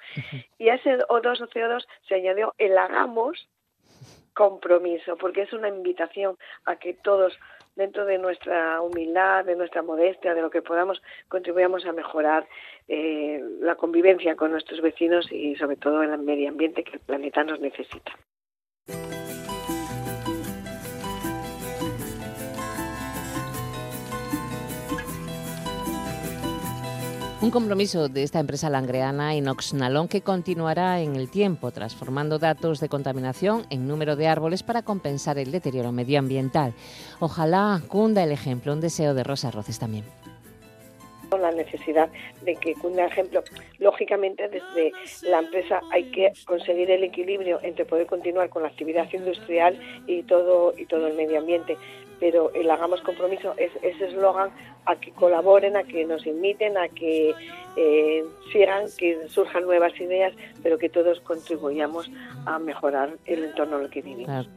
Y 0.58 0.70
a 0.70 0.74
ese 0.74 0.98
O2 0.98 1.40
o 1.40 1.46
CO2 1.46 1.86
se 2.08 2.16
añadió 2.16 2.52
el 2.58 2.76
hagamos 2.76 3.48
compromiso, 4.34 5.16
porque 5.16 5.42
es 5.42 5.52
una 5.52 5.68
invitación 5.68 6.36
a 6.64 6.76
que 6.76 6.94
todos 6.94 7.38
dentro 7.76 8.04
de 8.04 8.18
nuestra 8.18 8.80
humildad, 8.80 9.44
de 9.44 9.56
nuestra 9.56 9.82
modestia, 9.82 10.34
de 10.34 10.42
lo 10.42 10.50
que 10.50 10.62
podamos, 10.62 11.02
contribuyamos 11.28 11.86
a 11.86 11.92
mejorar 11.92 12.46
eh, 12.88 13.40
la 13.60 13.76
convivencia 13.76 14.36
con 14.36 14.50
nuestros 14.50 14.80
vecinos 14.80 15.30
y 15.30 15.56
sobre 15.56 15.76
todo 15.76 16.02
el 16.02 16.18
medio 16.18 16.48
ambiente 16.48 16.84
que 16.84 16.94
el 16.94 17.00
planeta 17.00 17.44
nos 17.44 17.60
necesita. 17.60 18.12
Un 27.42 27.50
compromiso 27.50 28.10
de 28.10 28.22
esta 28.22 28.38
empresa 28.38 28.68
langreana 28.68 29.34
Inoxnalón 29.34 30.08
que 30.08 30.20
continuará 30.20 31.00
en 31.00 31.16
el 31.16 31.30
tiempo, 31.30 31.70
transformando 31.70 32.38
datos 32.38 32.80
de 32.80 32.90
contaminación 32.90 33.64
en 33.70 33.88
número 33.88 34.14
de 34.14 34.28
árboles 34.28 34.62
para 34.62 34.82
compensar 34.82 35.38
el 35.38 35.50
deterioro 35.50 35.90
medioambiental. 35.90 36.74
Ojalá 37.18 37.80
cunda 37.88 38.22
el 38.22 38.32
ejemplo, 38.32 38.74
un 38.74 38.82
deseo 38.82 39.14
de 39.14 39.24
Rosa 39.24 39.50
Roces 39.50 39.78
también 39.78 40.04
la 41.38 41.52
necesidad 41.52 42.08
de 42.42 42.56
que 42.56 42.74
cunda 42.74 43.06
ejemplo. 43.06 43.42
Lógicamente, 43.78 44.48
desde 44.48 44.92
la 45.28 45.40
empresa 45.40 45.80
hay 45.90 46.04
que 46.10 46.32
conseguir 46.44 46.90
el 46.90 47.04
equilibrio 47.04 47.60
entre 47.62 47.84
poder 47.84 48.06
continuar 48.06 48.48
con 48.48 48.62
la 48.62 48.68
actividad 48.68 49.08
industrial 49.12 49.78
y 50.06 50.22
todo 50.22 50.74
y 50.76 50.86
todo 50.86 51.06
el 51.06 51.14
medio 51.14 51.38
ambiente 51.38 51.76
pero 52.20 52.52
el 52.52 52.70
hagamos 52.70 53.00
compromiso 53.00 53.54
es 53.56 53.72
ese 53.82 54.08
eslogan 54.08 54.50
a 54.84 54.96
que 54.96 55.10
colaboren, 55.10 55.76
a 55.76 55.82
que 55.84 56.04
nos 56.04 56.26
inviten, 56.26 56.76
a 56.76 56.88
que 56.88 57.34
eh, 57.76 58.24
sigan, 58.52 58.84
que 58.96 59.28
surjan 59.28 59.64
nuevas 59.64 59.98
ideas, 59.98 60.34
pero 60.62 60.78
que 60.78 60.90
todos 60.90 61.20
contribuyamos 61.20 62.10
a 62.44 62.58
mejorar 62.58 63.16
el 63.24 63.44
entorno 63.44 63.78
en 63.78 63.84
el 63.84 63.90
que 63.90 64.02
vivimos. 64.02 64.48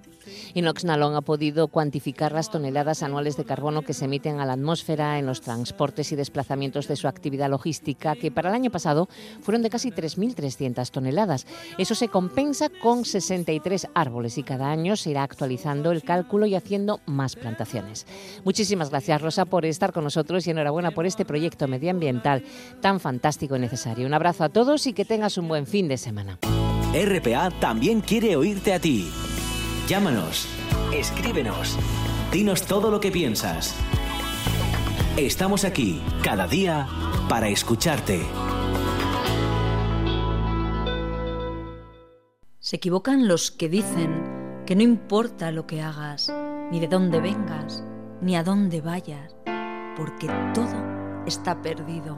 Nalón 0.83 1.15
ha 1.15 1.21
podido 1.21 1.67
cuantificar 1.67 2.31
las 2.31 2.51
toneladas 2.51 3.03
anuales 3.03 3.37
de 3.37 3.45
carbono 3.45 3.81
que 3.81 3.93
se 3.93 4.05
emiten 4.05 4.39
a 4.39 4.45
la 4.45 4.53
atmósfera 4.53 5.19
en 5.19 5.25
los 5.25 5.41
transportes 5.41 6.11
y 6.11 6.15
desplazamientos 6.15 6.87
de 6.87 6.95
su 6.95 7.07
actividad 7.07 7.49
logística, 7.49 8.15
que 8.15 8.31
para 8.31 8.49
el 8.49 8.55
año 8.55 8.71
pasado 8.71 9.07
fueron 9.41 9.61
de 9.61 9.69
casi 9.69 9.91
3.300 9.91 10.89
toneladas. 10.91 11.45
Eso 11.77 11.95
se 11.95 12.07
compensa 12.07 12.69
con 12.81 13.05
63 13.05 13.87
árboles 13.93 14.37
y 14.37 14.43
cada 14.43 14.69
año 14.69 14.95
se 14.95 15.11
irá 15.11 15.23
actualizando 15.23 15.91
el 15.91 16.03
cálculo 16.03 16.45
y 16.45 16.55
haciendo 16.55 16.99
más 17.05 17.35
plantaciones. 17.35 18.05
Muchísimas 18.43 18.89
gracias, 18.89 19.21
Rosa, 19.21 19.45
por 19.45 19.65
estar 19.65 19.93
con 19.93 20.03
nosotros 20.03 20.45
y 20.47 20.51
enhorabuena 20.51 20.91
por 20.91 21.05
este 21.05 21.25
proyecto 21.25 21.67
medioambiental 21.67 22.43
tan 22.81 22.99
fantástico 22.99 23.55
y 23.55 23.59
necesario. 23.59 24.07
Un 24.07 24.13
abrazo 24.13 24.43
a 24.43 24.49
todos 24.49 24.87
y 24.87 24.93
que 24.93 25.05
tengas 25.05 25.37
un 25.37 25.47
buen 25.47 25.67
fin 25.67 25.87
de 25.87 25.97
semana. 25.97 26.39
RPA 26.93 27.49
también 27.59 28.01
quiere 28.01 28.35
oírte 28.35 28.73
a 28.73 28.79
ti. 28.79 29.09
Llámanos, 29.87 30.47
escríbenos, 30.93 31.77
dinos 32.31 32.65
todo 32.65 32.89
lo 32.89 33.01
que 33.01 33.11
piensas. 33.11 33.75
Estamos 35.17 35.65
aquí, 35.65 36.01
cada 36.23 36.47
día, 36.47 36.87
para 37.27 37.49
escucharte. 37.49 38.25
Se 42.59 42.77
equivocan 42.77 43.27
los 43.27 43.51
que 43.51 43.67
dicen 43.67 44.63
que 44.65 44.77
no 44.77 44.83
importa 44.83 45.51
lo 45.51 45.67
que 45.67 45.81
hagas, 45.81 46.31
ni 46.71 46.79
de 46.79 46.87
dónde 46.87 47.19
vengas, 47.19 47.83
ni 48.21 48.37
a 48.37 48.43
dónde 48.43 48.79
vayas, 48.79 49.35
porque 49.97 50.27
todo 50.53 50.81
está 51.27 51.61
perdido. 51.61 52.17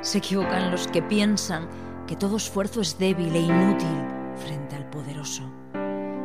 Se 0.00 0.18
equivocan 0.18 0.70
los 0.70 0.86
que 0.86 1.02
piensan 1.02 1.68
que 2.06 2.14
todo 2.14 2.36
esfuerzo 2.36 2.82
es 2.82 2.96
débil 3.00 3.34
e 3.34 3.40
inútil 3.40 4.06
frente 4.36 4.76
al 4.76 4.88
poderoso 4.90 5.57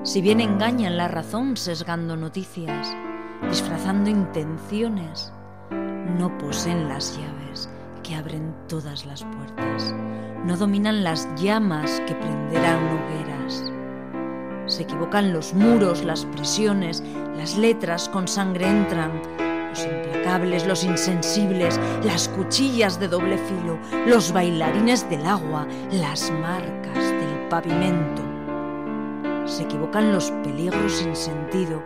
si 0.03 0.21
bien 0.21 0.41
engañan 0.41 0.97
la 0.97 1.07
razón 1.07 1.55
sesgando 1.55 2.17
noticias, 2.17 2.93
disfrazando 3.49 4.09
intenciones, 4.09 5.31
no 6.19 6.37
poseen 6.37 6.89
las 6.89 7.17
llaves 7.17 7.69
que 8.03 8.15
abren 8.15 8.53
todas 8.67 9.05
las 9.05 9.23
puertas, 9.23 9.95
no 10.45 10.57
dominan 10.57 11.05
las 11.05 11.33
llamas 11.35 12.01
que 12.05 12.15
prenderán 12.15 12.79
hogueras. 12.83 13.63
Se 14.65 14.83
equivocan 14.83 15.31
los 15.31 15.53
muros, 15.53 16.03
las 16.03 16.25
prisiones, 16.25 17.01
las 17.37 17.57
letras 17.57 18.09
con 18.09 18.27
sangre 18.27 18.67
entran, 18.67 19.21
los 19.69 19.85
implacables, 19.85 20.67
los 20.67 20.83
insensibles, 20.83 21.79
las 22.03 22.27
cuchillas 22.27 22.99
de 22.99 23.07
doble 23.07 23.37
filo, 23.37 23.79
los 24.05 24.33
bailarines 24.33 25.09
del 25.09 25.25
agua, 25.25 25.65
las 25.91 26.29
marcas 26.29 26.97
del 26.97 27.47
pavimento 27.49 28.32
se 29.45 29.63
equivocan 29.63 30.11
los 30.11 30.31
peligros 30.43 30.93
sin 30.93 31.15
sentido, 31.15 31.83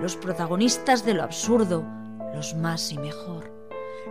los 0.00 0.16
protagonistas 0.16 1.04
de 1.04 1.14
lo 1.14 1.22
absurdo, 1.22 1.84
los 2.34 2.54
más 2.54 2.92
y 2.92 2.98
mejor, 2.98 3.52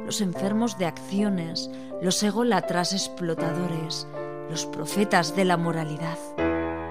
los 0.05 0.21
enfermos 0.21 0.77
de 0.77 0.85
acciones, 0.85 1.69
los 2.01 2.21
egolatras 2.23 2.93
explotadores, 2.93 4.07
los 4.49 4.65
profetas 4.65 5.35
de 5.35 5.45
la 5.45 5.57
moralidad, 5.57 6.17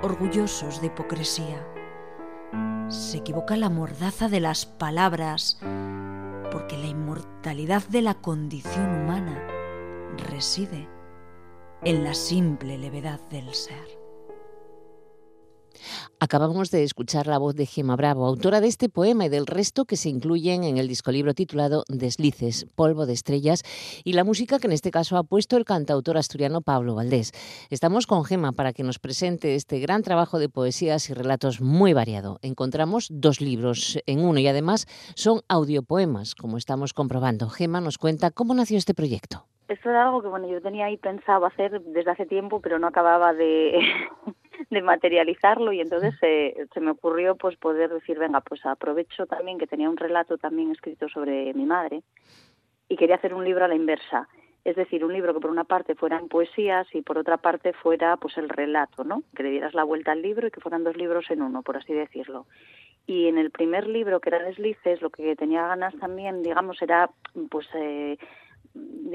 orgullosos 0.03 0.81
de 0.81 0.89
hipocresía. 0.89 1.67
Se 2.89 3.19
equivoca 3.19 3.57
la 3.57 3.69
mordaza 3.69 4.29
de 4.29 4.41
las 4.41 4.65
palabras, 4.65 5.59
porque 6.51 6.79
la 6.79 6.87
inmortalidad 6.87 7.83
de 7.89 8.03
la 8.03 8.15
condición 8.15 9.03
humana 9.03 9.39
reside 10.31 10.89
en 11.85 12.05
la 12.05 12.15
simple 12.15 12.79
levedad 12.79 13.21
del 13.29 13.53
ser. 13.55 13.98
Acabamos 16.21 16.71
de 16.71 16.85
escuchar 16.85 17.27
la 17.27 17.39
voz 17.39 17.55
de 17.55 17.67
Gema 17.67 17.97
Bravo, 17.97 18.27
autora 18.27 18.61
de 18.61 18.69
este 18.69 18.89
poema 18.89 19.27
y 19.27 19.29
del 19.29 19.47
resto 19.47 19.85
que 19.85 19.97
se 19.97 20.09
incluyen 20.09 20.65
en 20.65 20.79
el 20.79 20.89
discolibro 20.89 21.35
titulado 21.35 21.85
Deslices, 21.89 22.67
Polvo 22.75 23.07
de 23.07 23.13
Estrellas, 23.13 23.63
y 24.05 24.13
la 24.13 24.25
música 24.25 24.59
que 24.59 24.67
en 24.67 24.73
este 24.73 24.91
caso 24.91 25.17
ha 25.17 25.23
puesto 25.23 25.57
el 25.57 25.65
cantautor 25.65 26.17
asturiano 26.17 26.61
Pablo 26.61 26.95
Valdés. 26.95 27.33
Estamos 27.71 28.07
con 28.07 28.25
Gema 28.25 28.53
para 28.53 28.73
que 28.73 28.83
nos 28.83 28.99
presente 28.99 29.55
este 29.55 29.81
gran 29.81 30.03
trabajo 30.03 30.39
de 30.39 30.49
poesías 30.49 31.11
y 31.11 31.15
relatos 31.15 31.61
muy 31.61 31.93
variado. 31.93 32.39
Encontramos 32.43 33.09
dos 33.11 33.41
libros 33.41 33.99
en 34.07 34.25
uno 34.25 34.41
y 34.41 34.47
además 34.49 34.87
son 35.15 35.41
audiopoemas, 35.49 36.35
como 36.35 36.57
estamos 36.57 36.93
comprobando. 36.93 37.49
Gema 37.49 37.81
nos 37.81 37.99
cuenta 37.99 38.31
cómo 38.31 38.55
nació 38.55 38.79
este 38.79 38.95
proyecto. 38.95 39.47
Esto 39.69 39.91
era 39.91 40.07
algo 40.07 40.23
que 40.23 40.29
bueno 40.29 40.49
yo 40.49 40.63
tenía 40.63 40.87
ahí 40.87 40.97
pensado 40.97 41.45
hacer 41.45 41.83
desde 41.83 42.11
hace 42.11 42.25
tiempo, 42.25 42.61
pero 42.61 42.79
no 42.79 42.87
acababa 42.87 43.35
de 43.35 43.79
de 44.71 44.83
materializarlo 44.83 45.73
y 45.73 45.81
entonces 45.81 46.15
se 46.19 46.81
me 46.81 46.91
ocurrió 46.91 47.37
pues 47.37 47.57
poder 47.57 47.91
decir, 47.91 48.19
venga, 48.19 48.41
pues 48.41 48.65
aprovecho 48.67 49.27
también 49.27 49.59
que 49.59 49.67
tenía 49.67 49.91
un 49.91 49.97
relato 49.97 50.39
también 50.39 50.71
escrito 50.71 51.09
sobre 51.09 51.53
mi 51.55 51.65
madre 51.65 52.03
y 52.89 52.97
quería 52.97 53.17
hacer 53.17 53.35
un 53.35 53.45
libro 53.45 53.65
a 53.65 53.69
la 53.69 53.75
inversa. 53.75 54.29
Es 54.65 54.77
decir, 54.77 55.05
un 55.05 55.13
libro 55.13 55.33
que 55.33 55.41
por 55.41 55.51
una 55.51 55.65
parte 55.65 55.95
fueran 55.95 56.29
poesías 56.29 56.87
y 56.95 57.03
por 57.03 57.17
otra 57.17 57.39
parte 57.39 57.73
fuera 57.73 58.17
pues 58.17 58.37
el 58.37 58.49
relato, 58.49 59.05
¿no? 59.05 59.23
Que 59.35 59.45
le 59.45 59.51
dieras 59.51 59.73
la 59.73 59.85
vuelta 59.85 60.13
al 60.13 60.21
libro 60.21 60.47
y 60.47 60.51
que 60.51 60.61
fueran 60.61 60.85
dos 60.85 60.97
libros 60.97 61.31
en 61.31 61.43
uno, 61.43 61.63
por 61.63 61.77
así 61.77 61.93
decirlo. 61.93 62.47
Y 63.07 63.29
en 63.29 63.39
el 63.39 63.51
primer 63.51 63.87
libro, 63.87 64.21
que 64.21 64.29
era 64.29 64.43
Deslices, 64.43 65.01
lo 65.01 65.09
que 65.09 65.35
tenía 65.37 65.67
ganas 65.67 65.97
también, 65.99 66.43
digamos, 66.43 66.83
era 66.83 67.09
pues 67.49 67.67
eh, 67.75 68.19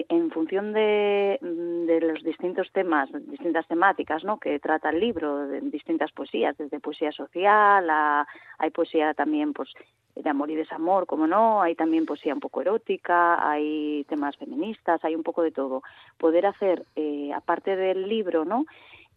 en 0.09 0.31
función 0.31 0.73
de, 0.73 1.37
de, 1.41 2.01
los 2.01 2.23
distintos 2.23 2.71
temas, 2.71 3.09
distintas 3.27 3.67
temáticas 3.67 4.23
¿no? 4.23 4.39
que 4.39 4.59
trata 4.59 4.89
el 4.89 4.99
libro, 4.99 5.47
de 5.47 5.61
distintas 5.61 6.11
poesías, 6.11 6.57
desde 6.57 6.79
poesía 6.79 7.11
social, 7.11 7.89
a, 7.89 8.27
hay 8.57 8.69
poesía 8.71 9.13
también 9.13 9.53
pues, 9.53 9.69
de 10.15 10.29
amor 10.29 10.51
y 10.51 10.55
desamor, 10.55 11.05
como 11.05 11.27
no, 11.27 11.61
hay 11.61 11.75
también 11.75 12.05
poesía 12.05 12.33
un 12.33 12.39
poco 12.39 12.61
erótica, 12.61 13.49
hay 13.49 14.05
temas 14.09 14.37
feministas, 14.37 15.03
hay 15.03 15.15
un 15.15 15.23
poco 15.23 15.41
de 15.43 15.51
todo. 15.51 15.83
Poder 16.17 16.45
hacer, 16.45 16.85
eh, 16.95 17.31
aparte 17.33 17.75
del 17.75 18.07
libro, 18.07 18.45
¿no? 18.45 18.65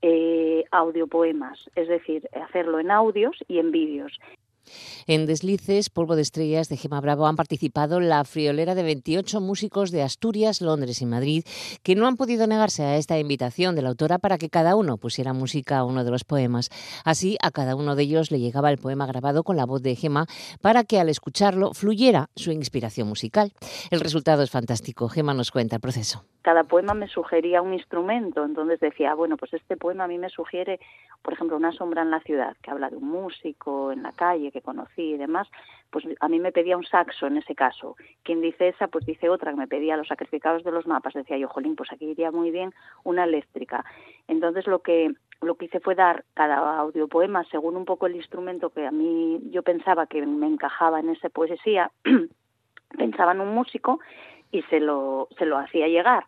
Eh, 0.03 0.64
audiopoemas, 0.70 1.70
es 1.74 1.89
decir, 1.89 2.28
hacerlo 2.32 2.78
en 2.80 2.91
audios 2.91 3.37
y 3.49 3.59
en 3.59 3.70
vídeos. 3.70 4.18
En 5.07 5.27
Deslices, 5.27 5.91
Polvo 5.91 6.17
de 6.17 6.23
Estrellas 6.23 6.69
de 6.69 6.77
Gema 6.77 7.01
Bravo 7.01 7.27
han 7.27 7.37
participado 7.37 8.01
la 8.01 8.25
friolera 8.25 8.75
de 8.75 8.83
28 8.83 9.41
músicos 9.41 9.91
de 9.91 10.03
Asturias, 10.03 10.61
Londres 10.61 11.03
y 11.03 11.07
Madrid 11.07 11.45
que 11.83 11.95
no 11.95 12.07
han 12.07 12.17
podido 12.17 12.47
negarse 12.47 12.83
a 12.83 12.97
esta 12.97 13.19
invitación 13.19 13.75
de 13.75 13.83
la 13.83 13.91
autora 13.91 14.19
para 14.19 14.39
que 14.39 14.51
cada 14.51 14.77
uno 14.77 14.99
pusiera 14.99 15.33
música 15.33 15.79
a 15.79 15.85
uno 15.85 16.05
de 16.05 16.11
los 16.11 16.25
poemas. 16.25 16.71
Así, 17.05 17.37
a 17.43 17.51
cada 17.51 17.77
uno 17.77 17.97
de 17.97 18.03
ellos 18.03 18.31
le 18.31 18.39
llegaba 18.39 18.71
el 18.71 18.79
poema 18.79 19.07
grabado 19.07 19.45
con 19.45 19.57
la 19.57 19.67
voz 19.67 19.83
de 19.83 19.97
Gema 19.97 20.27
para 20.61 20.85
que 20.85 21.01
al 21.01 21.09
escucharlo 21.09 21.75
fluyera 21.75 22.29
su 22.37 22.53
inspiración 22.53 23.09
musical. 23.09 23.53
El 23.91 24.01
resultado 24.01 24.43
es 24.43 24.51
fantástico. 24.51 25.09
Gema 25.09 25.35
nos 25.35 25.51
cuenta 25.51 25.77
el 25.77 25.81
proceso 25.81 26.25
cada 26.47 26.62
poema 26.62 26.95
me 26.95 27.09
sugería 27.09 27.61
un 27.61 27.75
instrumento, 27.75 28.45
entonces 28.45 28.79
decía, 28.79 29.17
bueno, 29.17 29.37
pues 29.37 29.53
este 29.53 29.77
poema 29.77 30.05
a 30.05 30.07
mí 30.07 30.17
me 30.17 30.29
sugiere, 30.29 30.79
por 31.21 31.33
ejemplo, 31.33 31.57
Una 31.57 31.73
sombra 31.73 32.03
en 32.03 32.12
la 32.12 32.21
ciudad, 32.21 32.57
que 32.62 32.71
habla 32.71 32.89
de 32.89 32.97
un 32.97 33.09
músico 33.09 33.91
en 33.91 34.05
la 34.05 34.12
calle 34.12 34.53
que 34.57 34.62
conocí 34.62 35.14
y 35.14 35.16
demás, 35.18 35.48
pues 35.90 36.04
a 36.20 36.28
mí 36.28 36.40
me 36.40 36.52
pedía 36.52 36.76
un 36.76 36.84
saxo 36.84 37.26
en 37.26 37.36
ese 37.36 37.54
caso. 37.54 37.96
Quien 38.22 38.40
dice 38.40 38.68
esa, 38.68 38.88
pues 38.88 39.04
dice 39.04 39.28
otra 39.28 39.50
que 39.50 39.59
me 39.59 39.68
pedía 39.68 39.96
los 39.96 40.09
sacrificados 40.09 40.64
de 40.64 40.70
los 40.70 40.86
mapas, 40.86 41.14
decía 41.14 41.36
yo, 41.36 41.48
jolín, 41.48 41.76
pues 41.76 41.92
aquí 41.92 42.07
iría 42.07 42.30
muy 42.30 42.50
bien 42.50 42.72
una 43.04 43.24
eléctrica. 43.24 43.84
Entonces 44.28 44.66
lo 44.66 44.80
que 44.80 45.12
lo 45.42 45.57
que 45.57 45.66
hice 45.66 45.80
fue 45.80 45.94
dar 45.94 46.24
cada 46.32 46.78
audiopoema 46.78 47.44
según 47.50 47.76
un 47.76 47.84
poco 47.84 48.07
el 48.07 48.16
instrumento 48.16 48.70
que 48.70 48.86
a 48.86 48.90
mí 48.90 49.38
yo 49.50 49.62
pensaba 49.62 50.07
que 50.07 50.24
me 50.24 50.46
encajaba 50.46 51.00
en 51.00 51.11
esa 51.11 51.28
poesía, 51.28 51.90
pensaba 52.96 53.32
en 53.32 53.42
un 53.42 53.54
músico 53.54 54.00
y 54.50 54.62
se 54.62 54.80
lo, 54.80 55.28
se 55.36 55.44
lo 55.44 55.59
hacía 55.59 55.88
llegar. 55.88 56.24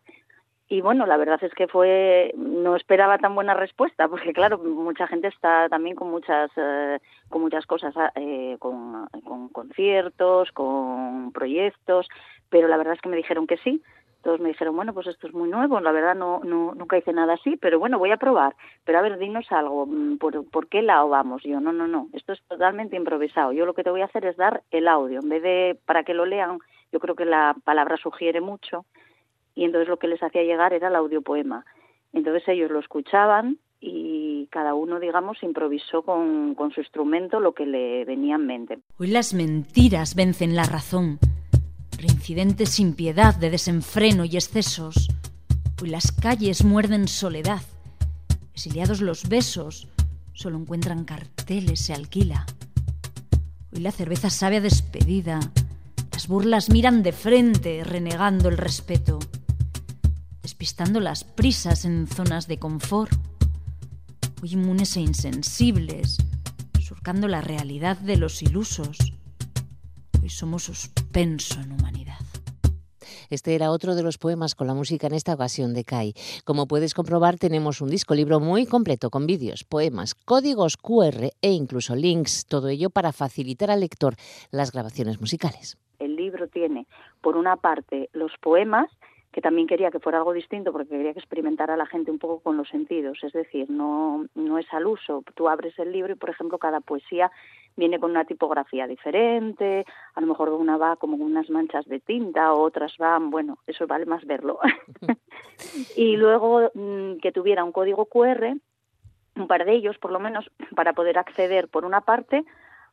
Y 0.71 0.83
bueno, 0.83 1.07
la 1.07 1.17
verdad 1.17 1.43
es 1.43 1.55
que 1.55 1.67
fue, 1.67 2.33
no 2.37 2.77
esperaba 2.77 3.17
tan 3.17 3.35
buena 3.35 3.55
respuesta, 3.55 4.07
porque 4.07 4.35
claro, 4.35 4.59
mucha 4.59 5.07
gente 5.07 5.29
está 5.29 5.67
también 5.71 5.97
con 5.97 6.11
muchas, 6.11 6.51
eh, 6.57 6.99
con 7.31 7.41
muchas 7.41 7.65
cosas, 7.65 7.95
eh, 8.17 8.57
con, 8.59 9.07
con 9.25 9.49
conciertos, 9.49 10.53
con 10.53 11.33
proyectos, 11.33 12.07
pero 12.51 12.69
la 12.69 12.77
verdad 12.77 12.95
es 12.95 13.01
que 13.01 13.09
me 13.09 13.17
dijeron 13.17 13.47
que 13.47 13.57
sí, 13.59 13.83
todos 14.23 14.41
me 14.41 14.49
dijeron, 14.49 14.77
bueno, 14.77 14.93
pues 14.93 15.07
esto 15.07 15.27
es 15.27 15.33
muy 15.33 15.49
nuevo, 15.49 15.81
la 15.81 15.93
verdad 15.93 16.15
no, 16.15 16.41
no 16.45 16.75
nunca 16.75 16.99
hice 16.99 17.15
nada 17.15 17.35
así, 17.35 17.57
pero 17.57 17.79
bueno, 17.79 17.99
voy 17.99 18.11
a 18.11 18.17
probar. 18.17 18.55
Pero 18.85 18.99
a 18.99 19.03
ver, 19.03 19.17
dinos 19.17 19.51
algo, 19.51 19.87
mm, 19.87 20.19
¿por, 20.19 20.45
¿por 20.51 20.69
qué 20.69 20.83
lado 20.83 21.09
vamos? 21.09 21.43
Yo, 21.45 21.61
no, 21.61 21.73
no, 21.73 21.87
no, 21.87 22.09
esto 22.13 22.33
es 22.35 22.43
totalmente 22.43 22.97
improvisado. 22.97 23.53
Yo 23.53 23.65
lo 23.65 23.75
que 23.75 23.85
te 23.85 23.91
voy 23.91 24.03
a 24.03 24.07
hacer 24.07 24.27
es 24.27 24.37
dar 24.37 24.63
el 24.71 24.89
audio, 24.89 25.21
en 25.21 25.29
vez 25.29 25.43
de 25.43 25.79
para 25.87 26.03
que 26.05 26.15
lo 26.15 26.27
lean, 26.27 26.59
yo 26.93 27.01
creo 27.01 27.15
que 27.15 27.25
la 27.25 27.55
palabra 27.65 27.97
sugiere 27.97 28.41
mucho, 28.41 28.85
y 29.59 29.65
entonces 29.65 29.89
lo 29.89 29.97
que 29.97 30.07
les 30.07 30.23
hacía 30.23 30.45
llegar 30.45 30.73
era 30.73 30.87
el 30.87 30.95
audiopoema. 30.95 31.67
Entonces 32.13 32.45
ellos 32.47 32.71
lo 32.71 32.79
escuchaban 32.79 33.59
y 33.81 34.47
cada 34.53 34.75
uno, 34.75 35.01
digamos, 35.01 35.43
improvisó 35.43 36.03
con, 36.03 36.55
su 36.73 36.81
instrumento 36.81 37.41
lo 37.41 37.55
que 37.55 37.67
le 37.67 38.05
venía 38.05 38.37
en 38.37 38.47
mente. 38.47 38.79
Hoy 38.99 39.09
las 39.09 39.35
mentiras 39.35 40.15
vencen 40.15 40.55
la 40.55 40.63
razón 40.63 41.19
reincidentes 41.91 42.69
sin 42.69 42.95
piedad 42.95 43.35
de 43.35 43.51
desenfreno 43.51 44.25
y 44.25 44.37
excesos. 44.37 45.09
Hoy 45.83 45.89
las 45.89 46.13
calles 46.13 46.65
muerden 46.65 47.09
soledad. 47.09 47.63
Exiliados 48.53 49.01
los 49.01 49.29
besos, 49.29 49.89
solo 50.35 50.57
encuentran 50.57 51.05
carteles, 51.05 51.81
se 51.81 51.95
alquila. 51.95 52.47
Hoy 53.75 53.81
la 53.81 53.91
cerveza 53.91 54.31
sabe 54.31 54.59
a 54.59 54.61
despedida. 54.61 55.41
Las 56.13 56.29
burlas 56.29 56.71
miran 56.71 57.03
de 57.03 57.11
frente, 57.11 57.83
renegando 57.83 58.49
el 58.49 58.57
respeto. 58.57 59.19
Despistando 60.49 61.01
las 61.01 61.25
prisas 61.25 61.85
en 61.85 62.07
zonas 62.07 62.49
de 62.49 62.59
confort. 62.59 63.13
Hoy 64.43 64.55
inmunes 64.55 64.97
e 64.97 65.01
insensibles, 65.01 66.17
surcando 66.81 67.29
la 67.29 67.43
realidad 67.43 67.99
de 67.99 68.17
los 68.17 68.41
ilusos 68.41 68.97
y 70.23 70.31
somos 70.31 70.63
suspenso 70.63 71.61
en 71.61 71.73
humanidad. 71.73 72.17
Este 73.29 73.55
era 73.55 73.71
otro 73.71 73.95
de 73.95 74.03
los 74.03 74.17
poemas 74.17 74.55
con 74.55 74.67
la 74.67 74.73
música 74.73 75.07
en 75.07 75.13
esta 75.13 75.35
ocasión 75.35 75.75
de 75.75 75.85
Kai. 75.85 76.15
Como 76.47 76.67
puedes 76.67 76.95
comprobar, 76.95 77.37
tenemos 77.37 77.83
un 77.83 77.91
disco 77.91 78.15
libro 78.15 78.41
muy 78.41 78.65
completo 78.65 79.11
con 79.11 79.27
vídeos, 79.27 79.65
poemas, 79.65 80.15
códigos 80.15 80.79
QR 80.79 81.29
e 81.43 81.51
incluso 81.51 81.95
links, 81.95 82.47
todo 82.47 82.69
ello 82.69 82.89
para 82.89 83.13
facilitar 83.13 83.71
al 83.71 83.81
lector 83.81 84.15
las 84.51 84.73
grabaciones 84.73 85.21
musicales. 85.21 85.77
El 85.99 86.17
libro 86.17 86.49
tiene, 86.49 86.87
por 87.21 87.37
una 87.37 87.57
parte, 87.57 88.09
los 88.15 88.33
poemas 88.41 88.89
que 89.39 89.43
también 89.43 89.69
quería 89.69 89.93
que 89.93 90.01
fuera 90.01 90.19
algo 90.19 90.33
distinto 90.33 90.73
porque 90.73 90.89
quería 90.89 91.13
que 91.13 91.21
experimentara 91.21 91.75
a 91.75 91.77
la 91.77 91.87
gente 91.87 92.11
un 92.11 92.19
poco 92.19 92.41
con 92.41 92.57
los 92.57 92.69
sentidos, 92.69 93.23
es 93.23 93.33
decir, 93.33 93.71
no, 93.71 94.27
no 94.35 94.59
es 94.59 94.67
al 94.73 94.89
uso. 94.89 95.23
Tú 95.37 95.49
abres 95.49 95.79
el 95.79 95.93
libro 95.93 96.13
y, 96.13 96.17
por 96.17 96.31
ejemplo, 96.31 96.59
cada 96.59 96.81
poesía 96.81 97.31
viene 97.77 98.01
con 98.01 98.11
una 98.11 98.25
tipografía 98.25 98.89
diferente, 98.89 99.87
a 100.17 100.21
lo 100.21 100.27
mejor 100.27 100.49
una 100.49 100.77
va 100.77 100.97
como 100.97 101.17
con 101.19 101.29
unas 101.29 101.49
manchas 101.51 101.87
de 101.87 102.01
tinta, 102.01 102.53
otras 102.53 102.97
van, 102.99 103.31
bueno, 103.31 103.59
eso 103.69 103.87
vale 103.87 104.07
más 104.07 104.25
verlo. 104.25 104.59
y 105.97 106.17
luego 106.17 106.73
mm, 106.75 107.19
que 107.23 107.31
tuviera 107.31 107.63
un 107.63 107.71
código 107.71 108.07
QR, 108.07 108.57
un 109.37 109.47
par 109.47 109.65
de 109.65 109.73
ellos 109.73 109.99
por 109.99 110.11
lo 110.11 110.19
menos, 110.19 110.51
para 110.75 110.95
poder 110.95 111.17
acceder 111.17 111.69
por 111.69 111.85
una 111.85 112.01
parte 112.01 112.45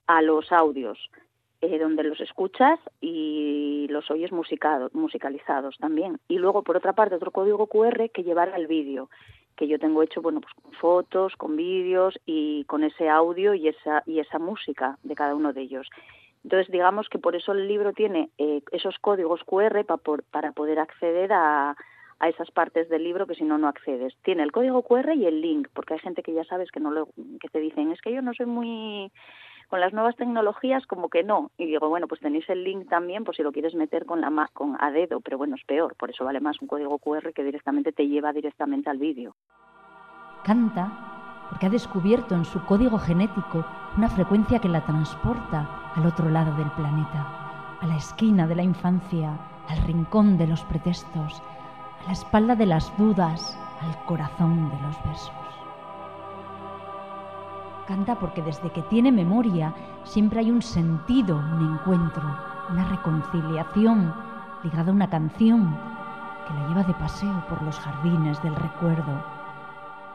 a 0.06 0.22
los 0.22 0.52
audios, 0.52 1.10
eh, 1.74 1.80
donde 1.80 2.04
los 2.04 2.20
escuchas 2.20 2.80
y 3.02 3.88
los 3.90 4.10
oyes 4.12 4.32
musicados, 4.32 4.94
musicalizados 4.94 5.78
también. 5.78 6.20
Y 6.28 6.38
luego 6.38 6.64
por 6.64 6.78
otra 6.78 6.94
parte 6.94 7.16
otro 7.16 7.32
código 7.32 7.68
QR 7.68 8.10
que 8.14 8.24
llevara 8.24 8.56
el 8.56 8.68
vídeo 8.68 9.10
que 9.56 9.68
yo 9.68 9.80
tengo 9.80 10.04
hecho, 10.04 10.22
bueno, 10.22 10.42
pues 10.42 10.54
con 10.54 10.74
fotos, 10.74 11.36
con 11.38 11.56
vídeos 11.56 12.20
y 12.26 12.66
con 12.66 12.84
ese 12.84 13.08
audio 13.08 13.54
y 13.54 13.70
esa, 13.70 14.04
y 14.06 14.20
esa 14.20 14.38
música 14.38 14.98
de 15.04 15.16
cada 15.16 15.34
uno 15.34 15.54
de 15.54 15.62
ellos. 15.62 15.90
Entonces, 16.44 16.70
digamos 16.70 17.08
que 17.10 17.20
por 17.20 17.36
eso 17.38 17.54
el 17.54 17.68
libro 17.68 17.94
tiene 17.94 18.30
eh, 18.38 18.62
esos 18.72 19.00
códigos 19.00 19.44
QR 19.46 19.86
para, 19.86 20.02
para 20.30 20.52
poder 20.52 20.80
acceder 20.80 21.32
a, 21.32 21.76
a 22.20 22.30
esas 22.30 22.52
partes 22.52 22.90
del 22.90 23.04
libro 23.04 23.28
que 23.28 23.36
si 23.36 23.44
no 23.44 23.58
no 23.58 23.68
accedes. 23.68 24.16
Tiene 24.24 24.44
el 24.44 24.52
código 24.52 24.84
QR 24.84 25.14
y 25.16 25.26
el 25.26 25.42
link, 25.42 25.68
porque 25.74 25.96
hay 25.96 26.00
gente 26.00 26.24
que 26.24 26.34
ya 26.34 26.44
sabes 26.44 26.72
que 26.72 26.80
no 26.80 26.92
lo, 26.92 27.08
que 27.40 27.50
te 27.52 27.60
dicen, 27.60 27.92
es 27.92 28.02
que 28.02 28.14
yo 28.14 28.22
no 28.22 28.34
soy 28.34 28.46
muy 28.46 29.12
con 29.68 29.80
las 29.80 29.94
nuevas 29.94 30.16
tecnologías 30.16 30.86
como 30.88 31.10
que 31.10 31.24
no. 31.24 31.52
Y 31.58 31.66
digo, 31.66 31.90
bueno, 31.90 32.08
pues 32.08 32.22
tenéis 32.22 32.50
el 32.50 32.64
link 32.64 32.90
también 32.90 33.24
por 33.24 33.36
si 33.36 33.44
lo 33.44 33.52
quieres 33.52 33.76
meter 33.76 34.06
con 34.06 34.22
la 34.22 34.50
con 34.54 34.78
a 34.80 34.92
dedo, 34.92 35.22
pero 35.22 35.38
bueno, 35.38 35.56
es 35.56 35.64
peor, 35.66 35.96
por 35.96 36.10
eso 36.10 36.26
vale 36.26 36.40
más 36.40 36.62
un 36.62 36.68
código 36.68 36.98
QR 37.00 37.34
que 37.34 37.44
directamente 37.44 37.92
te 37.92 38.08
lleva 38.08 38.34
directamente 38.34 38.90
al 38.90 38.98
vídeo. 38.98 39.36
Canta 40.44 40.92
porque 41.50 41.68
ha 41.68 41.70
descubierto 41.70 42.36
en 42.36 42.46
su 42.46 42.64
código 42.66 42.98
genético 42.98 43.66
una 43.98 44.10
frecuencia 44.10 44.60
que 44.60 44.70
la 44.70 44.86
transporta 44.86 45.92
al 45.96 46.06
otro 46.06 46.30
lado 46.30 46.56
del 46.56 46.72
planeta, 46.72 47.78
a 47.80 47.88
la 47.88 47.98
esquina 47.98 48.48
de 48.48 48.56
la 48.56 48.64
infancia, 48.64 49.38
al 49.70 49.78
rincón 49.84 50.38
de 50.38 50.48
los 50.48 50.64
pretextos, 50.64 51.42
a 52.02 52.08
la 52.08 52.14
espalda 52.14 52.56
de 52.56 52.66
las 52.66 52.96
dudas, 52.98 53.58
al 53.82 54.06
corazón 54.06 54.70
de 54.70 54.82
los 54.82 55.04
besos. 55.06 55.45
Canta 57.88 58.16
porque 58.16 58.42
desde 58.42 58.72
que 58.72 58.82
tiene 58.84 59.12
memoria 59.12 59.72
siempre 60.06 60.40
hay 60.40 60.50
un 60.50 60.64
sentido, 60.64 61.38
un 61.38 61.74
encuentro, 61.74 62.24
una 62.72 62.84
reconciliación 62.86 64.12
ligada 64.64 64.90
a 64.90 64.94
una 64.96 65.08
canción 65.08 65.78
que 66.48 66.54
la 66.56 66.68
lleva 66.68 66.84
de 66.84 66.96
paseo 66.96 67.46
por 67.48 67.62
los 67.62 67.80
jardines 67.80 68.42
del 68.42 68.56
recuerdo, 68.56 69.24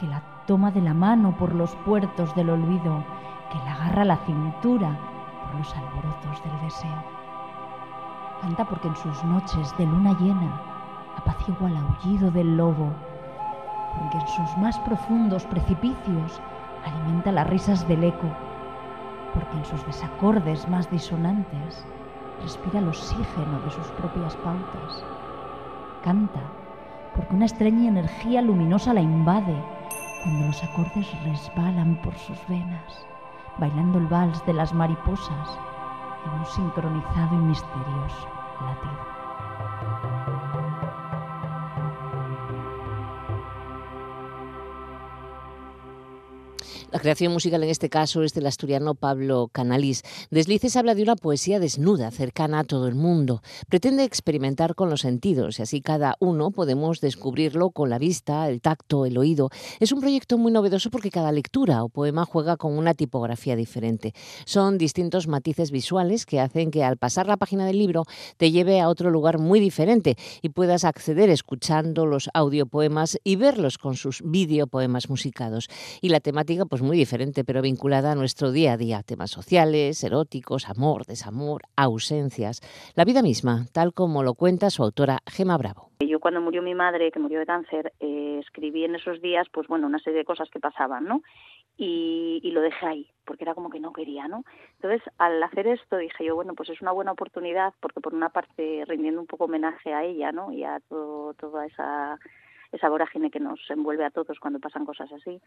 que 0.00 0.08
la 0.08 0.20
toma 0.46 0.72
de 0.72 0.80
la 0.80 0.94
mano 0.94 1.36
por 1.36 1.54
los 1.54 1.76
puertos 1.86 2.34
del 2.34 2.50
olvido, 2.50 3.04
que 3.52 3.58
la 3.58 3.74
agarra 3.74 4.02
a 4.02 4.06
la 4.06 4.16
cintura 4.26 4.98
por 5.44 5.60
los 5.60 5.72
alborotos 5.76 6.42
del 6.42 6.60
deseo. 6.62 7.04
Canta 8.40 8.64
porque 8.64 8.88
en 8.88 8.96
sus 8.96 9.22
noches 9.22 9.76
de 9.78 9.86
luna 9.86 10.16
llena 10.18 10.60
apacigua 11.16 11.68
el 11.68 11.76
aullido 11.76 12.32
del 12.32 12.56
lobo, 12.56 12.90
porque 13.96 14.18
en 14.18 14.28
sus 14.28 14.58
más 14.58 14.76
profundos 14.80 15.44
precipicios 15.46 16.40
alimenta 16.84 17.32
las 17.32 17.48
risas 17.48 17.86
del 17.88 18.04
eco, 18.04 18.28
porque 19.34 19.56
en 19.56 19.64
sus 19.64 19.84
desacordes 19.86 20.68
más 20.68 20.90
disonantes 20.90 21.84
respira 22.42 22.78
el 22.78 22.88
oxígeno 22.88 23.60
de 23.64 23.70
sus 23.70 23.86
propias 23.88 24.34
pautas. 24.36 25.04
Canta, 26.02 26.40
porque 27.14 27.34
una 27.34 27.46
extraña 27.46 27.88
energía 27.88 28.42
luminosa 28.42 28.94
la 28.94 29.00
invade 29.00 29.56
cuando 30.22 30.46
los 30.46 30.62
acordes 30.62 31.06
resbalan 31.24 31.96
por 32.02 32.14
sus 32.14 32.38
venas, 32.48 33.06
bailando 33.58 33.98
el 33.98 34.06
vals 34.06 34.44
de 34.46 34.54
las 34.54 34.72
mariposas 34.72 35.58
en 36.26 36.38
un 36.38 36.46
sincronizado 36.46 37.34
y 37.34 37.38
misterioso 37.38 38.28
latido. 38.60 39.09
La 46.92 46.98
creación 46.98 47.32
musical 47.32 47.62
en 47.62 47.70
este 47.70 47.88
caso 47.88 48.24
es 48.24 48.34
del 48.34 48.48
asturiano 48.48 48.96
Pablo 48.96 49.48
Canalís. 49.52 50.02
Deslices 50.32 50.74
habla 50.74 50.96
de 50.96 51.04
una 51.04 51.14
poesía 51.14 51.60
desnuda, 51.60 52.10
cercana 52.10 52.58
a 52.58 52.64
todo 52.64 52.88
el 52.88 52.96
mundo. 52.96 53.42
Pretende 53.68 54.02
experimentar 54.02 54.74
con 54.74 54.90
los 54.90 55.02
sentidos 55.02 55.60
y 55.60 55.62
así 55.62 55.82
cada 55.82 56.16
uno 56.18 56.50
podemos 56.50 57.00
descubrirlo 57.00 57.70
con 57.70 57.90
la 57.90 57.98
vista, 58.00 58.48
el 58.48 58.60
tacto, 58.60 59.06
el 59.06 59.18
oído. 59.18 59.50
Es 59.78 59.92
un 59.92 60.00
proyecto 60.00 60.36
muy 60.36 60.50
novedoso 60.50 60.90
porque 60.90 61.12
cada 61.12 61.30
lectura 61.30 61.84
o 61.84 61.90
poema 61.90 62.24
juega 62.24 62.56
con 62.56 62.76
una 62.76 62.92
tipografía 62.94 63.54
diferente. 63.54 64.12
Son 64.44 64.76
distintos 64.76 65.28
matices 65.28 65.70
visuales 65.70 66.26
que 66.26 66.40
hacen 66.40 66.72
que 66.72 66.82
al 66.82 66.96
pasar 66.96 67.28
la 67.28 67.36
página 67.36 67.66
del 67.66 67.78
libro 67.78 68.02
te 68.36 68.50
lleve 68.50 68.80
a 68.80 68.88
otro 68.88 69.10
lugar 69.10 69.38
muy 69.38 69.60
diferente 69.60 70.16
y 70.42 70.48
puedas 70.48 70.82
acceder 70.82 71.30
escuchando 71.30 72.04
los 72.04 72.30
audiopoemas 72.34 73.16
y 73.22 73.36
verlos 73.36 73.78
con 73.78 73.94
sus 73.94 74.22
videopoemas 74.24 75.08
musicados. 75.08 75.68
Y 76.00 76.08
la 76.08 76.18
temática 76.18 76.66
pues 76.66 76.79
muy 76.82 76.96
diferente, 76.96 77.44
pero 77.44 77.62
vinculada 77.62 78.12
a 78.12 78.14
nuestro 78.14 78.52
día 78.52 78.72
a 78.72 78.76
día, 78.76 79.02
temas 79.02 79.30
sociales, 79.30 80.02
eróticos, 80.04 80.68
amor, 80.68 81.06
desamor, 81.06 81.62
ausencias, 81.76 82.60
la 82.94 83.04
vida 83.04 83.22
misma, 83.22 83.66
tal 83.72 83.92
como 83.92 84.22
lo 84.22 84.34
cuenta 84.34 84.70
su 84.70 84.82
autora 84.82 85.18
Gema 85.26 85.56
Bravo. 85.56 85.90
Yo 86.00 86.20
cuando 86.20 86.40
murió 86.40 86.62
mi 86.62 86.74
madre, 86.74 87.10
que 87.10 87.18
murió 87.18 87.38
de 87.38 87.46
cáncer, 87.46 87.92
eh, 88.00 88.38
escribí 88.40 88.84
en 88.84 88.94
esos 88.94 89.20
días, 89.20 89.46
pues 89.52 89.68
bueno, 89.68 89.86
una 89.86 89.98
serie 89.98 90.20
de 90.20 90.24
cosas 90.24 90.48
que 90.50 90.60
pasaban, 90.60 91.04
¿no? 91.04 91.22
Y, 91.76 92.40
y, 92.42 92.50
lo 92.50 92.60
dejé 92.60 92.86
ahí, 92.86 93.08
porque 93.24 93.44
era 93.44 93.54
como 93.54 93.70
que 93.70 93.80
no 93.80 93.92
quería, 93.92 94.28
¿no? 94.28 94.44
Entonces, 94.74 95.00
al 95.16 95.42
hacer 95.42 95.66
esto, 95.66 95.96
dije 95.96 96.24
yo, 96.24 96.34
bueno, 96.34 96.54
pues 96.54 96.68
es 96.68 96.82
una 96.82 96.92
buena 96.92 97.12
oportunidad, 97.12 97.72
porque 97.80 98.00
por 98.00 98.12
una 98.12 98.28
parte, 98.28 98.84
rindiendo 98.86 99.20
un 99.20 99.26
poco 99.26 99.44
homenaje 99.44 99.94
a 99.94 100.04
ella, 100.04 100.30
¿no? 100.30 100.52
Y 100.52 100.62
a 100.62 100.80
todo, 100.88 101.32
toda 101.34 101.64
esa 101.66 102.18
esa 102.72 102.88
vorágine 102.88 103.30
que 103.30 103.40
nos 103.40 103.60
envuelve 103.70 104.04
a 104.04 104.10
todos 104.10 104.38
cuando 104.38 104.60
pasan 104.60 104.86
cosas 104.86 105.12
así, 105.12 105.40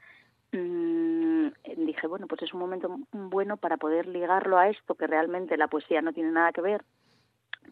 mmm, 0.51 1.47
dije, 1.77 2.07
bueno, 2.07 2.27
pues 2.27 2.41
es 2.43 2.53
un 2.53 2.59
momento 2.59 2.97
bueno 3.11 3.57
para 3.57 3.77
poder 3.77 4.07
ligarlo 4.07 4.57
a 4.57 4.69
esto, 4.69 4.95
que 4.95 5.07
realmente 5.07 5.57
la 5.57 5.67
poesía 5.67 6.01
no 6.01 6.13
tiene 6.13 6.31
nada 6.31 6.51
que 6.51 6.61
ver, 6.61 6.83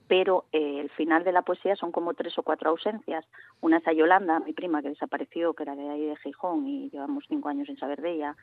pero 0.07 0.45
eh, 0.51 0.79
el 0.79 0.89
final 0.91 1.23
de 1.23 1.31
la 1.31 1.41
poesía 1.41 1.75
son 1.75 1.91
como 1.91 2.13
tres 2.13 2.37
o 2.37 2.43
cuatro 2.43 2.69
ausencias. 2.69 3.25
Una 3.61 3.77
es 3.77 3.87
a 3.87 3.93
Yolanda, 3.93 4.39
mi 4.39 4.53
prima, 4.53 4.81
que 4.81 4.89
desapareció, 4.89 5.53
que 5.53 5.63
era 5.63 5.75
de 5.75 5.89
ahí 5.89 6.05
de 6.05 6.15
Gijón 6.17 6.67
y 6.67 6.89
llevamos 6.89 7.25
cinco 7.27 7.49
años 7.49 7.67
sin 7.67 7.77
saber 7.77 8.01
de 8.01 8.13
ella. 8.13 8.35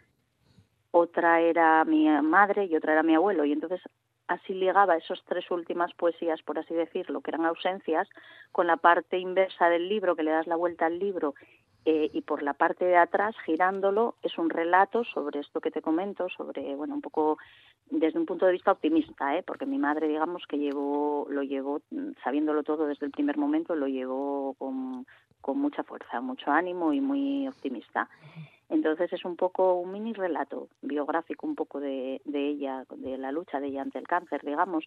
Otra 0.91 1.41
era 1.41 1.85
mi 1.85 2.09
madre 2.23 2.65
y 2.65 2.77
otra 2.77 2.93
era 2.93 3.03
mi 3.03 3.15
abuelo. 3.15 3.45
Y 3.45 3.53
entonces 3.53 3.83
así 4.29 4.55
ligaba 4.55 4.97
esas 4.97 5.23
tres 5.25 5.51
últimas 5.51 5.93
poesías, 5.95 6.43
por 6.43 6.59
así 6.59 6.75
decirlo, 6.75 7.21
que 7.21 7.31
eran 7.31 7.47
ausencias, 7.47 8.09
con 8.53 8.67
la 8.67 8.77
parte 8.77 9.19
inversa 9.19 9.69
del 9.69 9.89
libro, 9.89 10.15
que 10.15 10.23
le 10.23 10.31
das 10.31 10.47
la 10.47 10.57
vuelta 10.57 10.87
al 10.87 10.99
libro, 10.99 11.35
eh, 11.85 12.11
y 12.13 12.21
por 12.21 12.43
la 12.43 12.53
parte 12.53 12.85
de 12.85 12.97
atrás, 12.97 13.35
girándolo, 13.47 14.17
es 14.23 14.37
un 14.37 14.51
relato 14.51 15.05
sobre 15.05 15.41
esto 15.41 15.61
que 15.61 15.71
te 15.71 15.81
comento, 15.81 16.29
sobre, 16.29 16.77
bueno, 16.77 16.95
un 16.95 17.01
poco 17.01 17.39
desde 17.91 18.19
un 18.19 18.27
punto 18.27 18.45
de 18.45 18.53
vista 18.53 18.73
optimista, 18.73 19.37
¿eh? 19.37 19.43
porque 19.43 19.65
mi 19.65 19.79
madre, 19.79 20.07
digamos, 20.07 20.47
que 20.47 20.59
llevó, 20.59 21.27
lo 21.31 21.43
llevó, 21.43 21.81
mm, 21.91 22.11
sabiéndolo 22.23 22.63
todo 22.63 22.87
desde 22.87 23.07
el 23.07 23.13
primer 23.13 23.39
momento, 23.39 23.75
lo 23.75 23.87
llevó 23.87 24.55
con, 24.59 25.07
con 25.49 25.61
mucha 25.61 25.83
fuerza, 25.83 26.21
mucho 26.21 26.51
ánimo 26.51 26.93
y 26.93 27.01
muy 27.01 27.49
optimista. 27.49 28.07
Entonces 28.69 29.11
es 29.15 29.25
un 29.25 29.35
poco 29.35 29.77
un 29.77 29.91
mini 29.91 30.13
relato 30.13 30.69
biográfico 30.83 31.47
un 31.47 31.55
poco 31.55 31.81
de, 31.81 32.21
de 32.27 32.49
ella, 32.49 32.85
de 32.95 33.17
la 33.17 33.33
lucha 33.33 33.59
de 33.59 33.69
ella 33.69 33.81
ante 33.81 33.99
el 33.99 34.07
cáncer, 34.07 34.43
digamos, 34.45 34.85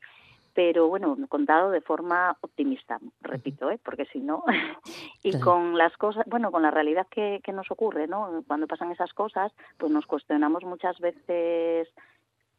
pero 0.53 0.87
bueno, 0.87 1.17
contado 1.29 1.71
de 1.71 1.81
forma 1.81 2.37
optimista, 2.41 2.99
repito, 3.21 3.71
¿eh? 3.71 3.79
porque 3.83 4.05
si 4.05 4.19
no, 4.19 4.43
y 5.23 5.39
con 5.39 5.79
las 5.79 5.97
cosas, 5.97 6.25
bueno, 6.27 6.51
con 6.51 6.61
la 6.61 6.69
realidad 6.69 7.07
que, 7.09 7.41
que 7.43 7.53
nos 7.53 7.71
ocurre, 7.71 8.05
¿no? 8.05 8.43
Cuando 8.45 8.67
pasan 8.67 8.91
esas 8.91 9.13
cosas, 9.13 9.51
pues 9.79 9.91
nos 9.91 10.05
cuestionamos 10.05 10.63
muchas 10.63 10.99
veces 10.99 11.87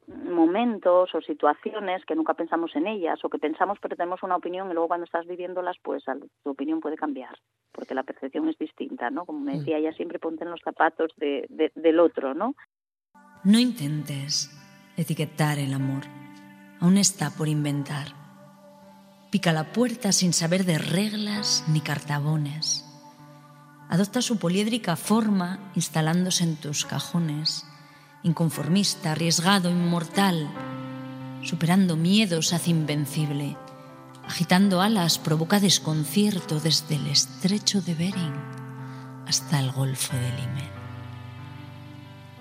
momentos 0.07 1.15
o 1.15 1.21
situaciones 1.21 2.05
que 2.05 2.15
nunca 2.15 2.35
pensamos 2.35 2.75
en 2.75 2.87
ellas 2.87 3.25
o 3.25 3.29
que 3.29 3.39
pensamos 3.39 3.79
pero 3.81 3.97
tenemos 3.97 4.23
una 4.23 4.37
opinión 4.37 4.71
y 4.71 4.75
luego 4.75 4.89
cuando 4.89 5.05
estás 5.05 5.27
viviéndolas 5.27 5.77
pues 5.83 6.05
tu 6.43 6.51
opinión 6.51 6.81
puede 6.81 6.97
cambiar 6.97 7.39
porque 7.73 7.95
la 7.95 8.03
percepción 8.03 8.49
es 8.49 8.59
distinta, 8.59 9.11
¿no? 9.11 9.25
Como 9.25 9.41
me 9.41 9.55
mm. 9.55 9.59
decía 9.59 9.79
ella 9.79 9.93
siempre 9.93 10.19
ponte 10.19 10.45
en 10.45 10.51
los 10.51 10.61
zapatos 10.63 11.13
de, 11.17 11.73
del 11.75 12.01
otro, 12.01 12.35
¿no? 12.35 12.55
No 13.45 13.59
intentes 13.59 14.51
etiquetar 14.97 15.59
el 15.59 15.73
amor, 15.73 16.03
aún 16.81 16.99
está 16.99 17.31
por 17.31 17.49
inventar. 17.49 18.09
Pica 19.31 19.53
la 19.53 19.73
puerta 19.73 20.13
sin 20.13 20.33
saber 20.33 20.65
de 20.65 20.79
reglas 20.79 21.65
ni 21.73 21.81
cartabones. 21.81 22.89
Adopta 23.89 24.21
su 24.21 24.39
poliédrica 24.39 24.97
forma 24.97 25.73
instalándose 25.75 26.45
en 26.45 26.61
tus 26.61 26.85
cajones 26.85 27.67
inconformista, 28.23 29.13
arriesgado, 29.13 29.71
inmortal, 29.71 30.49
superando 31.43 31.97
miedos 31.97 32.53
hace 32.53 32.71
invencible, 32.71 33.57
agitando 34.27 34.81
alas 34.81 35.19
provoca 35.19 35.59
desconcierto 35.59 36.61
desde 36.61 36.97
el 36.97 37.09
estrecho 37.09 37.83
de 37.83 37.95
Bering 37.95 38.35
hasta 39.27 39.59
el 39.59 39.73
golfo 39.73 40.17
de 40.17 40.31
Limen, 40.31 40.71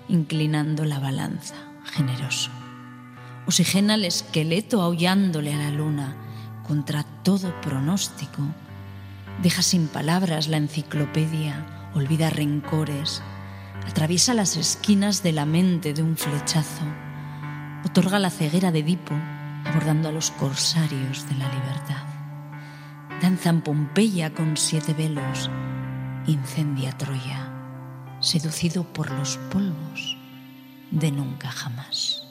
inclinando 0.08 0.84
la 0.84 1.00
balanza, 1.00 1.56
generoso. 1.84 2.50
Oxigena 3.46 3.96
el 3.96 4.04
esqueleto 4.04 4.82
aullándole 4.82 5.52
a 5.52 5.58
la 5.58 5.70
luna 5.70 6.16
contra 6.66 7.02
todo 7.02 7.60
pronóstico. 7.60 8.42
Deja 9.42 9.62
sin 9.62 9.88
palabras 9.88 10.46
la 10.46 10.58
enciclopedia, 10.58 11.90
olvida 11.94 12.30
rencores, 12.30 13.20
atraviesa 13.86 14.34
las 14.34 14.56
esquinas 14.56 15.22
de 15.22 15.32
la 15.32 15.46
mente 15.46 15.92
de 15.92 16.02
un 16.02 16.16
flechazo, 16.16 16.84
otorga 17.84 18.18
la 18.18 18.30
ceguera 18.30 18.72
de 18.72 18.80
Edipo, 18.80 19.14
abordando 19.64 20.08
a 20.08 20.12
los 20.12 20.30
corsarios 20.32 21.28
de 21.28 21.36
la 21.36 21.48
libertad. 21.48 22.04
Danza 23.20 23.50
en 23.50 23.60
Pompeya 23.60 24.34
con 24.34 24.56
siete 24.56 24.94
velos, 24.94 25.50
incendia 26.26 26.92
Troya, 26.98 27.48
seducido 28.20 28.84
por 28.84 29.10
los 29.10 29.36
polvos 29.50 30.16
de 30.90 31.12
nunca 31.12 31.50
jamás. 31.50 32.21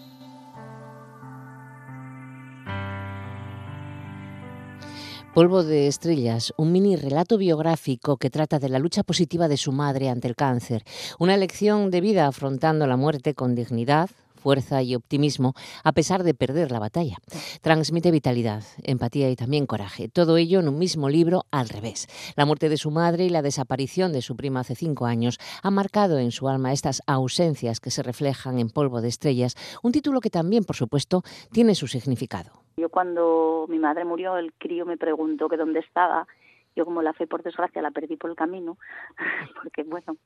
Polvo 5.34 5.64
de 5.64 5.88
Estrellas, 5.88 6.54
un 6.58 6.74
mini 6.74 6.98
relato 6.98 7.38
biográfico 7.38 8.18
que 8.18 8.30
trata 8.30 8.60
de 8.60 8.68
la 8.68 8.80
lucha 8.80 9.02
positiva 9.02 9.48
de 9.48 9.56
su 9.56 9.72
madre 9.72 10.10
ante 10.10 10.28
el 10.28 10.36
cáncer, 10.36 10.84
una 11.20 11.38
lección 11.38 11.90
de 11.90 12.02
vida 12.02 12.28
afrontando 12.28 12.86
la 12.86 12.98
muerte 12.98 13.34
con 13.34 13.56
dignidad, 13.56 14.10
fuerza 14.42 14.82
y 14.82 14.96
optimismo 14.96 15.54
a 15.84 15.92
pesar 15.94 16.24
de 16.24 16.34
perder 16.34 16.72
la 16.72 16.80
batalla. 16.80 17.18
Transmite 17.62 18.12
vitalidad, 18.12 18.64
empatía 18.84 19.30
y 19.30 19.36
también 19.36 19.68
coraje. 19.68 20.10
Todo 20.10 20.38
ello 20.38 20.60
en 20.60 20.68
un 20.68 20.80
mismo 20.80 21.08
libro 21.08 21.44
al 21.52 21.70
revés. 21.70 22.08
La 22.36 22.46
muerte 22.46 22.68
de 22.68 22.78
su 22.78 22.92
madre 22.92 23.26
y 23.26 23.30
la 23.30 23.42
desaparición 23.42 24.12
de 24.12 24.22
su 24.22 24.36
prima 24.36 24.62
hace 24.62 24.76
cinco 24.76 25.06
años 25.06 25.38
han 25.64 25.76
marcado 25.76 26.18
en 26.18 26.32
su 26.32 26.50
alma 26.50 26.74
estas 26.74 27.02
ausencias 27.08 27.80
que 27.80 27.92
se 27.92 28.04
reflejan 28.04 28.60
en 28.60 28.70
Polvo 28.70 29.02
de 29.02 29.08
Estrellas, 29.08 29.56
un 29.84 29.92
título 29.92 30.20
que 30.20 30.30
también, 30.30 30.64
por 30.64 30.76
supuesto, 30.76 31.22
tiene 31.52 31.76
su 31.76 31.88
significado. 31.88 32.52
Yo 32.78 32.90
cuando 32.90 33.66
mi 33.70 33.80
madre 33.80 34.06
murió, 34.06 34.38
el 34.38 34.54
crío 34.54 34.86
me 34.86 34.98
preguntó 34.98 35.48
que 35.50 35.58
dónde 35.58 35.80
estaba. 35.80 36.28
Yo 36.76 36.86
como 36.86 37.02
la 37.02 37.14
fe, 37.14 37.28
por 37.28 37.44
desgracia, 37.44 37.82
la 37.82 37.92
perdí 37.92 38.16
por 38.16 38.30
el 38.30 38.36
camino, 38.36 38.78
porque 39.62 39.84
bueno, 39.84 40.18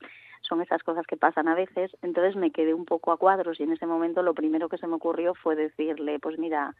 son 0.45 0.61
esas 0.61 0.83
cosas 0.83 1.05
que 1.07 1.17
pasan 1.17 1.47
a 1.47 1.55
veces. 1.55 1.95
Entonces 2.01 2.35
me 2.35 2.51
quedé 2.51 2.73
un 2.73 2.85
poco 2.85 3.11
a 3.11 3.17
cuadros 3.17 3.59
y 3.59 3.63
en 3.63 3.73
ese 3.73 3.85
momento 3.85 4.23
lo 4.23 4.33
primero 4.33 4.69
que 4.69 4.77
se 4.77 4.87
me 4.87 4.95
ocurrió 4.95 5.33
fue 5.33 5.55
decirle, 5.55 6.19
pues 6.19 6.37
mira, 6.37 6.75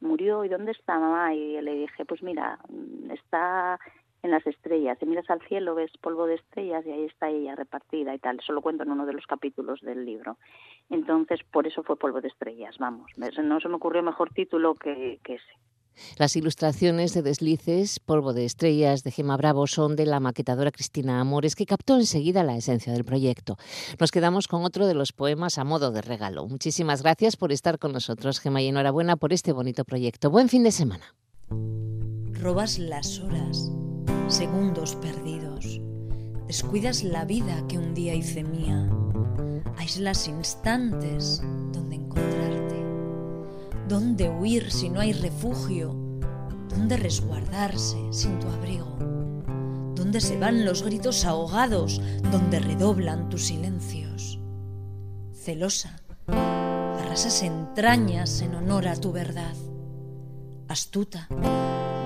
murió 0.00 0.44
y 0.44 0.48
dónde 0.48 0.72
está 0.72 0.98
mamá 0.98 1.34
y 1.34 1.60
le 1.62 1.74
dije 1.74 2.04
pues 2.04 2.22
mira 2.22 2.58
está 3.10 3.78
en 4.22 4.30
las 4.30 4.46
estrellas. 4.46 4.98
Si 4.98 5.06
miras 5.06 5.28
al 5.30 5.40
cielo 5.42 5.74
ves 5.74 5.90
polvo 6.00 6.26
de 6.26 6.34
estrellas 6.34 6.84
y 6.86 6.90
ahí 6.90 7.04
está 7.04 7.28
ella 7.28 7.54
repartida 7.54 8.14
y 8.14 8.18
tal. 8.18 8.38
Eso 8.38 8.52
lo 8.52 8.60
cuento 8.60 8.82
en 8.82 8.90
uno 8.90 9.06
de 9.06 9.12
los 9.12 9.26
capítulos 9.26 9.80
del 9.80 10.04
libro. 10.04 10.36
Entonces, 10.90 11.40
por 11.44 11.66
eso 11.66 11.82
fue 11.82 11.96
polvo 11.96 12.20
de 12.20 12.28
estrellas, 12.28 12.76
vamos. 12.78 13.10
No 13.16 13.60
se 13.60 13.68
me 13.68 13.76
ocurrió 13.76 14.02
mejor 14.02 14.30
título 14.30 14.74
que, 14.74 15.20
que 15.22 15.34
ese. 15.34 15.52
Las 16.16 16.36
ilustraciones 16.36 17.14
de 17.14 17.22
Deslices, 17.22 18.00
Polvo 18.00 18.32
de 18.32 18.44
Estrellas 18.44 19.04
de 19.04 19.10
Gema 19.10 19.36
Bravo 19.36 19.66
son 19.66 19.96
de 19.96 20.06
la 20.06 20.20
maquetadora 20.20 20.70
Cristina 20.70 21.20
Amores, 21.20 21.56
que 21.56 21.66
captó 21.66 21.96
enseguida 21.96 22.42
la 22.42 22.56
esencia 22.56 22.92
del 22.92 23.04
proyecto. 23.04 23.56
Nos 23.98 24.10
quedamos 24.10 24.48
con 24.48 24.64
otro 24.64 24.86
de 24.86 24.94
los 24.94 25.12
poemas 25.12 25.58
a 25.58 25.64
modo 25.64 25.90
de 25.90 26.02
regalo. 26.02 26.46
Muchísimas 26.46 27.02
gracias 27.02 27.36
por 27.36 27.52
estar 27.52 27.78
con 27.78 27.92
nosotros, 27.92 28.40
Gema, 28.40 28.62
y 28.62 28.68
enhorabuena 28.68 29.16
por 29.16 29.32
este 29.32 29.52
bonito 29.52 29.84
proyecto. 29.84 30.30
Buen 30.30 30.48
fin 30.48 30.62
de 30.62 30.72
semana. 30.72 31.14
Robas 32.40 32.78
las 32.78 33.18
horas 33.20 33.70
segundos 34.28 34.96
perdidos. 34.96 35.80
Descuidas 36.46 37.02
la 37.02 37.24
vida 37.24 37.64
que 37.68 37.78
un 37.78 37.94
día 37.94 38.14
hice 38.14 38.42
mía. 38.42 38.88
Aíslas 39.76 40.28
instantes 40.28 41.42
donde 41.72 41.96
encontrarte. 41.96 42.75
¿Dónde 43.88 44.28
huir 44.28 44.70
si 44.70 44.88
no 44.88 45.00
hay 45.00 45.12
refugio? 45.12 45.94
¿Dónde 46.68 46.96
resguardarse 46.96 47.98
sin 48.10 48.38
tu 48.38 48.48
abrigo? 48.48 48.96
¿Dónde 49.94 50.20
se 50.20 50.36
van 50.38 50.64
los 50.64 50.82
gritos 50.82 51.24
ahogados? 51.24 52.00
¿Dónde 52.30 52.60
redoblan 52.60 53.28
tus 53.28 53.46
silencios? 53.46 54.40
celosa, 55.46 56.00
arrasas 56.26 57.44
entrañas 57.44 58.40
en 58.40 58.56
honor 58.56 58.88
a 58.88 58.96
tu 58.96 59.12
verdad. 59.12 59.54
Astuta, 60.66 61.28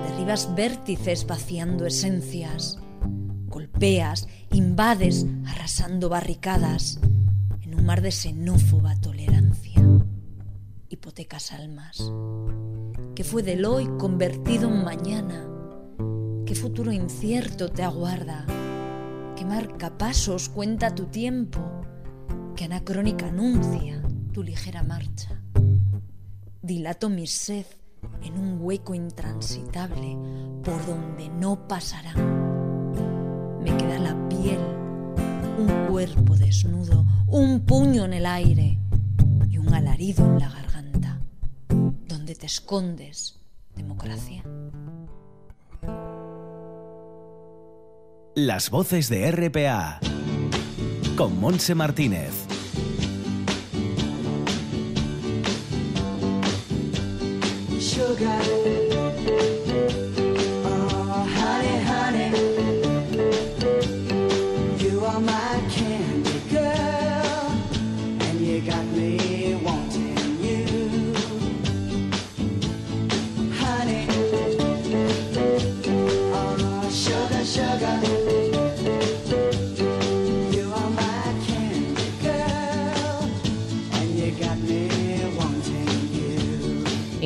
derribas 0.07 0.53
vértices 0.53 1.25
vaciando 1.25 1.87
esencias, 1.87 2.77
golpeas, 3.47 4.27
invades, 4.51 5.25
arrasando 5.47 6.07
barricadas 6.07 6.99
en 7.63 7.73
un 7.73 7.83
mar 7.83 8.01
de 8.01 8.11
xenófoba. 8.11 8.93
Almas. 11.51 12.11
que 13.13 13.23
fue 13.23 13.43
del 13.43 13.65
hoy 13.65 13.85
convertido 13.99 14.67
en 14.69 14.83
mañana? 14.83 15.47
¿Qué 16.47 16.55
futuro 16.55 16.91
incierto 16.91 17.69
te 17.69 17.83
aguarda? 17.83 18.45
¿Qué 19.35 19.45
marca 19.45 19.95
pasos 19.99 20.49
cuenta 20.49 20.95
tu 20.95 21.05
tiempo? 21.05 21.59
¿Qué 22.55 22.65
anacrónica 22.65 23.27
anuncia 23.27 24.01
tu 24.33 24.41
ligera 24.41 24.81
marcha? 24.81 25.39
Dilato 26.63 27.07
mi 27.07 27.27
sed 27.27 27.67
en 28.23 28.39
un 28.39 28.57
hueco 28.59 28.95
intransitable 28.95 30.17
por 30.63 30.83
donde 30.87 31.29
no 31.29 31.67
pasarán. 31.67 32.17
Me 33.61 33.77
queda 33.77 33.99
la 33.99 34.27
piel, 34.27 34.59
un 35.59 35.87
cuerpo 35.87 36.35
desnudo, 36.35 37.05
un 37.27 37.59
puño 37.61 38.05
en 38.05 38.13
el 38.13 38.25
aire 38.25 38.79
y 39.49 39.59
un 39.59 39.71
alarido 39.71 40.25
en 40.25 40.39
la 40.39 40.49
garganta. 40.49 40.70
¿Dónde 42.31 42.39
te 42.39 42.47
escondes, 42.47 43.41
democracia? 43.75 44.41
Las 48.35 48.69
voces 48.69 49.09
de 49.09 49.29
RPA 49.29 49.99
con 51.17 51.37
Monse 51.41 51.75
Martínez. 51.75 52.31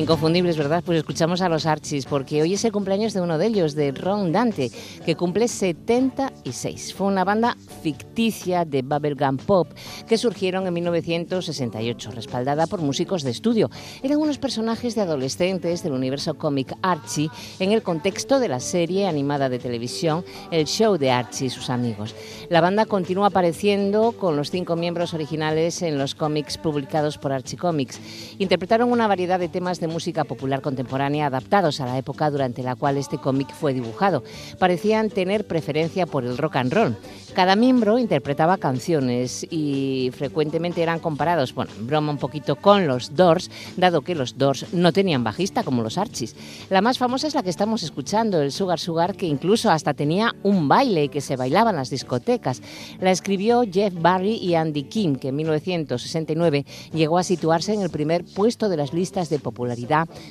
Inconfundibles, 0.06 0.56
¿verdad? 0.56 0.84
Pues 0.86 0.98
escuchamos 0.98 1.40
a 1.40 1.48
los 1.48 1.66
Archis, 1.66 2.06
porque 2.06 2.40
hoy 2.40 2.54
es 2.54 2.64
el 2.64 2.70
cumpleaños 2.70 3.12
de 3.12 3.20
uno 3.20 3.38
de 3.38 3.46
ellos, 3.48 3.74
de 3.74 3.90
Ron 3.90 4.30
Dante, 4.30 4.70
que 5.04 5.16
cumple 5.16 5.48
76. 5.48 6.94
Fue 6.94 7.08
una 7.08 7.24
banda 7.24 7.56
ficticia 7.82 8.64
de 8.64 8.82
bubblegum 8.82 9.36
pop 9.36 9.68
que 10.06 10.16
surgieron 10.16 10.64
en 10.64 10.74
1968, 10.74 12.12
respaldada 12.12 12.68
por 12.68 12.82
músicos 12.82 13.24
de 13.24 13.32
estudio. 13.32 13.68
Eran 14.00 14.18
unos 14.18 14.38
personajes 14.38 14.94
de 14.94 15.00
adolescentes 15.00 15.82
del 15.82 15.92
universo 15.92 16.34
cómic 16.34 16.72
Archie 16.82 17.28
en 17.58 17.72
el 17.72 17.82
contexto 17.82 18.38
de 18.38 18.46
la 18.46 18.60
serie 18.60 19.08
animada 19.08 19.48
de 19.48 19.58
televisión 19.58 20.24
El 20.52 20.66
Show 20.66 20.98
de 20.98 21.10
Archie 21.10 21.48
y 21.48 21.50
sus 21.50 21.68
amigos. 21.68 22.14
La 22.48 22.60
banda 22.60 22.84
continúa 22.84 23.26
apareciendo 23.26 24.12
con 24.12 24.36
los 24.36 24.52
cinco 24.52 24.76
miembros 24.76 25.14
originales 25.14 25.82
en 25.82 25.98
los 25.98 26.14
cómics 26.14 26.58
publicados 26.58 27.18
por 27.18 27.32
Archie 27.32 27.58
Comics. 27.58 27.98
Interpretaron 28.38 28.92
una 28.92 29.08
variedad 29.08 29.40
de 29.40 29.48
temas 29.48 29.80
de 29.80 29.88
música 29.88 29.95
popular 30.24 30.60
contemporánea 30.60 31.26
adaptados 31.26 31.80
a 31.80 31.86
la 31.86 31.98
época 31.98 32.30
durante 32.30 32.62
la 32.62 32.76
cual 32.76 32.96
este 32.96 33.18
cómic 33.18 33.52
fue 33.52 33.74
dibujado. 33.74 34.22
Parecían 34.58 35.10
tener 35.10 35.46
preferencia 35.46 36.06
por 36.06 36.24
el 36.24 36.38
rock 36.38 36.56
and 36.56 36.72
roll. 36.72 36.96
Cada 37.34 37.56
miembro 37.56 37.98
interpretaba 37.98 38.56
canciones 38.56 39.46
y 39.50 40.10
frecuentemente 40.16 40.82
eran 40.82 41.00
comparados, 41.00 41.54
bueno, 41.54 41.70
en 41.78 41.86
broma 41.86 42.12
un 42.12 42.18
poquito 42.18 42.56
con 42.56 42.86
los 42.86 43.14
Doors, 43.14 43.50
dado 43.76 44.00
que 44.00 44.14
los 44.14 44.38
Doors 44.38 44.72
no 44.72 44.92
tenían 44.92 45.22
bajista 45.22 45.62
como 45.62 45.82
los 45.82 45.98
Archies. 45.98 46.34
La 46.70 46.80
más 46.80 46.96
famosa 46.96 47.26
es 47.26 47.34
la 47.34 47.42
que 47.42 47.50
estamos 47.50 47.82
escuchando, 47.82 48.40
el 48.40 48.52
Sugar 48.52 48.78
Sugar, 48.78 49.16
que 49.16 49.26
incluso 49.26 49.70
hasta 49.70 49.92
tenía 49.92 50.34
un 50.44 50.68
baile 50.68 51.08
que 51.08 51.20
se 51.20 51.36
bailaba 51.36 51.70
en 51.70 51.76
las 51.76 51.90
discotecas. 51.90 52.62
La 53.00 53.10
escribió 53.10 53.64
Jeff 53.70 53.92
Barry 53.94 54.36
y 54.36 54.54
Andy 54.54 54.84
Kim, 54.84 55.16
que 55.16 55.28
en 55.28 55.36
1969 55.36 56.64
llegó 56.94 57.18
a 57.18 57.22
situarse 57.22 57.74
en 57.74 57.82
el 57.82 57.90
primer 57.90 58.24
puesto 58.24 58.68
de 58.68 58.76
las 58.78 58.94
listas 58.94 59.28
de 59.28 59.38
popularidad 59.38 59.85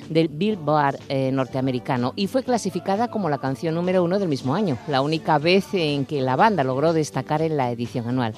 del 0.08 0.28
Billboard 0.28 0.98
eh, 1.08 1.30
norteamericano 1.32 2.12
y 2.16 2.26
fue 2.26 2.42
clasificada 2.42 3.08
como 3.08 3.28
la 3.28 3.38
canción 3.38 3.74
número 3.74 4.04
uno 4.04 4.18
del 4.18 4.28
mismo 4.28 4.54
año, 4.54 4.78
la 4.88 5.00
única 5.00 5.38
vez 5.38 5.66
en 5.72 6.04
que 6.04 6.22
la 6.22 6.36
banda 6.36 6.64
logró 6.64 6.92
destacar 6.92 7.42
en 7.42 7.56
la 7.56 7.70
edición 7.70 8.08
anual. 8.08 8.34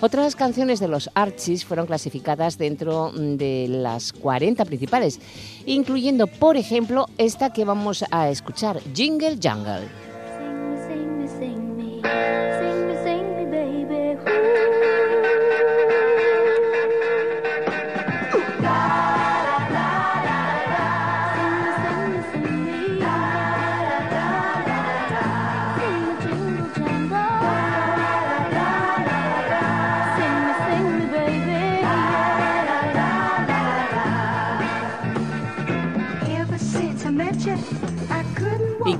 Otras 0.00 0.36
canciones 0.36 0.80
de 0.80 0.88
los 0.88 1.10
Archies 1.14 1.64
fueron 1.64 1.86
clasificadas 1.86 2.58
dentro 2.58 3.12
mm, 3.12 3.36
de 3.36 3.66
las 3.68 4.12
40 4.12 4.64
principales, 4.64 5.20
incluyendo, 5.66 6.26
por 6.26 6.56
ejemplo, 6.56 7.06
esta 7.18 7.52
que 7.52 7.64
vamos 7.64 8.04
a 8.10 8.28
escuchar, 8.28 8.80
Jingle 8.94 9.38
Jungle. 9.42 9.88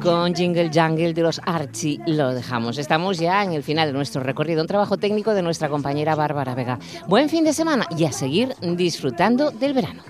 Con 0.01 0.35
Jingle 0.35 0.71
Jungle 0.73 1.13
de 1.13 1.23
los 1.23 1.41
Archie 1.45 2.01
lo 2.07 2.33
dejamos. 2.33 2.79
Estamos 2.79 3.19
ya 3.19 3.45
en 3.45 3.53
el 3.53 3.63
final 3.63 3.89
de 3.89 3.93
nuestro 3.93 4.23
recorrido, 4.23 4.63
un 4.63 4.67
trabajo 4.67 4.97
técnico 4.97 5.35
de 5.35 5.43
nuestra 5.43 5.69
compañera 5.69 6.15
Bárbara 6.15 6.55
Vega. 6.55 6.79
Buen 7.07 7.29
fin 7.29 7.45
de 7.45 7.53
semana 7.53 7.87
y 7.97 8.05
a 8.05 8.13
seguir 8.13 8.55
disfrutando 8.61 9.51
del 9.51 9.75
verano. 9.75 10.03